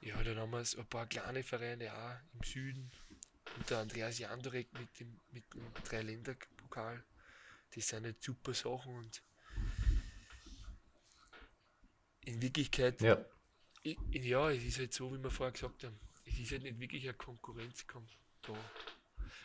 [0.00, 2.92] ja, dann haben wir ein paar kleine Vereine auch im Süden.
[3.56, 7.04] Und der Andreas Jandorek mit dem, mit dem Dreiländerpokal.
[7.74, 9.22] Das sind halt super Sachen und
[12.24, 13.24] in Wirklichkeit, ja.
[14.12, 17.04] Ja, es ist halt so, wie wir vorher gesagt haben, es ist halt nicht wirklich
[17.04, 18.10] eine Konkurrenzkampf
[18.42, 18.54] da.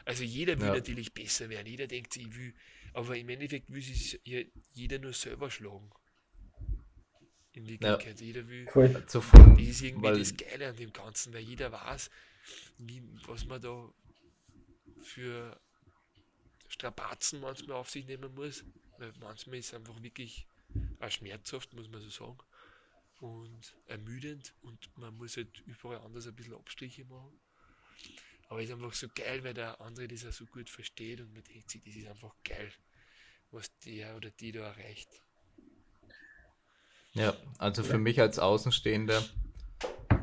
[0.06, 0.74] Also jeder will ja.
[0.74, 2.54] natürlich besser werden, jeder denkt sich, ich will,
[2.94, 4.20] aber im Endeffekt will sich
[4.74, 5.92] jeder nur selber schlagen.
[7.54, 8.26] In Wirklichkeit, ja.
[8.26, 8.90] jeder will, cool.
[8.90, 12.10] das ist irgendwie weil, das Geile an dem Ganzen, weil jeder weiß,
[12.78, 13.94] wie, was man da
[15.02, 15.60] für
[16.70, 18.64] Strapazen manchmal auf sich nehmen muss,
[18.98, 20.48] weil manchmal ist es einfach wirklich
[21.00, 22.38] auch schmerzhaft, muss man so sagen,
[23.22, 27.40] und ermüdend und man muss halt überall anders ein bisschen Abstriche machen.
[28.50, 31.32] Aber es ist einfach so geil, weil der andere das auch so gut versteht und
[31.32, 32.72] man denkt sich, das ist einfach geil,
[33.52, 35.22] was der oder die da erreicht.
[37.14, 39.24] Ja, also für mich als Außenstehender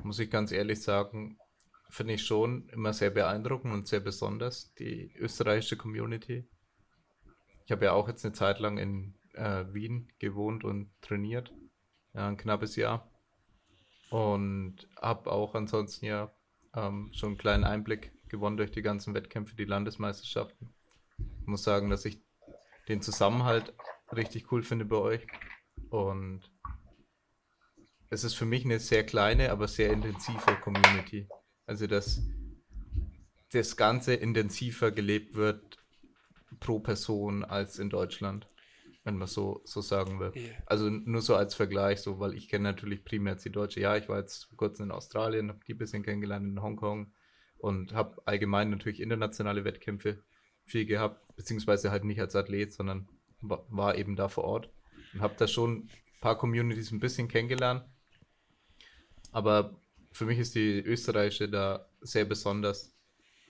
[0.02, 1.38] muss ich ganz ehrlich sagen,
[1.90, 6.48] finde ich schon immer sehr beeindruckend und sehr besonders, die österreichische Community.
[7.64, 11.52] Ich habe ja auch jetzt eine Zeit lang in äh, Wien gewohnt und trainiert,
[12.14, 13.10] ja, ein knappes Jahr.
[14.10, 16.32] Und habe auch ansonsten ja
[16.74, 20.74] ähm, schon einen kleinen Einblick gewonnen durch die ganzen Wettkämpfe, die Landesmeisterschaften.
[21.40, 22.22] Ich muss sagen, dass ich
[22.88, 23.74] den Zusammenhalt
[24.12, 25.26] richtig cool finde bei euch.
[25.90, 26.50] Und
[28.10, 31.28] es ist für mich eine sehr kleine, aber sehr intensive Community.
[31.66, 32.22] Also, dass
[33.52, 35.76] das Ganze intensiver gelebt wird
[36.60, 38.48] pro Person als in Deutschland,
[39.08, 40.32] wenn man so, so sagen will.
[40.36, 40.54] Yeah.
[40.66, 43.80] Also nur so als Vergleich, so, weil ich kenne natürlich primär die Deutsche.
[43.80, 47.12] Ja, ich war jetzt kurz in Australien, habe die ein bisschen kennengelernt in Hongkong,
[47.58, 50.22] und habe allgemein natürlich internationale Wettkämpfe
[50.64, 53.08] viel gehabt, beziehungsweise halt nicht als Athlet, sondern
[53.40, 54.70] war eben da vor Ort
[55.14, 55.90] und habe da schon ein
[56.20, 57.84] paar Communities ein bisschen kennengelernt.
[59.32, 59.80] Aber
[60.12, 62.94] für mich ist die österreichische da sehr besonders,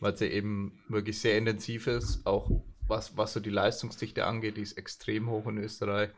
[0.00, 4.62] weil sie eben wirklich sehr intensiv ist, auch was, was so die Leistungsdichte angeht, die
[4.62, 6.10] ist extrem hoch in Österreich.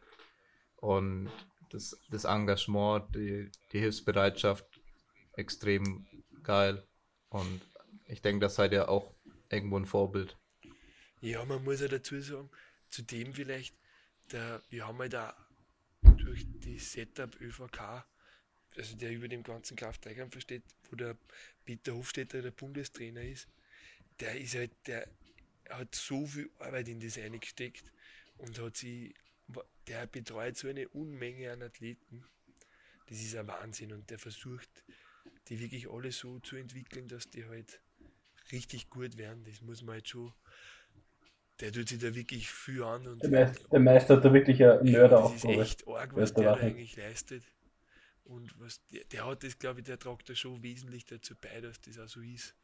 [0.76, 1.30] Und
[1.70, 4.64] das, das Engagement, die, die Hilfsbereitschaft
[5.34, 6.06] extrem
[6.42, 6.82] geil.
[7.28, 7.60] Und
[8.06, 9.14] ich denke, das seid ihr auch
[9.50, 10.36] irgendwo ein Vorbild.
[11.20, 12.50] Ja, man muss ja dazu sagen,
[12.88, 13.74] zudem vielleicht,
[14.32, 15.34] der, wir haben halt auch
[16.16, 18.04] durch die Setup ÖVK,
[18.76, 21.16] also der über dem ganzen Kraft-3-Kampf versteht, wo der
[21.64, 23.48] Peter Hofstetter der Bundestrainer ist,
[24.20, 25.08] der ist halt, der er
[25.70, 27.92] hat so viel Arbeit in das eingesteckt
[28.38, 29.14] und hat sie,
[29.86, 32.24] der betreut so eine Unmenge an Athleten.
[33.08, 34.68] Das ist ein Wahnsinn und der versucht,
[35.48, 37.80] die wirklich alle so zu entwickeln, dass die halt
[38.52, 39.44] richtig gut werden.
[39.44, 40.32] Das muss man halt schon.
[41.60, 43.06] Der tut sich da wirklich viel an.
[43.06, 46.32] Und der, Meister, der Meister hat da wirklich einen Mörder Das ist echt arg, was
[46.32, 47.42] der da eigentlich leistet.
[48.24, 51.60] Und was der, der hat das, glaube ich, der tragt da schon wesentlich dazu bei,
[51.60, 52.54] dass das auch so ist.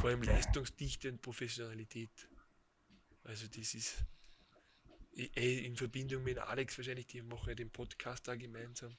[0.00, 2.28] Vor allem Leistungsdichte und Professionalität.
[3.24, 4.04] Also das ist
[5.12, 8.96] in Verbindung mit Alex wahrscheinlich, die machen ja den Podcast da gemeinsam.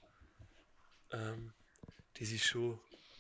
[1.12, 1.52] Ähm,
[2.18, 2.80] das ist schon.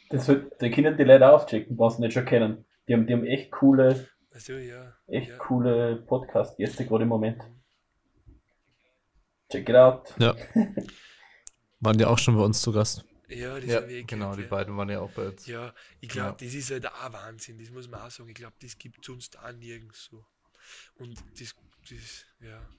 [0.09, 2.65] Das wird, da können die Leute auschecken, was sie nicht schon kennen.
[2.87, 5.37] Die haben, die haben echt coole, also, ja, echt ja.
[5.37, 7.43] coole Podcast-Gäste gerade im Moment.
[9.51, 10.13] Check it out.
[10.19, 10.35] Ja.
[11.79, 13.03] Waren ja auch schon bei uns zu Gast.
[13.27, 15.45] Ja, ja genau, die beiden waren ja auch bei uns.
[15.47, 16.45] Ja, ich glaube, ja.
[16.45, 18.29] das ist halt auch Wahnsinn, das muss man auch sagen.
[18.29, 20.25] Ich glaube, das gibt es sonst auch nirgends so.
[20.95, 21.55] Und das,
[21.89, 22.69] das, ja,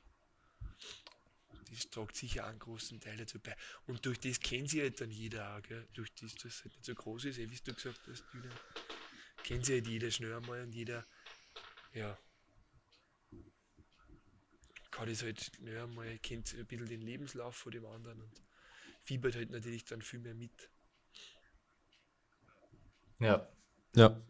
[1.70, 3.56] das tragt sicher einen großen Teil dazu bei.
[3.86, 5.86] Und durch das kennt sie halt dann jeder auch, gell?
[5.94, 8.50] durch das, dass es halt nicht so groß ist, eh, wie du gesagt hast, wieder,
[9.42, 11.04] kennt sie halt jeder schnell einmal und jeder,
[11.92, 12.18] ja,
[14.90, 18.45] kann das halt schnell einmal, kennt ein bisschen den Lebenslauf von dem anderen und
[19.06, 20.68] fiebert halt natürlich dann viel mehr mit.
[23.20, 23.48] Ja.
[23.94, 24.20] Ja.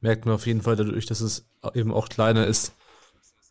[0.00, 2.74] Merkt man auf jeden Fall dadurch, dass es eben auch kleiner ist,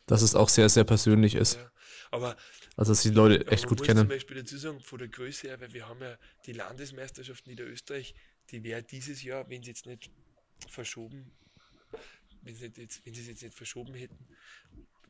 [0.07, 1.55] dass es auch sehr, sehr persönlich ist.
[1.55, 1.71] Ja,
[2.11, 2.35] aber
[2.75, 3.99] also, dass die Leute echt gut kennen.
[3.99, 8.15] zum Beispiel dazu sagen, von der Größe her, weil wir haben ja die Landesmeisterschaft Niederösterreich,
[8.49, 10.09] die wäre dieses Jahr, wenn sie jetzt nicht
[10.67, 11.31] verschoben,
[12.41, 14.27] wenn sie, jetzt, wenn sie es jetzt nicht verschoben hätten,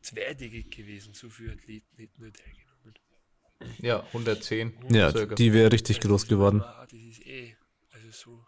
[0.02, 1.14] zweitägig gewesen.
[1.14, 2.73] So viele Athleten hätten wir teilgenommen.
[3.80, 4.74] Ja, 110.
[4.90, 5.36] Ja, circa.
[5.36, 6.62] die wäre richtig groß geworden.
[6.62, 7.56] War, das ist eh,
[7.92, 8.46] also so,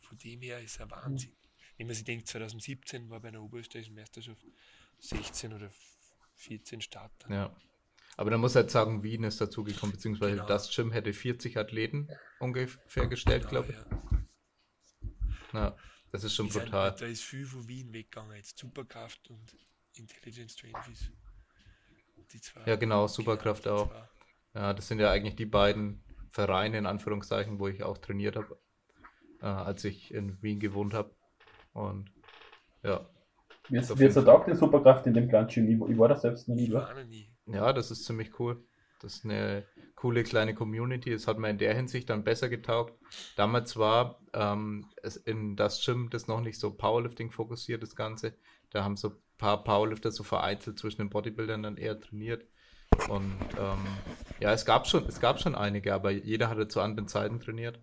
[0.00, 1.32] von dem her ist ein Wahnsinn.
[1.76, 4.44] Wenn man sich denkt, 2017 war bei einer oberösterreichischen Meisterschaft
[5.00, 5.70] 16 oder
[6.36, 7.32] 14 Starter.
[7.32, 7.56] Ja.
[8.16, 10.46] Aber da muss halt sagen, Wien ist dazugekommen, beziehungsweise genau.
[10.46, 12.08] das Gym hätte 40 Athleten
[12.40, 15.52] ungefähr gestellt, genau, glaube ich.
[15.54, 15.60] Ja.
[15.60, 15.76] ja.
[16.10, 16.90] das ist schon ist brutal.
[16.90, 19.56] Ein, da ist viel von Wien weggegangen, jetzt Superkraft und
[19.94, 20.70] Intelligence zwei.
[22.66, 24.08] Ja, genau, Superkraft genau, auch.
[24.54, 28.58] Ja, das sind ja eigentlich die beiden Vereine, in Anführungszeichen, wo ich auch trainiert habe,
[29.40, 31.14] äh, als ich in Wien gewohnt habe.
[31.72, 32.10] Und
[32.82, 33.06] ja,
[33.68, 35.90] wie ist, wie ist der Tag der Superkraft in dem kleinen Gym?
[35.90, 36.64] Ich, war da selbst noch nie.
[36.64, 37.30] Ich war nie.
[37.46, 38.62] Ja, das ist ziemlich cool.
[39.00, 39.64] Das ist eine
[39.96, 41.10] coole kleine Community.
[41.10, 42.94] Das hat mir in der Hinsicht dann besser getaugt.
[43.36, 48.34] Damals war ähm, es in das Gym das noch nicht so Powerlifting fokussiert, das Ganze.
[48.70, 52.44] Da haben so ein paar Powerlifter so vereinzelt zwischen den Bodybuildern dann eher trainiert.
[53.08, 53.78] Und ähm,
[54.40, 57.80] ja, es gab schon, es gab schon einige, aber jeder hatte zu anderen Zeiten trainiert.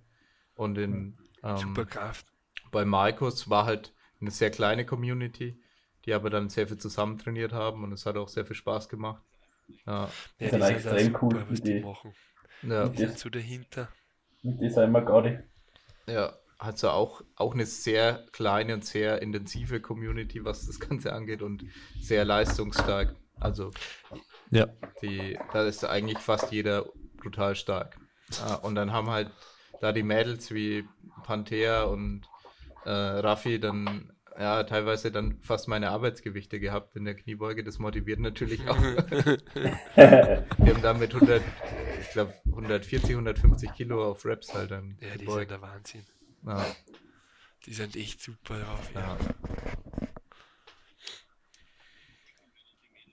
[0.55, 2.25] Und in ähm, Superkraft.
[2.71, 5.59] Bei Markus war halt eine sehr kleine Community
[6.05, 8.89] die aber dann sehr viel zusammen trainiert haben und es hat auch sehr viel Spaß
[8.89, 9.21] gemacht.
[9.85, 10.09] Ja,
[10.39, 12.13] ja das ist extrem cool, super, was die machen.
[12.63, 12.89] Ja.
[12.89, 13.89] Die sind so dahinter.
[14.43, 15.39] Und die sind wir gar nicht.
[16.07, 21.41] Ja, also auch, auch eine sehr kleine und sehr intensive Community, was das Ganze angeht
[21.41, 21.63] und
[22.01, 23.15] sehr leistungsstark.
[23.39, 23.71] Also,
[24.51, 24.67] ja.
[25.01, 26.85] Die, da ist eigentlich fast jeder
[27.17, 27.97] brutal stark.
[28.39, 29.31] Ja, und dann haben halt
[29.81, 30.85] da die Mädels wie
[31.23, 32.21] Panthea und
[32.85, 37.63] äh, Raffi dann ja, teilweise dann fast meine Arbeitsgewichte gehabt in der Kniebeuge.
[37.63, 38.81] Das motiviert natürlich auch.
[39.95, 41.43] Wir haben damit 100,
[41.99, 44.97] ich glaube 140, 150 Kilo auf Reps halt dann.
[45.01, 46.05] Ja, die sind der Wahnsinn.
[46.45, 46.65] Ja.
[47.65, 48.89] Die sind echt super drauf.
[48.95, 49.01] Ja.
[49.01, 49.17] ja.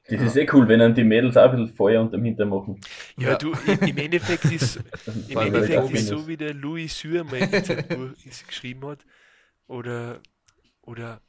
[0.08, 2.80] Das ist eh cool, wenn dann die Mädels auch ein bisschen Feuer unterm Hintern machen.
[3.16, 3.36] Ja, ja.
[3.36, 4.76] du, im Endeffekt ist,
[5.28, 7.40] im Endeffekt ist so, wie der Louis Sür mal
[8.46, 9.04] geschrieben hat,
[9.66, 10.20] oder
[10.82, 11.20] oder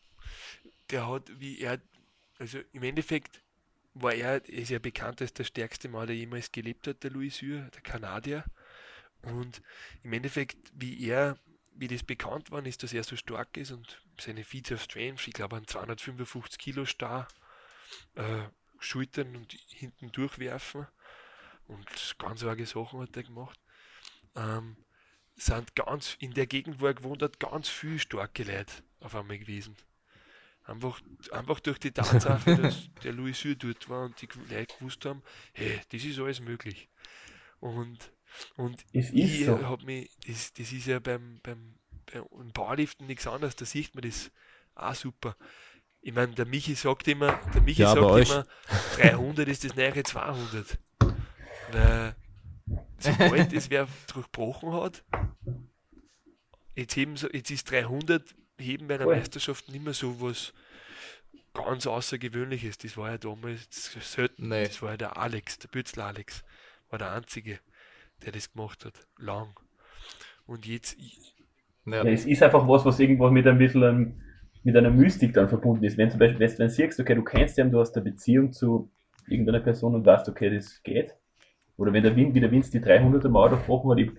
[0.89, 1.81] der hat, wie er,
[2.39, 3.41] also im Endeffekt
[3.93, 7.35] war er, ist ja bekannt als der stärkste Mann, der jemals gelebt hat, der Louis
[7.37, 8.45] Syr, der Kanadier.
[9.23, 9.61] Und
[10.03, 11.37] im Endeffekt, wie er,
[11.73, 15.27] wie das bekannt war, ist, dass er so stark ist und seine Feats of Strength,
[15.27, 17.27] ich glaube, an 255 Kilo Star,
[18.15, 18.43] äh,
[18.79, 20.87] Schultern und hinten durchwerfen
[21.67, 23.59] und ganz arge Sachen hat er gemacht.
[24.35, 24.77] Ähm,
[25.35, 29.37] sind ganz, in der Gegend, wo er gewohnt hat, ganz viel starke Leute auf einmal
[29.37, 29.75] gewesen.
[30.63, 30.99] Einfach,
[31.31, 35.21] einfach durch die Tatsache, dass der Louis Sür dort war und die Leute gewusst haben,
[35.53, 36.89] hey, das ist alles möglich.
[37.59, 38.11] Und,
[38.55, 39.65] und ich so.
[39.65, 41.75] habe mich, das, das ist ja beim, beim,
[42.11, 44.31] beim Powerliften nichts anderes, da sieht man das
[44.75, 45.35] auch super.
[46.01, 48.45] Ich meine, der Michi sagt immer, der Michi ja, sagt immer,
[48.95, 50.79] 300 ist das neue 200.
[51.71, 52.15] Weil,
[52.99, 55.03] sobald das wer durchbrochen hat,
[56.75, 58.23] jetzt, heben, jetzt ist 300
[58.57, 59.17] heben bei einer Voll.
[59.17, 60.53] Meisterschaft nicht mehr so was
[61.53, 62.77] ganz Außergewöhnliches.
[62.77, 63.67] Das war ja damals
[63.99, 64.49] selten.
[64.49, 64.65] Nee.
[64.65, 66.43] Das war ja der Alex, der Bützler Alex.
[66.89, 67.59] War der Einzige,
[68.23, 69.07] der das gemacht hat.
[69.17, 69.59] Lang.
[70.45, 70.97] Und jetzt.
[71.85, 72.03] Ja.
[72.03, 72.11] ja.
[72.11, 74.23] es ist einfach was, was irgendwo mit ein bisschen
[74.67, 75.97] mit einer Mystik dann verbunden ist.
[75.97, 78.91] Wenn zum Beispiel, wenn du siehst, okay, du kennst den, du hast eine Beziehung zu
[79.25, 81.15] irgendeiner Person und weißt, okay, das geht.
[81.77, 84.11] Oder wenn der Wind, wie der Vince die 300er Mauer durchbrochen hat, ich,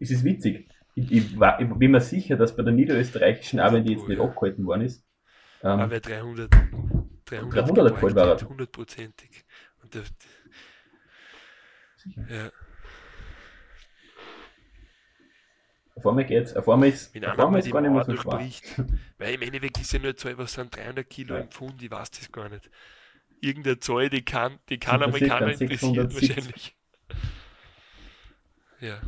[0.00, 0.68] es ist witzig.
[0.96, 4.20] Ich, ich, war, ich, bin mir sicher, dass bei der niederösterreichischen, wenn die jetzt nicht
[4.20, 5.06] abgehalten worden ist,
[5.62, 6.52] ähm, aber 300,
[7.26, 8.48] 300, 300 gefallen war er.
[8.48, 9.44] Hundertprozentig.
[12.28, 12.50] Ja.
[15.98, 18.86] Auf einmal geht's, auf einmal ist, Wenn auf einmal ist gar nicht mehr so schwer.
[19.18, 21.40] Weil im Endeffekt ist ja nur Zahl, was sind 300 Kilo ja.
[21.40, 22.70] im Pfund, ich weiß das gar nicht.
[23.40, 26.76] Irgendeine Zahl, die kann, die kann Amerikaner interessieren wahrscheinlich.
[28.80, 29.00] Ja.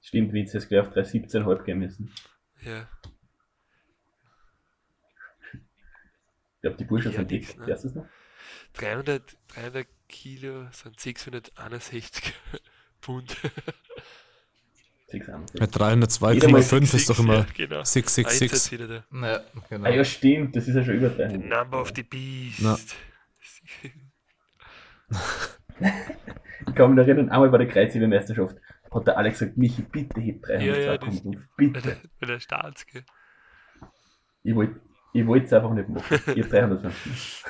[0.00, 2.12] Stimmt, Vince ist gleich auf 317,5 gehen müssen.
[2.64, 2.88] Ja.
[5.52, 7.56] Ich glaube, die Burschen sind dick.
[7.60, 7.68] Ne?
[7.68, 8.08] Erstes noch?
[8.76, 12.34] 300, 300 Kilo sind 661
[13.00, 13.36] Pfund.
[15.12, 17.84] 302,5 ist doch immer ja, genau.
[17.84, 18.78] 666.
[18.78, 19.86] Ja, genau.
[19.86, 21.42] Ah ja, stimmt, das ist ja schon über 300.
[21.42, 22.96] The number of the beast.
[26.66, 28.56] ich kann mich erinnern, einmal bei der Kreuzhebemeisterschaft
[28.90, 30.96] hat der Alex gesagt, Michi, bitte heb 302,5, ja, ja,
[31.56, 31.96] bitte.
[32.20, 33.04] Bei der Staats, gell?
[34.42, 34.80] Ich wollte
[35.20, 36.20] ich es einfach nicht machen.
[36.34, 37.44] Ich habe 350.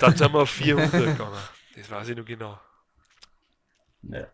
[0.00, 1.38] Dann sind wir auf 400 gegangen.
[1.76, 2.58] Das weiß ich noch genau.
[4.02, 4.26] Ja.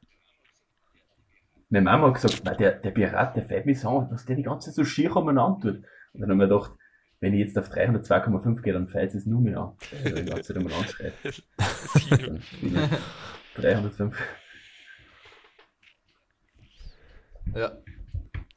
[1.71, 4.43] Meine Mama hat gesagt, nein, der, der Pirat, der fällt mich so dass der die
[4.43, 5.85] ganze Zeit so schier umeinander tut.
[6.15, 6.73] Und dann haben wir gedacht,
[7.21, 9.77] wenn ich jetzt auf 302,5 gehe, dann fällt es nur mehr an.
[10.05, 11.15] Also, ich ganze Zeit umeinander schreit.
[13.57, 14.19] 305.
[17.55, 17.73] Ja.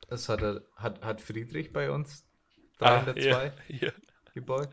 [0.08, 0.42] Das hat,
[0.76, 2.26] hat, hat Friedrich bei uns
[2.82, 3.92] 302 ah, ja, ja.
[4.34, 4.70] gebaut.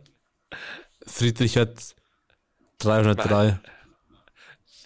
[1.06, 1.94] Friedrich hat
[2.78, 3.58] 303.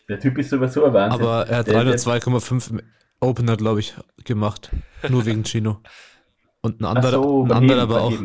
[0.09, 1.21] Der Typ ist sowieso ein Wahnsinn.
[1.21, 2.83] Aber er hat 302,5 im
[3.21, 3.95] Opener, glaube ich,
[4.25, 4.71] gemacht.
[5.09, 5.81] Nur wegen Chino.
[6.61, 8.19] Und ein anderer, so, ein anderer aber auch.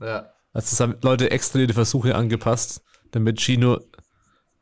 [0.00, 0.32] Ja.
[0.52, 3.80] Also es haben Leute extra die Versuche angepasst, damit Chino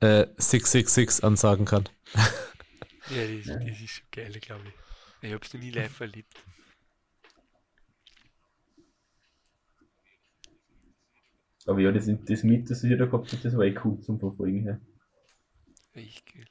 [0.00, 1.88] äh, 666 ansagen kann.
[3.10, 3.56] Ja, ja.
[3.56, 5.28] die ist geil, glaube ich.
[5.28, 6.34] Ich habe es noch nie live erlebt.
[11.66, 14.18] Aber ja, das, das mit, das ihr da gehabt habt, das war eh cool zum
[14.18, 14.80] Verfolgen her.
[15.94, 16.44] Echt cool.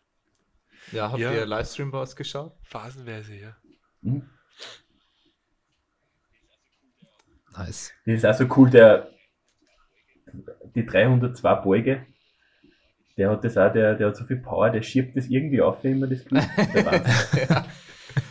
[0.91, 1.33] Ja, habt ja.
[1.33, 2.53] ihr Livestream bei uns geschaut?
[2.63, 3.55] Phasenweise, ja.
[4.01, 4.29] Mhm.
[7.57, 7.91] Nice.
[8.05, 9.09] Das ist auch so cool, der
[10.75, 12.05] die 302 Beuge,
[13.17, 15.83] der hat das auch, der, der hat so viel Power, der schiebt das irgendwie auf,
[15.83, 16.39] wenn man das tut.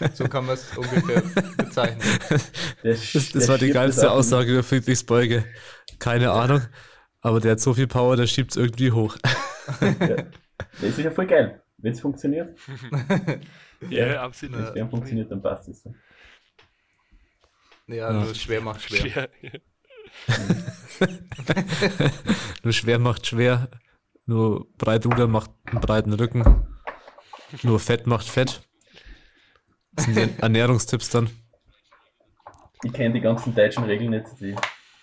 [0.00, 0.08] Ja.
[0.14, 1.22] So kann man es ungefähr
[1.56, 2.02] bezeichnen.
[2.82, 5.44] Das, das, das war die geilste Aussage über Friedrichs Beuge.
[5.98, 6.62] Keine Ahnung,
[7.20, 9.18] aber der hat so viel Power, der schiebt es irgendwie hoch.
[9.80, 10.16] Ja.
[10.80, 12.58] Das ist ja voll geil, wenn es funktioniert.
[13.90, 14.74] ja, ja, absolut.
[14.74, 15.84] Wenn es funktioniert, dann passt es.
[17.86, 18.12] Ja, ja.
[18.12, 19.00] nur schwer macht schwer.
[19.00, 19.60] schwer
[22.62, 23.68] nur schwer macht schwer.
[24.26, 26.66] Nur Breitrudern macht einen breiten Rücken.
[27.62, 28.62] Nur Fett macht Fett.
[29.92, 31.30] Das sind die Ernährungstipps dann.
[32.82, 34.26] Ich kenne die ganzen deutschen Regeln nicht.
[34.40, 34.54] Die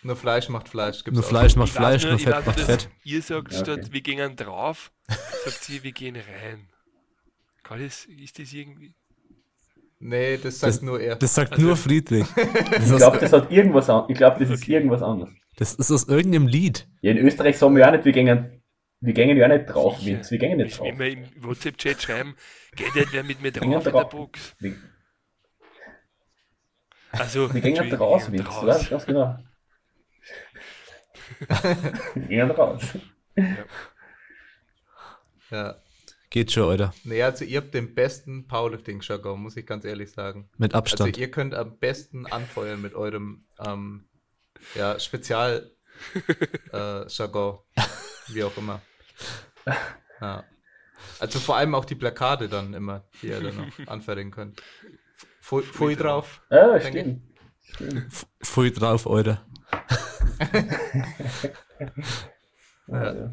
[0.03, 1.03] nur Fleisch macht Fleisch.
[1.03, 2.89] Gibt's nur Fleisch macht Fleisch, nur, nur Fett macht Fett.
[3.03, 3.71] Ihr sagt ja, okay.
[3.71, 4.91] statt, wir gehen drauf,
[5.43, 6.69] sagt sie, wir gehen rein.
[7.63, 8.93] Kann das, ist das irgendwie.
[9.99, 11.15] Nee, das sagt das, nur er.
[11.15, 12.25] Das sagt also, nur Friedrich.
[12.35, 14.73] ich glaube, das hat irgendwas an, Ich glaube, das ist okay.
[14.73, 15.33] irgendwas anderes.
[15.57, 16.87] Das ist aus irgendeinem Lied.
[17.01, 18.61] Ja, in Österreich sagen wir auch nicht, wir gehen,
[18.99, 20.31] wir gehen ja nicht drauf, Vince.
[20.31, 20.87] Wir gehen nicht drauf.
[20.87, 22.35] Wenn wir im WhatsApp-Chat schreiben,
[22.75, 24.55] geht nicht wer mit mir drauf in der Box.
[24.59, 24.75] Wir,
[27.11, 28.47] also, wir gehen nicht raus, Vince.
[28.47, 28.89] Raus.
[28.89, 29.37] Ganz genau.
[32.29, 32.83] Gehen raus.
[33.35, 33.65] Ja.
[35.51, 35.75] ja.
[36.29, 36.93] Geht schon, oder?
[37.03, 40.49] Naja, also ihr habt den besten Powerlifting-Jargon, muss ich ganz ehrlich sagen.
[40.57, 41.09] Mit Abstand.
[41.09, 44.09] Also ihr könnt am besten anfeuern mit eurem ähm,
[44.75, 45.71] ja, Spezial
[46.73, 47.05] äh,
[48.27, 48.81] wie auch immer.
[50.21, 50.43] Ja.
[51.19, 54.61] Also vor allem auch die Plakate dann immer, die ihr dann noch anfertigen könnt.
[55.41, 56.41] Pfui drauf.
[56.49, 57.21] Ah, stimmt.
[58.43, 59.45] Pfui drauf, Alter
[62.87, 63.31] ja.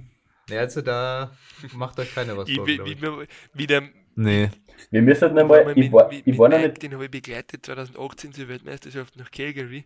[0.49, 0.59] ja.
[0.59, 1.37] also da
[1.73, 2.67] macht euch keiner was vor.
[2.67, 4.51] Wie, wie, wie der, nee.
[4.91, 6.83] Wir müssen halt nochmal, ich war, ich war noch nicht...
[6.83, 9.85] Den habe ich begleitet 2018 zur Weltmeisterschaft nach Calgary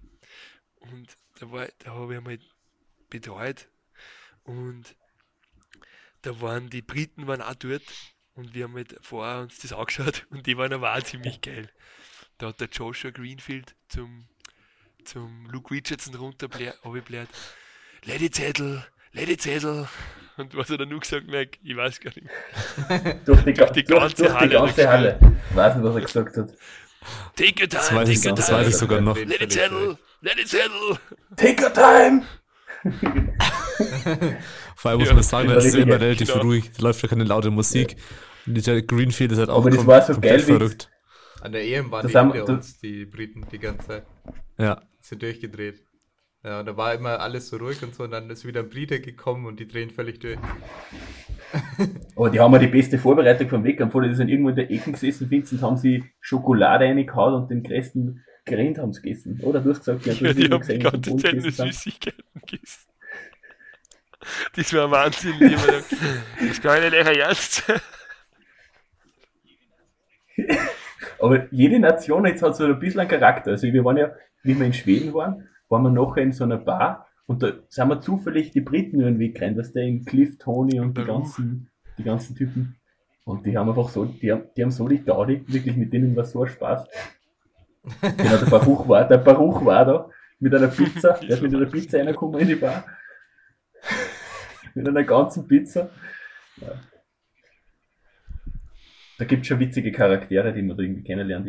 [0.80, 1.08] und
[1.40, 2.38] da, war, da habe ich einmal
[3.10, 3.68] betreut
[4.48, 4.96] und
[6.22, 7.82] da waren die Briten waren auch dort
[8.34, 11.70] und wir haben halt vorher uns das angeschaut und die waren aber auch ziemlich geil.
[12.38, 14.26] da hat der Joshua Greenfield zum,
[15.04, 16.74] zum Luke Richardson runterbläht.
[18.04, 19.88] Lady Zettel, Lady Zettel.
[20.38, 21.58] Und was hat er nur gesagt, Mac?
[21.62, 23.26] Ich weiß gar nicht.
[23.26, 24.48] durch, die, durch die ganze durch, Halle.
[24.48, 25.18] Die ganze Halle.
[25.50, 26.54] Ich weiß nicht, was er gesagt hat.
[27.34, 29.16] Take your time, das weiß, take ich, your das weiß ich sogar noch.
[29.16, 30.98] Lady Zettel, Lady Zettel.
[31.36, 32.22] Take your time.
[34.76, 36.42] Vor allem muss man sagen, es ist immer relativ genau.
[36.42, 36.70] ruhig.
[36.76, 37.92] Da läuft ja keine laute Musik.
[37.92, 37.98] Ja.
[38.46, 40.90] Und dieser Greenfield ist halt auch Aber das war so geil, verrückt.
[41.40, 44.06] An der EM waren das die hinter uns, die Briten, die ganze Zeit.
[44.58, 44.80] Ja.
[45.00, 45.82] Sind durchgedreht.
[46.44, 48.68] Ja, und da war immer alles so ruhig und so, und dann ist wieder ein
[48.68, 50.38] Brite gekommen und die drehen völlig durch.
[52.16, 54.08] Aber die haben ja die beste Vorbereitung vom Wettkampf, oder?
[54.08, 58.24] Die sind irgendwo in der Ecke gesessen, Vincent, haben sie Schokolade reingehauen und den größten
[58.44, 59.40] Grind haben sie gegessen.
[59.42, 62.24] Oder du hast gesagt, ja, du ja, die haben gesehen, die ganze Zeit nur Süßigkeiten
[62.50, 62.88] gegessen.
[64.56, 65.34] Das war Wahnsinn.
[65.40, 67.64] das kann ich nicht ernst
[71.20, 73.52] Aber jede Nation jetzt hat so ein bisschen einen Charakter.
[73.52, 74.12] Also wir waren ja,
[74.42, 77.88] wie wir in Schweden waren, waren wir nachher in so einer Bar und da sind
[77.88, 81.04] wir zufällig die Briten über den Weg rein, dass der in Cliff, Tony und die
[81.04, 82.76] ganzen, die ganzen Typen.
[83.24, 86.16] Und die haben einfach so, die haben, die haben so die Gaudi, wirklich mit denen
[86.16, 86.86] war so ein Spaß.
[88.00, 91.66] genau, der Baruch war, der Baruch war da mit einer Pizza, der ist mit einer
[91.66, 92.86] Pizza reingekommen in die Bar.
[94.74, 95.90] mit einer ganzen Pizza.
[96.56, 96.80] Ja.
[99.18, 101.48] Da gibt es schon witzige Charaktere, die man da irgendwie kennenlernt.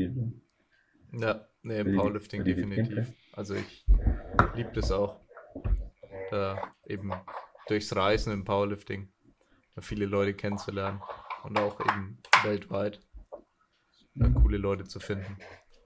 [1.14, 3.14] Ja, nee, im Powerlifting definitiv.
[3.34, 3.86] Also ich
[4.56, 5.22] liebe das auch.
[6.32, 7.12] Da eben
[7.68, 9.12] durchs Reisen im Powerlifting
[9.80, 11.02] viele Leute kennenzulernen
[11.44, 13.00] und auch eben weltweit
[14.42, 15.38] coole Leute zu finden.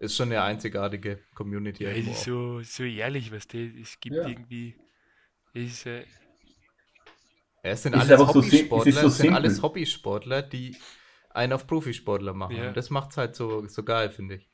[0.03, 1.85] Ist schon eine einzigartige Community.
[1.85, 4.27] Ja, es ist so, so ehrlich, was du, es gibt ja.
[4.27, 4.75] irgendwie,
[5.53, 6.05] es ist, äh,
[7.61, 10.75] es sind ist alles Hobbysportler, so, so es sind alles Hobbysportler, die
[11.30, 12.57] einen auf Profisportler machen.
[12.57, 12.73] Ja.
[12.73, 14.49] Das macht es halt so, so geil, finde ich.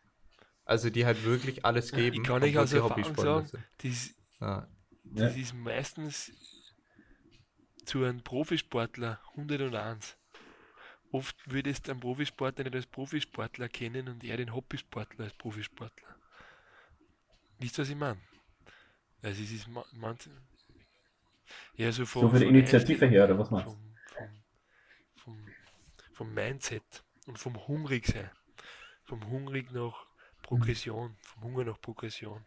[0.65, 2.17] Also die halt wirklich alles geben.
[2.17, 3.49] Ich kann nicht aus Erfahrung sagen,
[3.81, 4.67] das, ja.
[5.03, 6.31] das ist meistens
[7.85, 10.18] zu einem Profisportler 101.
[11.11, 16.15] Oft würdest du einen Profisportler nicht als Profisportler kennen und er den Hobbysportler als Profisportler.
[17.57, 18.21] Wisst ihr, was ich meine?
[19.21, 19.83] Also es ist man,
[21.75, 23.89] ja, so, von, so für die Initiative her, oder was meinst du?
[26.19, 26.83] vom Mindset
[27.27, 28.29] und vom Hungrigsein.
[29.05, 30.05] Vom Hungrig nach
[30.41, 32.43] Progression, vom Hunger nach Progression.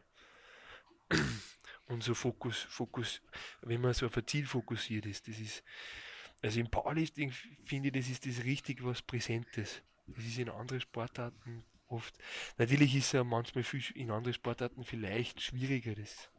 [1.87, 3.23] Und so Fokus, Fokus,
[3.63, 5.65] wenn man so auf ein Ziel fokussiert ist, das ist,
[6.43, 7.33] also im Powerlifting
[7.65, 9.83] finde ich, das ist das richtig was Präsentes.
[10.07, 12.15] Das ist in anderen Sportarten oft,
[12.59, 16.31] natürlich ist es ja manchmal viel, in anderen Sportarten vielleicht schwieriger, das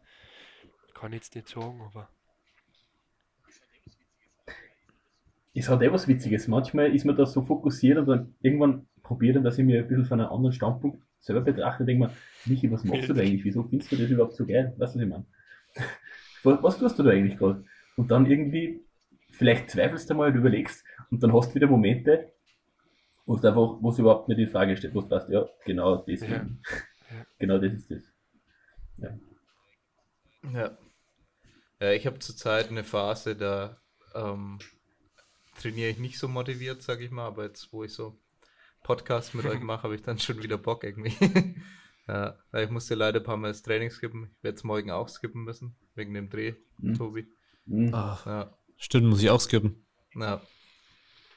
[0.94, 2.10] kann ich jetzt nicht sagen, aber
[5.56, 6.48] es hat eh was Witziges.
[6.48, 10.06] Manchmal ist man da so fokussiert und dann irgendwann probiert dass ich mir ein bisschen
[10.06, 12.14] von einem anderen Standpunkt selber betrachte denke mir,
[12.46, 13.46] Michi, was machst du da eigentlich?
[13.46, 14.74] Wieso findest du das überhaupt so geil?
[14.78, 15.26] Weißt du, was ich meine?
[16.44, 17.64] Was, was tust du da eigentlich gerade?
[17.96, 18.82] Und dann irgendwie,
[19.34, 22.32] vielleicht zweifelst du mal und überlegst und dann hast du wieder Momente,
[23.26, 25.98] wo es einfach, wo es überhaupt nicht in Frage steht, wo du weißt, ja, genau
[25.98, 26.46] das, ja.
[27.40, 28.04] genau das ist das.
[28.98, 29.20] Ja.
[30.52, 30.78] Ja,
[31.80, 33.82] ja ich habe zurzeit eine Phase, da
[34.14, 34.60] ähm,
[35.60, 38.20] trainiere ich nicht so motiviert, sag ich mal, aber jetzt, wo ich so
[38.84, 41.16] Podcast mit euch mache, habe ich dann schon wieder Bock irgendwie.
[42.08, 44.30] ja, ich musste leider ein paar Mal das Training skippen.
[44.38, 46.94] Ich werde es morgen auch skippen müssen, wegen dem Dreh, mhm.
[46.96, 47.28] Tobi.
[47.66, 47.92] Mhm.
[47.94, 48.58] Ach, ja.
[48.84, 49.86] Stimmt, muss ich auch skippen.
[50.14, 50.42] Ja.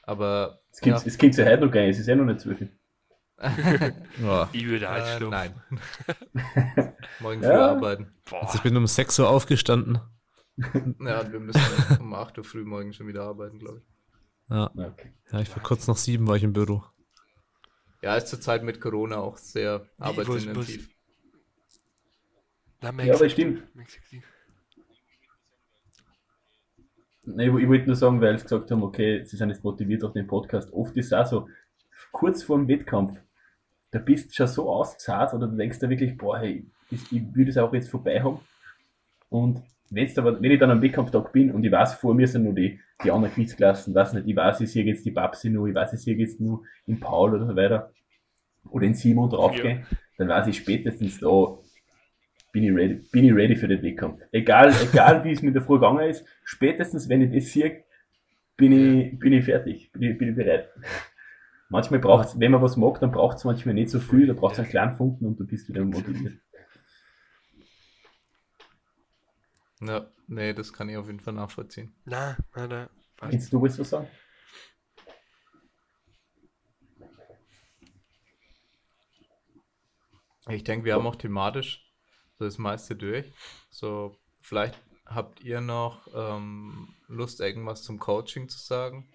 [0.03, 0.59] Aber.
[0.69, 1.27] Es gibt ja.
[1.29, 2.59] es ja heute noch gar nicht, es ist ja noch nicht zwölf.
[4.21, 4.49] ja.
[4.51, 5.61] Ich würde halt äh, Nein.
[7.21, 7.69] morgen früh ja.
[7.69, 8.11] arbeiten.
[8.31, 9.99] Also ich bin um 6 Uhr aufgestanden.
[10.99, 11.61] Ja, wir müssen
[11.99, 13.85] um 8 Uhr früh morgen schon wieder arbeiten, glaube ich.
[14.49, 14.69] Ja.
[14.75, 15.13] Okay.
[15.31, 16.83] ja, ich war kurz nach sieben war ich im Büro.
[18.01, 20.89] Ja, ist zur Zeit mit Corona auch sehr arbeitsintensiv.
[22.81, 23.63] ja, aber stimmt.
[27.29, 30.13] Nee, ich wollte nur sagen, weil sie gesagt haben, okay, sie sind jetzt motiviert auf
[30.13, 30.71] den Podcast.
[30.71, 31.47] Oft ist es auch so,
[32.11, 33.19] kurz vor dem Wettkampf,
[33.91, 37.35] da bist du schon so ausgezahlt oder du denkst da wirklich, boah, hey, ich, ich
[37.35, 38.39] würde es auch jetzt vorbei haben.
[39.29, 42.43] Und wenn's aber, wenn ich dann am Wettkampftag bin und ich weiß, vor mir sind
[42.43, 45.67] nur die, die anderen Quizklassen, weiß nicht, ich weiß, ich sehe jetzt die Babsi nur,
[45.67, 47.91] ich weiß, ich sehe jetzt nur in Paul oder so weiter,
[48.69, 49.97] oder in Simon draufgehen, ja.
[50.17, 51.57] dann weiß ich spätestens da,
[52.57, 54.19] bin ich ready, bin ich ready für den Wettkampf.
[54.31, 57.83] Egal, egal wie es mit der Früh gegangen ist, spätestens wenn ich das sehe,
[58.55, 60.69] bin ich, bin ich fertig, bin ich, bin ich bereit.
[61.69, 64.33] Manchmal braucht es, wenn man was mag, dann braucht es manchmal nicht so viel, da
[64.33, 66.39] braucht es einen kleinen Funken und du bist wieder motiviert.
[69.81, 71.93] Ja, nee, das kann ich auf jeden Fall nachvollziehen.
[72.05, 72.89] Na, na, na.
[73.21, 74.07] Willst du was sagen?
[80.49, 81.86] Ich denke, wir haben auch thematisch
[82.39, 83.31] das meiste durch.
[83.69, 89.07] So, vielleicht habt ihr noch ähm, Lust, irgendwas zum Coaching zu sagen?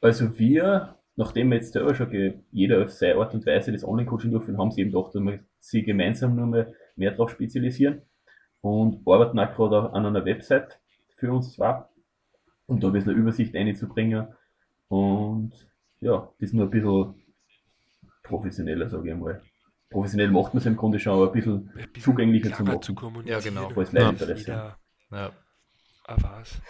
[0.00, 4.58] Also wir, nachdem jetzt selber schon jeder auf seine Art und Weise das Online-Coaching durchführen,
[4.58, 8.02] haben sie eben gedacht, dass wir sie gemeinsam nur mehr, mehr darauf spezialisieren
[8.60, 10.80] und arbeiten auch gerade an einer Website
[11.14, 11.90] für uns zwar,
[12.66, 14.28] um da ein bisschen eine Übersicht einzubringen
[14.88, 15.52] und
[16.00, 17.14] ja, das nur ein bisschen
[18.24, 19.42] professioneller, sage ich einmal.
[19.92, 22.82] Professionell macht man es im Grunde schon, aber ein bisschen, ein bisschen zugänglicher zu machen.
[22.82, 22.94] Zu
[23.24, 23.70] ja, genau.
[23.70, 24.76] Falls Leute ja.
[25.10, 25.32] Ja.
[26.04, 26.60] Ah, was?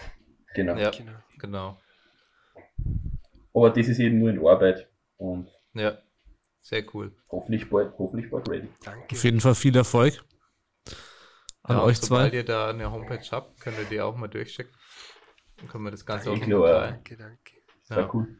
[0.54, 0.76] Genau.
[0.76, 1.12] Ja, genau.
[1.38, 1.78] genau.
[3.54, 5.98] Aber das ist eben nur in Arbeit und ja,
[6.60, 7.14] sehr cool.
[7.30, 8.68] Hoffentlich bald, hoffentlich bald ready.
[8.84, 9.14] Danke.
[9.14, 10.22] Auf jeden Fall viel Erfolg
[11.62, 12.16] an ja, euch zwei.
[12.16, 14.72] Sobald ihr da eine Homepage habt, könnt ihr die auch mal durchschicken.
[15.56, 17.52] Dann können wir das Ganze danke, auch noch klar, Danke, danke.
[17.82, 18.10] Sehr ja.
[18.12, 18.38] cool.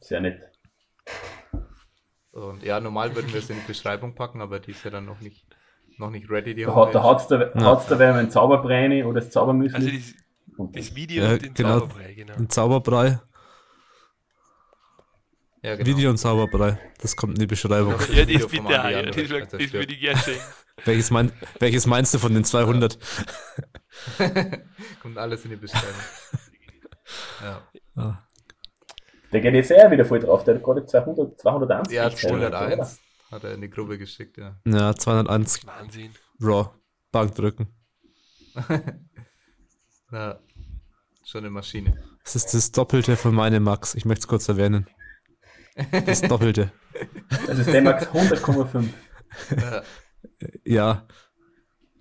[0.00, 0.53] Sehr nett.
[2.34, 5.04] Und ja, normal würden wir es in die Beschreibung packen, aber die ist ja dann
[5.04, 5.46] noch nicht,
[5.98, 6.54] noch nicht ready.
[6.54, 7.50] Die da hat es da, ja.
[7.54, 9.76] da wer einen Zauberbreine oder das Zaubermüsli.
[9.76, 12.34] Also das, das Video ja, und den genau, Zauberbrei, genau.
[12.34, 13.20] Ein Zauberbrei.
[15.62, 15.86] Ja, genau.
[15.86, 16.78] Video und Zauberbrei.
[17.00, 17.94] Das kommt in die Beschreibung.
[18.12, 20.40] Ja, das bitte, ja, das, das, das würde ich gerne sehen.
[20.84, 21.30] Welches, mein,
[21.60, 22.98] welches meinst du von den 200?
[25.00, 25.88] kommt alles in die Beschreibung.
[27.42, 27.60] Ja.
[27.96, 28.26] Ah.
[29.34, 30.44] Der geht jetzt eher wieder voll drauf.
[30.44, 31.92] Der hat gerade 200, 201.
[31.92, 33.00] Ja, 201
[33.32, 34.60] hat er in die Gruppe geschickt, ja.
[34.64, 35.66] Ja, 201.
[35.66, 36.12] Wahnsinn.
[36.40, 36.70] Raw.
[37.10, 37.66] Bankdrücken.
[40.12, 40.38] Na,
[41.24, 42.00] schon eine Maschine.
[42.22, 43.96] Das ist das Doppelte von meinem Max.
[43.96, 44.86] Ich möchte es kurz erwähnen.
[46.06, 46.70] Das Doppelte.
[47.48, 48.84] Das ist der Max 100,5.
[49.60, 49.82] Ja.
[50.64, 51.08] ja.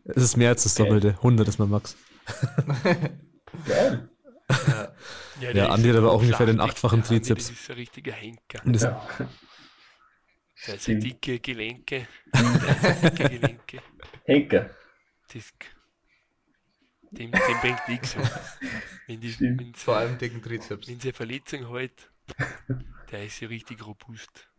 [0.03, 1.15] Es ist mehr als das Doppelte.
[1.17, 1.97] 100 ist mein Max.
[3.65, 4.09] Geil.
[5.43, 7.47] Ja, ja, ja Andi hat aber auch ungefähr den achtfachen Trizeps.
[7.47, 8.61] Das ist ein richtiger Henker.
[8.65, 9.07] Ja.
[10.65, 12.07] Der hat so dicke Gelenke.
[12.33, 13.81] dicke Gelenke.
[14.23, 14.69] Henker.
[15.33, 15.51] Das
[17.11, 18.15] dem, dem bringt nichts.
[19.05, 20.87] Wenn die, wenn Vor allem dicken Trizeps.
[20.87, 22.09] Wenn sie eine Verletzung hat,
[23.11, 24.49] der ist ja richtig robust.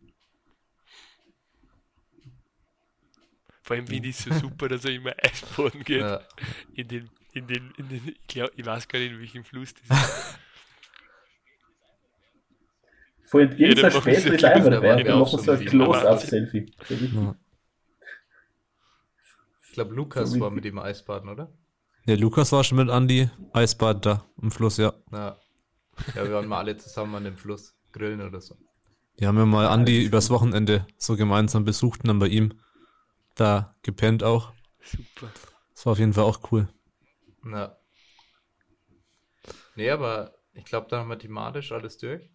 [3.62, 6.02] Vor allem finde ich es so super, dass er immer Eisboden geht.
[6.02, 6.20] Ja.
[6.74, 9.73] In den, in den, in den, ich, glaub, ich weiß gar nicht, in welchem Fluss
[9.74, 10.39] das ist.
[13.24, 15.05] Vor allem gibt es später ist einfach dabei.
[15.05, 16.72] Wir machen so ein Close-Up-Selfie.
[19.66, 21.52] Ich glaube, Lukas so war mit ihm Eisbaden, oder?
[22.06, 24.92] Ja, Lukas war schon mit Andi Eisbad da am Fluss, ja.
[25.10, 25.38] Ja,
[26.14, 28.56] ja wir waren mal alle zusammen an dem Fluss grillen oder so.
[29.18, 32.60] Die haben ja mal Andi übers Wochenende so gemeinsam besucht und dann bei ihm
[33.34, 34.52] da gepennt auch.
[34.82, 35.32] Super.
[35.74, 36.68] Das war auf jeden Fall auch cool.
[37.51, 37.76] Ja.
[39.76, 42.30] Nee, aber ich glaube, da haben wir thematisch alles durch.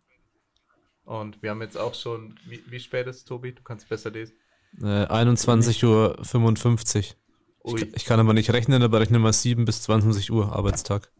[1.09, 3.51] Und wir haben jetzt auch schon, wie, wie spät ist es, Tobi?
[3.51, 4.35] Du kannst besser lesen.
[4.79, 7.15] Äh, 21.55
[7.63, 7.79] Uhr.
[7.79, 11.11] Ich, ich, kann aber nicht rechnen, aber rechne mal 7 bis 22 Uhr Arbeitstag.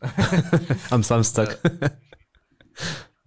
[0.90, 1.58] Am Samstag.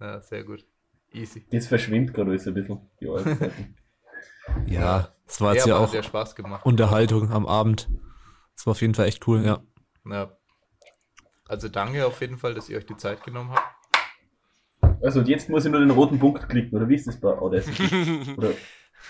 [0.14, 0.20] ja.
[0.20, 0.66] sehr gut.
[1.12, 1.46] Easy.
[1.52, 3.76] Das verschwimmt gerade alles ein bisschen, die Arbeitszeiten.
[4.66, 6.66] ja, das war jetzt ja, ja auch Spaß gemacht.
[6.66, 7.88] Unterhaltung am Abend.
[8.56, 9.62] Das war auf jeden Fall echt cool, ja.
[10.06, 10.36] ja.
[11.46, 13.77] Also danke auf jeden Fall, dass ihr euch die Zeit genommen habt.
[15.02, 17.28] Also und jetzt muss ich nur den roten Punkt klicken, oder wie ist das bei
[17.28, 18.34] Audacity?
[18.36, 18.52] Oder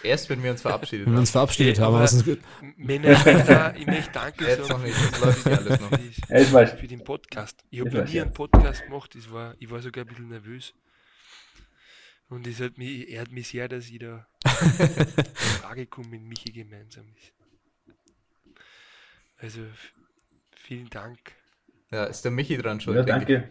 [0.03, 1.13] Erst, wenn wir uns verabschiedet haben.
[1.13, 1.95] Wenn wir uns verabschiedet haben.
[1.95, 2.27] Was ist
[2.77, 6.79] Männer, ich möchte danke Jetzt noch nicht, das läuft nicht alles noch.
[6.79, 7.65] Für den Podcast.
[7.71, 10.75] Ich habe nie einen Podcast gemacht, ich war, ich war sogar ein bisschen nervös.
[12.29, 16.53] Und es hat mich, ehrt mich sehr, dass ich da in Frage komme mit Michi
[16.53, 17.33] gemeinsam ist.
[19.39, 19.61] Also,
[20.55, 21.19] vielen Dank.
[21.91, 22.95] Ja, ist der Michi dran schon?
[22.95, 23.51] Ja, danke.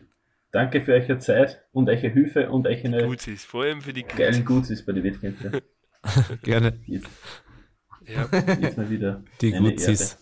[0.57, 4.43] Danke für eure Zeit und eure Hilfe und eure Gutsis, vor allem für die geilen
[4.43, 5.61] Gutsis bei den Wettkämpfen.
[6.41, 6.79] Gerne.
[6.87, 7.07] Jetzt,
[8.03, 8.27] ja.
[8.59, 9.23] jetzt mal wieder.
[9.39, 10.17] Die Guzis.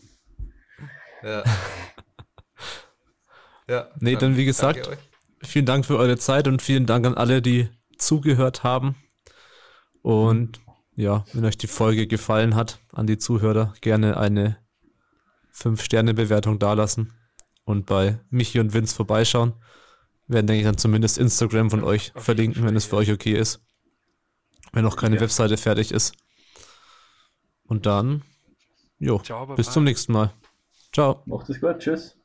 [1.23, 1.41] Ja.
[3.69, 3.89] ja.
[4.01, 4.89] Nee, dann, dann wie gesagt,
[5.41, 8.97] vielen Dank für eure Zeit und vielen Dank an alle, die zugehört haben.
[10.01, 10.59] Und
[10.97, 14.57] ja, wenn euch die Folge gefallen hat, an die Zuhörer gerne eine
[15.53, 17.13] 5-Sterne-Bewertung dalassen
[17.63, 19.53] und bei Michi und Vince vorbeischauen.
[20.27, 23.61] Werden, denke ich, dann zumindest Instagram von euch verlinken, wenn es für euch okay ist
[24.75, 25.21] wenn noch keine ja.
[25.21, 26.13] Webseite fertig ist.
[27.63, 28.21] Und dann,
[28.99, 30.33] jo, Ciao, bis zum nächsten Mal.
[30.93, 31.23] Ciao.
[31.25, 32.15] Macht es gut, tschüss.